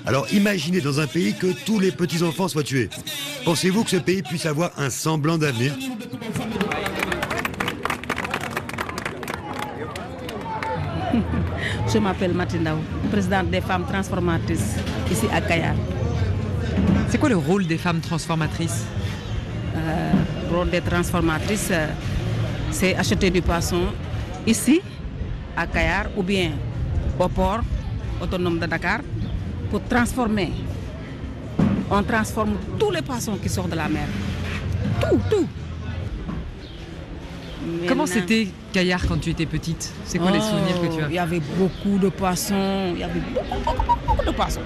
Alors 0.06 0.26
imaginez 0.32 0.80
dans 0.80 0.98
un 1.00 1.06
pays 1.06 1.34
que 1.34 1.48
tous 1.64 1.78
les 1.78 1.92
petits-enfants 1.92 2.48
soient 2.48 2.62
tués. 2.62 2.88
Pensez-vous 3.44 3.84
que 3.84 3.90
ce 3.90 3.96
pays 3.96 4.22
puisse 4.22 4.46
avoir 4.46 4.70
un 4.78 4.90
semblant 4.90 5.38
d'avenir 5.38 5.72
Je 11.92 11.98
m'appelle 11.98 12.32
Matindaou, 12.34 12.78
présidente 13.10 13.50
des 13.50 13.60
femmes 13.60 13.84
transformatrices 13.84 14.76
ici 15.10 15.26
à 15.32 15.40
Kayar. 15.40 15.74
C'est 17.08 17.18
quoi 17.18 17.28
le 17.28 17.36
rôle 17.36 17.66
des 17.66 17.78
femmes 17.78 18.00
transformatrices 18.00 18.84
euh, 19.76 20.12
Le 20.50 20.56
rôle 20.56 20.70
des 20.70 20.80
transformatrices, 20.80 21.68
euh, 21.72 21.88
c'est 22.70 22.94
acheter 22.94 23.30
du 23.30 23.42
poisson 23.42 23.86
ici 24.46 24.80
à 25.56 25.66
Kayar 25.66 26.06
ou 26.16 26.22
bien 26.22 26.52
au 27.18 27.28
port 27.28 27.60
autonome 28.22 28.58
de 28.60 28.66
Dakar 28.66 29.00
pour 29.70 29.82
transformer. 29.84 30.52
On 31.90 32.02
transforme 32.02 32.56
tous 32.78 32.90
les 32.90 33.02
poissons 33.02 33.36
qui 33.36 33.48
sortent 33.48 33.70
de 33.70 33.76
la 33.76 33.88
mer. 33.88 34.06
Tout, 35.00 35.20
tout. 35.30 35.46
Comment 37.86 38.06
c'était 38.06 38.48
Caillard 38.72 39.06
quand 39.06 39.18
tu 39.20 39.30
étais 39.30 39.46
petite? 39.46 39.92
C'est 40.04 40.18
quoi 40.18 40.30
les 40.30 40.40
souvenirs 40.40 40.80
que 40.80 40.94
tu 40.94 41.02
as? 41.02 41.08
Il 41.08 41.14
y 41.14 41.18
avait 41.18 41.42
beaucoup 41.58 41.98
de 41.98 42.08
poissons, 42.08 42.92
il 42.94 43.00
y 43.00 43.04
avait 43.04 43.20
beaucoup, 43.20 43.60
beaucoup, 43.64 43.98
beaucoup 44.06 44.24
de 44.24 44.30
poissons. 44.30 44.60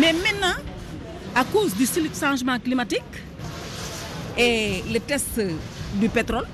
Mais 0.00 0.12
maintenant, 0.12 0.56
à 1.34 1.44
cause 1.44 1.74
du 1.74 1.86
changement 1.86 2.58
climatique 2.58 3.02
et 4.38 4.84
les 4.90 5.00
tests 5.00 5.40
du 5.94 6.08
pétrole, 6.08 6.46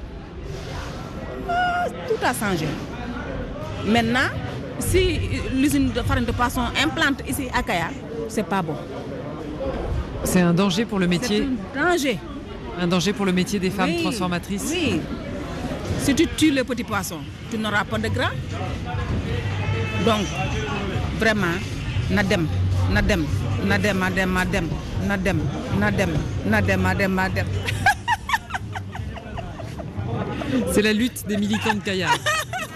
tout 1.46 2.24
a 2.24 2.32
changé. 2.32 2.66
Maintenant, 3.86 4.30
si 4.82 5.18
l'usine 5.54 5.90
de 5.92 6.02
farine 6.02 6.24
de 6.24 6.32
poisson 6.32 6.62
implante 6.82 7.22
ici 7.28 7.48
à 7.54 7.62
Kayar, 7.62 7.90
c'est 8.28 8.44
pas 8.46 8.62
bon. 8.62 8.76
C'est 10.24 10.40
un 10.40 10.52
danger 10.54 10.84
pour 10.84 10.98
le 10.98 11.06
métier 11.06 11.46
C'est 11.74 11.78
un 11.78 11.90
danger. 11.90 12.18
Un 12.80 12.86
danger 12.86 13.12
pour 13.12 13.26
le 13.26 13.32
métier 13.32 13.58
des 13.58 13.70
femmes 13.70 13.90
Oui, 13.90 14.02
transformatrices 14.02 14.70
Oui. 14.70 15.00
Si 16.00 16.14
tu 16.14 16.26
tues 16.26 16.50
le 16.50 16.64
petit 16.64 16.84
poisson, 16.84 17.18
tu 17.50 17.58
n'auras 17.58 17.84
pas 17.84 17.98
de 17.98 18.08
gras. 18.08 18.30
Donc, 20.04 20.26
vraiment, 21.18 21.56
nadem, 22.10 22.46
nadem, 22.92 23.24
nadem, 23.64 23.98
nadem, 23.98 24.28
nadem, 24.28 24.68
nadem, 25.06 25.40
nadem, 25.78 26.10
nadem, 26.48 26.82
nadem, 26.82 27.14
nadem. 27.14 27.46
C'est 30.72 30.82
la 30.82 30.92
lutte 30.92 31.26
des 31.26 31.36
militants 31.36 31.74
de 31.74 31.80
Caillard. 31.80 32.18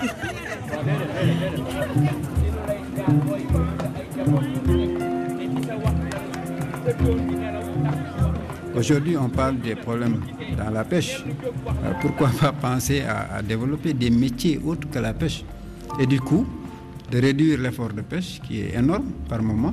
Aujourd'hui, 8.77 9.17
on 9.17 9.29
parle 9.29 9.59
des 9.61 9.75
problèmes 9.75 10.21
dans 10.57 10.71
la 10.71 10.85
pêche. 10.85 11.25
Euh, 11.85 11.93
Pourquoi 12.01 12.29
pas 12.39 12.53
penser 12.53 13.03
à, 13.03 13.41
développer 13.43 13.95
des 13.95 14.11
métiers 14.11 14.61
autres 14.65 14.89
que 14.91 14.99
la 14.99 15.15
pêche 15.15 15.45
Et 15.99 16.07
du 16.07 16.21
coup, 16.21 16.47
de 17.11 17.19
réduire 17.21 17.59
l'effort 17.61 17.89
de 17.93 18.03
pêche, 18.03 18.41
qui 18.47 18.61
est 18.61 18.75
énorme 18.77 19.07
par 19.29 19.43
moment, 19.43 19.73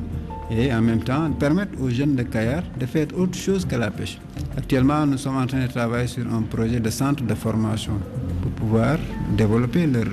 et 0.50 0.74
en 0.74 0.82
même 0.82 1.04
temps 1.04 1.30
permettre 1.32 1.82
aux 1.82 1.90
jeunes 1.90 2.16
de 2.16 2.24
Caillard 2.24 2.64
de 2.80 2.86
faire 2.86 3.08
autre 3.18 3.38
chose 3.38 3.66
que 3.66 3.76
la 3.76 3.92
pêche. 3.92 4.20
Actuellement, 4.58 5.06
nous 5.06 5.18
sommes 5.18 5.38
en 5.38 5.48
train 5.48 5.64
de 5.64 5.68
travailler 5.72 6.08
sur 6.08 6.32
un 6.32 6.44
projet 6.44 6.80
de 6.80 6.90
centre 6.90 7.24
de 7.24 7.34
formation 7.34 7.94
pour 8.42 8.52
pouvoir 8.52 8.98
développer 9.36 9.86
leur- 9.88 10.04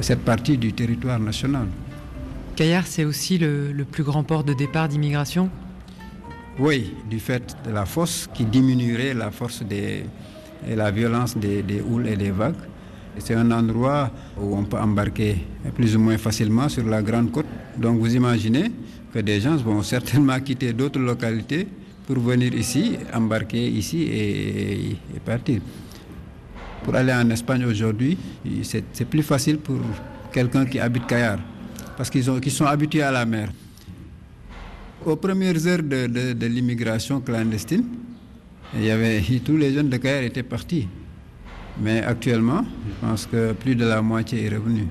cette 0.00 0.20
partie 0.20 0.58
du 0.58 0.72
territoire 0.72 1.18
national. 1.18 1.66
Caillard, 2.56 2.86
c'est 2.86 3.04
aussi 3.04 3.38
le, 3.38 3.72
le 3.72 3.84
plus 3.84 4.04
grand 4.04 4.24
port 4.24 4.44
de 4.44 4.52
départ 4.52 4.88
d'immigration? 4.88 5.50
Oui, 6.58 6.94
du 7.08 7.18
fait 7.18 7.56
de 7.64 7.70
la 7.72 7.86
force 7.86 8.28
qui 8.34 8.44
diminuerait 8.44 9.14
la 9.14 9.30
force 9.30 9.62
des, 9.62 10.04
et 10.68 10.76
la 10.76 10.90
violence 10.90 11.36
des, 11.36 11.62
des 11.62 11.80
houles 11.80 12.08
et 12.08 12.16
des 12.16 12.30
vagues. 12.30 12.54
C'est 13.18 13.34
un 13.34 13.50
endroit 13.50 14.10
où 14.40 14.56
on 14.56 14.64
peut 14.64 14.78
embarquer 14.78 15.36
plus 15.74 15.96
ou 15.96 16.00
moins 16.00 16.18
facilement 16.18 16.68
sur 16.68 16.84
la 16.86 17.02
grande 17.02 17.30
côte. 17.30 17.46
Donc 17.76 17.98
vous 17.98 18.14
imaginez 18.14 18.70
que 19.12 19.18
des 19.18 19.40
gens 19.40 19.56
vont 19.56 19.82
certainement 19.94 20.38
quitter 20.40 20.72
d'autres 20.72 21.00
localités 21.00 21.66
pour 22.06 22.18
venir 22.18 22.54
ici, 22.54 22.96
embarquer 23.14 23.68
ici 23.68 24.02
et, 24.02 24.90
et 24.92 25.20
partir. 25.24 25.60
Pour 26.84 26.94
aller 26.96 27.12
en 27.12 27.28
Espagne 27.30 27.64
aujourd'hui, 27.64 28.18
c'est 28.62 29.04
plus 29.08 29.22
facile 29.22 29.58
pour 29.58 29.78
quelqu'un 30.32 30.64
qui 30.66 30.78
habite 30.80 31.06
Cayar, 31.06 31.38
parce 31.96 32.10
qu'ils 32.10 32.28
ont- 32.30 32.40
qu'ils 32.40 32.52
sont 32.52 32.64
habitués 32.66 33.02
à 33.02 33.10
la 33.12 33.24
mer. 33.24 33.50
Aux 35.04 35.16
premières 35.16 35.66
heures 35.66 35.82
de, 35.82 36.46
l'immigration 36.46 37.20
clandestine, 37.20 37.84
il 38.74 38.84
y 38.84 38.90
avait, 38.90 39.20
tous 39.44 39.56
les 39.56 39.72
jeunes 39.72 39.88
de 39.88 39.96
Caire 39.96 40.22
étaient 40.24 40.42
partis. 40.42 40.88
Mais 41.80 42.02
actuellement, 42.02 42.64
je 42.86 43.06
pense 43.06 43.26
que 43.26 43.52
plus 43.52 43.74
de 43.74 43.84
la 43.84 44.02
moitié 44.02 44.44
est 44.44 44.48
revenu. 44.50 44.86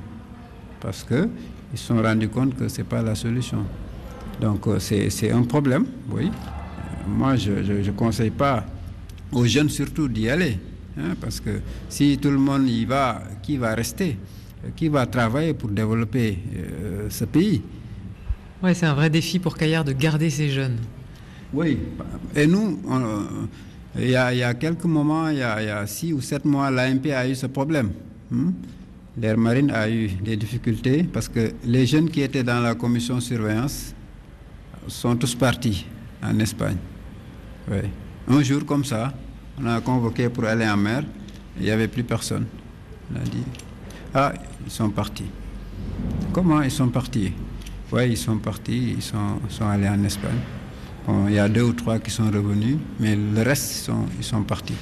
Parce 0.80 1.04
qu'ils 1.04 1.30
se 1.76 1.86
sont 1.88 2.02
rendus 2.02 2.28
compte 2.30 2.56
que 2.58 2.68
ce 2.68 2.80
n'est 2.80 2.84
pas 2.84 3.02
la 3.02 3.16
solution. 3.16 3.64
Donc 4.42 4.66
euh, 4.68 4.80
c'est 4.80 5.32
un 5.32 5.44
problème, 5.44 5.86
oui. 6.10 6.32
Moi, 7.08 7.36
je 7.36 7.52
ne 7.52 7.92
conseille 7.92 8.32
pas 8.32 8.66
aux 9.32 9.46
jeunes 9.46 9.70
surtout 9.70 10.08
d'y 10.08 10.30
aller. 10.30 10.58
Hein, 10.98 11.16
parce 11.20 11.40
que 11.40 11.62
si 11.90 12.18
tout 12.18 12.32
le 12.32 12.38
monde 12.38 12.68
y 12.68 12.86
va, 12.86 13.22
qui 13.42 13.58
va 13.58 13.74
rester? 13.76 14.18
Euh, 14.66 14.70
Qui 14.76 14.88
va 14.90 15.06
travailler 15.08 15.54
pour 15.54 15.70
développer 15.70 16.38
euh, 16.56 17.08
ce 17.10 17.26
pays? 17.26 17.62
Ouais, 18.62 18.74
c'est 18.76 18.86
un 18.86 18.94
vrai 18.94 19.10
défi 19.10 19.40
pour 19.40 19.58
Caillard 19.58 19.84
de 19.84 19.92
garder 19.94 20.30
ces 20.30 20.50
jeunes. 20.50 20.78
Oui. 21.54 21.78
Et 22.36 22.46
nous, 22.48 22.80
on- 22.88 23.48
il 24.00 24.10
y, 24.12 24.16
a, 24.16 24.32
il 24.34 24.38
y 24.40 24.44
a 24.44 24.54
quelques 24.54 24.86
moments, 24.86 25.28
il 25.30 25.40
y 25.40 25.42
a, 25.42 25.62
il 25.62 25.66
y 25.66 25.70
a 25.70 25.86
six 25.88 26.14
ou 26.14 26.22
sept 26.22 26.46
mois, 26.46 26.70
l'AMP 26.72 27.12
a 27.12 27.28
eu 27.28 27.36
ce 27.36 27.48
problème. 27.48 27.90
hein. 28.34 28.54
L'air 29.18 29.38
marine 29.38 29.72
a 29.72 29.90
eu 29.90 30.08
des 30.24 30.38
difficultés 30.38 31.04
parce 31.04 31.28
que 31.28 31.52
les 31.66 31.86
jeunes 31.86 32.10
qui 32.10 32.22
étaient 32.22 32.44
dans 32.44 32.62
la 32.62 32.76
commission 32.76 33.20
surveillance 33.20 33.94
sont 34.88 35.16
tous 35.18 35.36
partis 35.36 35.86
en 36.24 36.40
Espagne. 36.40 36.78
Oui. 37.70 37.80
Un 38.30 38.42
jour 38.44 38.66
comme 38.66 38.86
ça, 38.86 39.14
on 39.62 39.68
a 39.68 39.82
convoqué 39.82 40.30
pour 40.30 40.46
aller 40.46 40.68
en 40.68 40.78
mer, 40.78 41.04
il 41.58 41.64
n'y 41.64 41.72
avait 41.72 41.88
plus 41.88 42.04
personne. 42.04 42.46
On 43.12 43.18
a 43.18 43.24
dit, 43.24 43.44
ah, 44.14 44.34
ils 44.66 44.72
sont 44.72 44.90
partis. 44.90 45.30
Comment 46.34 46.62
ils 46.62 46.72
sont 46.72 46.90
partis? 46.90 47.34
Oui, 47.92 48.10
ils 48.10 48.18
sont 48.18 48.38
partis, 48.38 48.96
ils 48.98 49.02
sont, 49.02 49.40
sont 49.50 49.68
allés 49.68 49.90
en 49.90 50.04
Espagne. 50.04 50.40
Il 51.28 51.34
y 51.34 51.40
a 51.40 51.50
deux 51.50 51.64
ou 51.64 51.74
trois 51.74 52.00
qui 52.00 52.12
sont 52.12 52.26
revenus, 52.26 52.78
mais 53.00 53.16
le 53.16 53.42
reste, 53.42 53.72
ils 53.72 53.84
sont, 53.84 54.06
ils 54.18 54.24
sont 54.24 54.44
partis. 54.44 54.76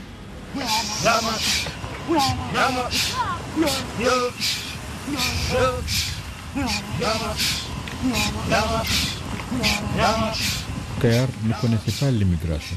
Caire 11.02 11.28
ne 11.44 11.54
connaissait 11.62 12.06
pas 12.06 12.12
l'immigration 12.12 12.76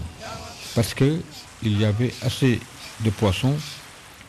parce 0.75 0.95
qu'il 1.63 1.81
y 1.81 1.85
avait 1.85 2.13
assez 2.23 2.59
de 3.01 3.11
poissons 3.11 3.57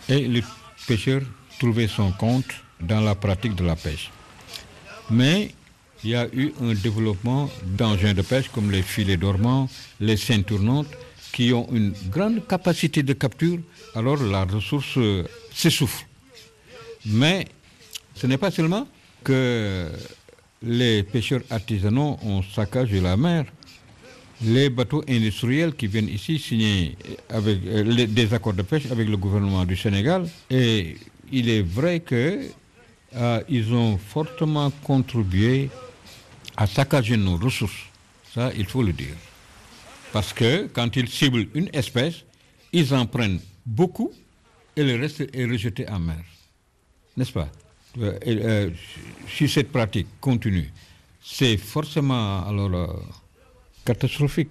et 0.10 0.28
le 0.28 0.42
pêcheur 0.88 1.22
trouvait 1.60 1.88
son 1.88 2.12
compte 2.12 2.54
dans 2.80 3.02
la 3.02 3.16
pratique 3.16 3.56
de 3.56 3.64
la 3.64 3.76
pêche. 3.76 4.12
Mais 5.10 5.52
il 6.04 6.12
y 6.12 6.16
a 6.16 6.28
eu 6.34 6.54
un 6.62 6.74
développement 6.74 7.50
d'engins 7.64 8.14
de 8.14 8.22
pêche 8.22 8.50
comme 8.50 8.72
les 8.72 8.82
filets 8.82 9.18
dormants, 9.18 9.70
les 10.00 10.18
scènes 10.18 10.44
tournantes, 10.44 10.88
qui 11.32 11.52
ont 11.54 11.68
une 11.72 11.94
grande 12.10 12.46
capacité 12.48 13.02
de 13.02 13.14
capture, 13.14 13.60
alors 13.96 14.22
la 14.22 14.44
ressource 14.46 14.98
euh, 14.98 15.24
s'essouffle. 15.54 16.06
Mais 17.06 17.48
ce 18.16 18.28
n'est 18.28 18.38
pas 18.38 18.52
seulement 18.52 18.88
que 19.24 19.90
les 20.62 21.04
pêcheurs 21.04 21.42
artisanaux 21.50 22.18
ont 22.22 22.44
saccagé 22.44 23.02
la 23.02 23.18
mer. 23.18 23.46
Les 24.46 24.70
bateaux 24.70 25.04
industriels 25.08 25.74
qui 25.74 25.88
viennent 25.88 26.10
ici 26.10 26.38
signer 26.38 26.98
avec, 27.30 27.60
euh, 27.66 28.06
des 28.08 28.34
accords 28.34 28.54
de 28.54 28.62
pêche 28.64 28.92
avec 28.92 29.08
le 29.08 29.16
gouvernement 29.18 29.64
du 29.66 29.76
Sénégal, 29.78 30.28
et 30.50 30.98
il 31.32 31.50
est 31.50 31.62
vrai 31.62 32.02
que 32.02 32.42
euh, 33.16 33.42
ont 33.72 33.98
fortement 33.98 34.72
contribué 34.84 35.70
à 36.58 36.68
saccager 36.68 37.16
nos 37.18 37.38
ressources. 37.38 37.86
Ça, 38.34 38.52
il 38.58 38.66
faut 38.66 38.84
le 38.84 38.92
dire. 38.94 39.16
Parce 40.12 40.34
que 40.34 40.68
quand 40.74 40.96
ils 40.96 41.08
ciblent 41.08 41.48
une 41.54 41.70
espèce, 41.74 42.24
ils 42.72 42.94
en 42.94 43.06
prennent 43.06 43.40
beaucoup 43.66 44.12
et 44.76 44.84
le 44.84 45.00
reste 45.00 45.22
est 45.34 45.46
rejeté 45.46 45.88
en 45.88 46.00
mer. 46.00 46.24
N'est-ce 47.16 47.32
pas? 47.32 47.50
Euh, 48.00 48.18
euh, 48.26 48.70
si 49.30 49.48
cette 49.48 49.72
pratique 49.72 50.08
continue, 50.20 50.72
c'est 51.22 51.58
forcément 51.58 52.44
alors 52.48 52.74
euh, 52.74 52.88
catastrophique. 53.86 54.50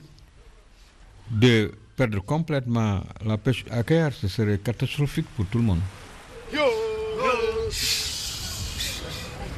De 1.30 1.72
perdre 1.96 2.20
complètement 2.22 3.00
la 3.24 3.38
pêche 3.38 3.64
à 3.70 3.82
ce 4.10 4.28
serait 4.28 4.58
catastrophique 4.58 5.26
pour 5.36 5.46
tout 5.46 5.58
le 5.58 5.64
monde. 5.64 5.80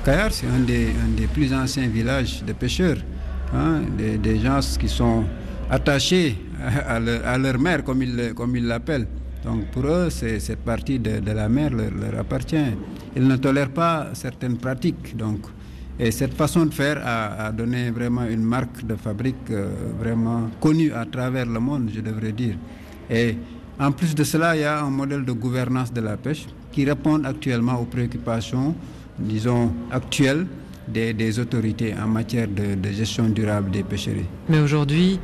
Kayar, 0.05 0.33
c'est 0.33 0.47
un 0.47 0.59
des, 0.59 0.89
un 1.03 1.09
des, 1.17 1.27
plus 1.27 1.53
anciens 1.55 1.89
villages 1.89 2.45
de 2.45 2.53
pêcheurs, 2.53 2.99
hein, 3.55 3.81
des, 3.97 4.19
des, 4.19 4.39
gens 4.39 4.61
qui 4.79 4.87
sont 4.87 5.25
attachés 5.71 6.37
à 6.87 7.01
leur, 7.01 7.27
à 7.27 7.39
leur 7.39 7.59
mer, 7.59 7.83
comme 7.83 8.03
ils 8.03 8.35
comme 8.35 8.55
ils 8.55 8.67
l'appellent. 8.67 9.09
Donc 9.45 9.67
pour 9.71 9.87
eux, 9.87 10.11
cette 10.11 10.59
partie 10.59 10.99
de, 10.99 11.21
de 11.21 11.31
la 11.33 11.49
mer 11.49 11.71
leur, 11.71 11.91
leur, 11.91 12.19
appartient. 12.21 12.77
Ils 13.17 13.27
ne 13.27 13.37
tolèrent 13.37 13.73
pas 13.73 14.11
certaines 14.13 14.59
pratiques. 14.59 15.17
Donc, 15.17 15.47
et 15.99 16.11
cette 16.11 16.35
façon 16.35 16.67
de 16.67 16.75
faire 16.75 17.01
a, 17.05 17.47
a 17.47 17.53
donné 17.53 17.91
vraiment 17.91 18.25
une 18.25 18.43
marque 18.43 18.85
de 18.85 18.97
fabrique 18.97 19.51
euh, 19.51 19.69
vraiment 19.99 20.51
connue 20.61 20.93
à 20.93 21.05
travers 21.05 21.47
le 21.47 21.61
monde, 21.61 21.91
je 21.95 22.01
devrais 22.01 22.33
dire. 22.33 22.57
Et 23.09 23.37
en 23.79 23.93
plus 23.93 24.15
de 24.15 24.25
cela, 24.25 24.57
il 24.57 24.63
y 24.63 24.65
a 24.65 24.83
un 24.83 24.91
modèle 24.91 25.25
de 25.25 25.33
gouvernance 25.33 25.93
de 25.93 26.01
la 26.01 26.17
pêche 26.17 26.47
qui 26.73 26.85
répond 26.85 27.23
actuellement 27.25 27.81
aux 27.81 27.85
préoccupations, 27.85 28.75
disons, 29.19 29.73
actuelles 29.91 30.47
des, 30.89 31.13
des 31.15 31.39
autorités 31.39 31.95
en 31.95 32.09
matière 32.09 32.49
de, 32.49 32.75
de, 32.75 32.91
gestion 32.91 33.29
durable 33.29 33.71
des 33.71 33.85
pêcheries. 33.85 34.27
Mais 34.49 34.59
aujourd'hui, 34.59 35.21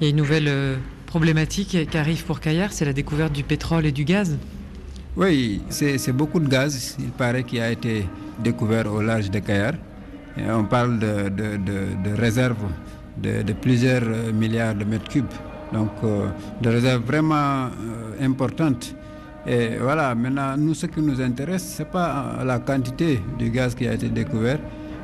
il 0.00 0.04
y 0.04 0.06
a 0.06 0.10
une 0.10 0.16
nouvelle 0.16 0.48
euh, 0.48 0.76
problématique 1.06 1.88
qui 1.90 1.98
arrive 1.98 2.24
pour 2.24 2.40
Caillard, 2.40 2.72
c'est 2.72 2.84
la 2.84 2.92
découverte 2.92 3.32
du 3.32 3.42
pétrole 3.42 3.84
et 3.86 3.92
du 3.92 4.04
gaz. 4.04 4.36
Oui, 5.16 5.60
c'est 5.68 6.12
beaucoup 6.12 6.40
de 6.40 6.48
gaz, 6.48 6.96
il 6.98 7.10
paraît, 7.10 7.44
qui 7.44 7.60
a 7.60 7.70
été 7.70 8.06
découvert 8.42 8.92
au 8.92 9.00
large 9.00 9.30
de 9.30 9.38
Caillard. 9.38 9.74
On 10.36 10.64
parle 10.64 10.98
de, 10.98 12.14
réserves 12.16 12.56
de, 13.22 13.52
plusieurs 13.52 14.02
milliards 14.32 14.74
de 14.74 14.84
mètres 14.84 15.08
cubes. 15.08 15.26
Donc, 15.72 15.90
euh, 16.04 16.28
de 16.60 16.68
réserves 16.68 17.02
vraiment 17.02 17.66
euh, 17.66 17.68
importantes. 18.24 18.94
Et 19.46 19.70
voilà, 19.80 20.14
maintenant, 20.14 20.56
nous, 20.56 20.74
ce 20.74 20.86
qui 20.86 21.00
nous 21.00 21.20
intéresse, 21.20 21.74
ce 21.76 21.82
n'est 21.82 21.88
pas 21.88 22.38
la 22.44 22.58
quantité 22.60 23.20
du 23.38 23.50
gaz 23.50 23.74
qui 23.74 23.86
a 23.86 23.94
été 23.94 24.08
découvert, 24.08 24.58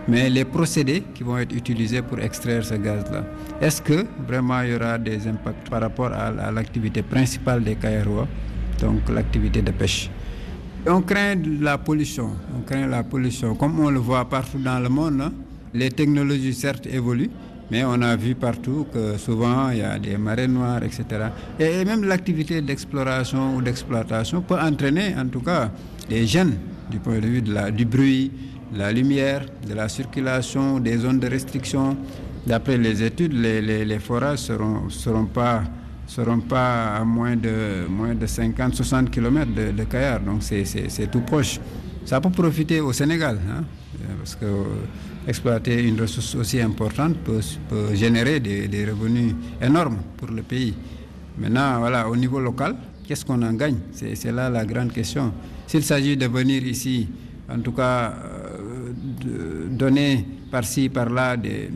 mais 0.08 0.30
les 0.30 0.44
procédés 0.44 1.02
qui 1.14 1.22
vont 1.24 1.38
être 1.38 1.54
utilisés 1.54 2.02
pour 2.02 2.20
extraire 2.20 2.64
ce 2.64 2.74
gaz-là. 2.74 3.24
Est-ce 3.60 3.82
que 3.82 4.06
vraiment 4.26 4.62
il 4.62 4.70
y 4.72 4.74
aura 4.76 4.96
des 4.98 5.26
impacts 5.26 5.68
par 5.68 5.80
rapport 5.80 6.12
à, 6.12 6.26
à 6.28 6.50
l'activité 6.52 7.02
principale 7.02 7.62
des 7.64 7.74
Kairois, 7.74 8.28
donc 8.80 9.08
l'activité 9.12 9.62
de 9.62 9.72
pêche? 9.72 10.08
On 10.86 11.02
craint 11.02 11.36
la 11.60 11.78
pollution, 11.78 12.30
on 12.56 12.62
craint 12.62 12.86
la 12.86 13.02
pollution. 13.02 13.54
Comme 13.54 13.80
on 13.80 13.90
le 13.90 13.98
voit 13.98 14.24
partout 14.24 14.58
dans 14.58 14.78
le 14.78 14.88
monde, 14.88 15.20
hein, 15.20 15.32
les 15.74 15.90
technologies 15.90 16.54
certes 16.54 16.86
évoluent, 16.86 17.30
mais 17.70 17.84
on 17.84 18.00
a 18.02 18.16
vu 18.16 18.34
partout 18.34 18.86
que 18.92 19.16
souvent 19.18 19.70
il 19.70 19.78
y 19.78 19.82
a 19.82 19.98
des 19.98 20.16
marées 20.16 20.48
noires, 20.48 20.82
etc. 20.82 21.04
Et 21.58 21.84
même 21.84 22.04
l'activité 22.04 22.60
d'exploration 22.62 23.56
ou 23.56 23.62
d'exploitation 23.62 24.42
peut 24.42 24.58
entraîner 24.58 25.14
en 25.16 25.26
tout 25.26 25.40
cas 25.40 25.70
les 26.08 26.26
gènes 26.26 26.56
du 26.90 26.98
point 26.98 27.18
de 27.18 27.26
vue 27.26 27.42
du 27.42 27.84
bruit, 27.84 28.32
de 28.72 28.78
la 28.78 28.92
lumière, 28.92 29.42
de 29.68 29.74
la 29.74 29.88
circulation, 29.88 30.80
des 30.80 30.98
zones 30.98 31.20
de 31.20 31.28
restriction. 31.28 31.96
D'après 32.46 32.78
les 32.78 33.02
études, 33.02 33.34
les, 33.34 33.98
forages 33.98 34.50
ne 34.50 34.88
seront 34.88 35.26
pas 35.26 35.62
seront 36.10 36.40
pas 36.40 36.96
à 36.96 37.04
moins 37.04 37.36
de, 37.36 37.86
moins 37.88 38.14
de 38.16 38.26
50-60 38.26 39.10
km 39.10 39.54
de, 39.54 39.70
de 39.70 39.84
Kayar, 39.84 40.20
donc 40.20 40.42
c'est 40.42 41.10
tout 41.10 41.20
proche. 41.20 41.60
Ça 42.04 42.20
peut 42.20 42.30
profiter 42.30 42.80
au 42.80 42.92
Sénégal, 42.92 43.38
hein, 43.48 43.62
parce 44.18 44.34
que 44.34 44.46
exploiter 45.28 45.84
une 45.86 46.00
ressource 46.00 46.34
aussi 46.34 46.60
importante 46.60 47.16
peut, 47.18 47.40
peut 47.68 47.94
générer 47.94 48.40
des, 48.40 48.66
des, 48.66 48.90
revenus 48.90 49.34
énormes 49.62 49.98
pour 50.16 50.28
le 50.30 50.42
pays. 50.42 50.74
Maintenant, 51.38 51.78
voilà, 51.78 52.08
au 52.08 52.16
niveau 52.16 52.40
local, 52.40 52.74
qu'est-ce 53.06 53.24
qu'on 53.24 53.40
en 53.42 53.52
gagne? 53.52 53.78
C'est 53.92 54.32
là 54.32 54.50
la 54.50 54.64
grande 54.64 54.92
question. 54.92 55.32
S'il 55.68 55.84
s'agit 55.84 56.16
de 56.16 56.26
venir 56.26 56.64
ici, 56.66 57.06
en 57.48 57.60
tout 57.60 57.72
cas, 57.72 58.14
euh, 58.24 59.68
donner 59.70 60.26
par-ci, 60.50 60.88
par-là 60.88 61.36
des, 61.36 61.70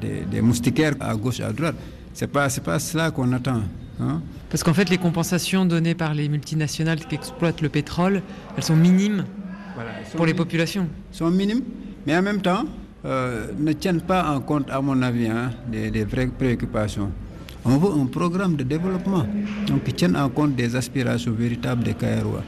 des, 0.00 0.24
des 0.30 0.40
moustiquaires 0.42 0.94
à 1.00 1.14
gauche, 1.16 1.40
à 1.40 1.50
droite, 1.50 1.76
c'est 2.14 2.28
pas 2.28 2.48
c'est 2.48 2.62
pas 2.62 2.78
cela 2.78 3.10
qu'on 3.10 3.30
attend. 3.32 3.62
Hein 4.00 4.22
Parce 4.50 4.62
qu'en 4.62 4.74
fait, 4.74 4.88
les 4.88 4.98
compensations 4.98 5.66
données 5.66 5.94
par 5.94 6.14
les 6.14 6.28
multinationales 6.28 7.00
qui 7.00 7.14
exploitent 7.14 7.60
le 7.60 7.68
pétrole, 7.68 8.22
elles 8.56 8.64
sont 8.64 8.76
minimes 8.76 9.24
voilà, 9.74 9.90
elles 9.98 10.06
sont 10.06 10.16
pour 10.16 10.26
les 10.26 10.34
populations. 10.34 10.88
Sont 11.12 11.30
minimes, 11.30 11.62
mais 12.06 12.16
en 12.16 12.22
même 12.22 12.40
temps, 12.40 12.64
euh, 13.04 13.48
ne 13.58 13.72
tiennent 13.72 14.00
pas 14.00 14.30
en 14.30 14.40
compte, 14.40 14.70
à 14.70 14.80
mon 14.80 15.02
avis, 15.02 15.26
hein, 15.26 15.50
des, 15.70 15.90
des, 15.90 16.04
vraies 16.04 16.28
préoccupations. 16.28 17.10
On 17.64 17.76
veut 17.78 18.00
un 18.00 18.06
programme 18.06 18.56
de 18.56 18.62
développement 18.62 19.26
donc, 19.66 19.84
qui 19.84 19.92
tienne 19.92 20.16
en 20.16 20.28
compte 20.28 20.54
des 20.54 20.76
aspirations 20.76 21.32
véritables 21.32 21.82
des 21.82 21.94
Kairois. 21.94 22.42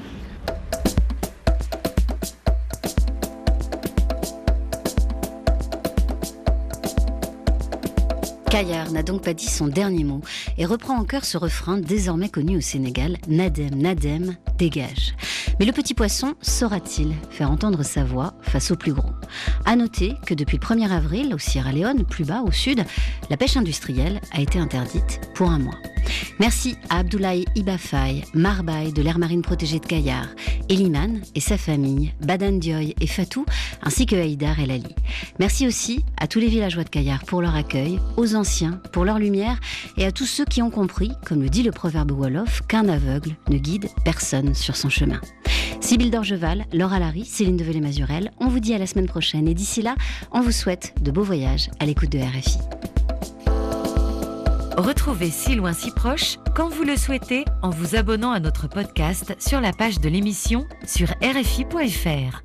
Kayar 8.56 8.90
n'a 8.90 9.02
donc 9.02 9.20
pas 9.20 9.34
dit 9.34 9.50
son 9.50 9.66
dernier 9.68 10.02
mot 10.02 10.22
et 10.56 10.64
reprend 10.64 10.96
en 10.96 11.04
chœur 11.04 11.26
ce 11.26 11.36
refrain 11.36 11.76
désormais 11.76 12.30
connu 12.30 12.56
au 12.56 12.62
Sénégal 12.62 13.18
Nadem, 13.28 13.74
Nadem, 13.74 14.34
dégage. 14.56 15.14
Mais 15.58 15.64
le 15.64 15.72
petit 15.72 15.94
poisson 15.94 16.34
saura-t-il 16.42 17.14
faire 17.30 17.50
entendre 17.50 17.82
sa 17.82 18.04
voix 18.04 18.34
face 18.42 18.70
au 18.70 18.76
plus 18.76 18.92
gros 18.92 19.12
À 19.64 19.74
noter 19.74 20.14
que 20.26 20.34
depuis 20.34 20.58
le 20.58 20.66
1er 20.66 20.90
avril, 20.90 21.34
au 21.34 21.38
Sierra 21.38 21.72
Leone, 21.72 22.04
plus 22.04 22.24
bas 22.24 22.42
au 22.42 22.52
sud, 22.52 22.84
la 23.30 23.36
pêche 23.36 23.56
industrielle 23.56 24.20
a 24.32 24.40
été 24.40 24.58
interdite 24.58 25.20
pour 25.34 25.50
un 25.50 25.58
mois. 25.58 25.78
Merci 26.38 26.76
à 26.90 26.98
Abdoulaye 26.98 27.46
Ibafay, 27.54 28.22
Marbaï 28.34 28.92
de 28.92 29.02
l'aire 29.02 29.18
marine 29.18 29.42
protégée 29.42 29.80
de 29.80 29.86
Kayar, 29.86 30.26
Eliman 30.68 31.20
et 31.34 31.40
sa 31.40 31.56
famille, 31.56 32.12
Badan 32.20 32.58
Dioy 32.58 32.94
et 33.00 33.06
Fatou, 33.06 33.44
ainsi 33.82 34.06
que 34.06 34.16
Haïdar 34.16 34.60
El 34.60 34.70
Ali. 34.70 34.94
Merci 35.38 35.66
aussi 35.66 36.04
à 36.18 36.26
tous 36.26 36.38
les 36.38 36.48
villageois 36.48 36.84
de 36.84 36.88
Kayar 36.90 37.24
pour 37.24 37.42
leur 37.42 37.54
accueil, 37.54 37.98
aux 38.16 38.34
anciens 38.34 38.80
pour 38.92 39.04
leur 39.04 39.18
lumière 39.18 39.58
et 39.96 40.04
à 40.04 40.12
tous 40.12 40.26
ceux 40.26 40.44
qui 40.44 40.62
ont 40.62 40.70
compris, 40.70 41.10
comme 41.24 41.42
le 41.42 41.48
dit 41.48 41.62
le 41.62 41.72
proverbe 41.72 42.12
Wolof, 42.12 42.62
qu'un 42.68 42.88
aveugle 42.88 43.36
ne 43.48 43.58
guide 43.58 43.88
personne 44.04 44.54
sur 44.54 44.76
son 44.76 44.88
chemin. 44.88 45.20
Sybille 45.80 46.10
Dorgeval, 46.10 46.64
Laura 46.72 46.98
Larry, 46.98 47.24
Céline 47.24 47.56
Develay-Mazurel, 47.56 48.30
on 48.40 48.48
vous 48.48 48.60
dit 48.60 48.74
à 48.74 48.78
la 48.78 48.86
semaine 48.86 49.06
prochaine 49.06 49.48
et 49.48 49.54
d'ici 49.54 49.82
là, 49.82 49.94
on 50.32 50.40
vous 50.40 50.52
souhaite 50.52 50.94
de 51.00 51.10
beaux 51.10 51.22
voyages 51.22 51.70
à 51.80 51.86
l'écoute 51.86 52.10
de 52.10 52.18
RFI. 52.18 52.58
Retrouvez 54.76 55.30
Si 55.30 55.54
loin 55.54 55.72
si 55.72 55.90
proche 55.90 56.36
quand 56.54 56.68
vous 56.68 56.84
le 56.84 56.96
souhaitez 56.96 57.44
en 57.62 57.70
vous 57.70 57.96
abonnant 57.96 58.32
à 58.32 58.40
notre 58.40 58.68
podcast 58.68 59.34
sur 59.38 59.60
la 59.60 59.72
page 59.72 60.00
de 60.00 60.08
l'émission 60.08 60.66
sur 60.86 61.08
rfi.fr. 61.22 62.42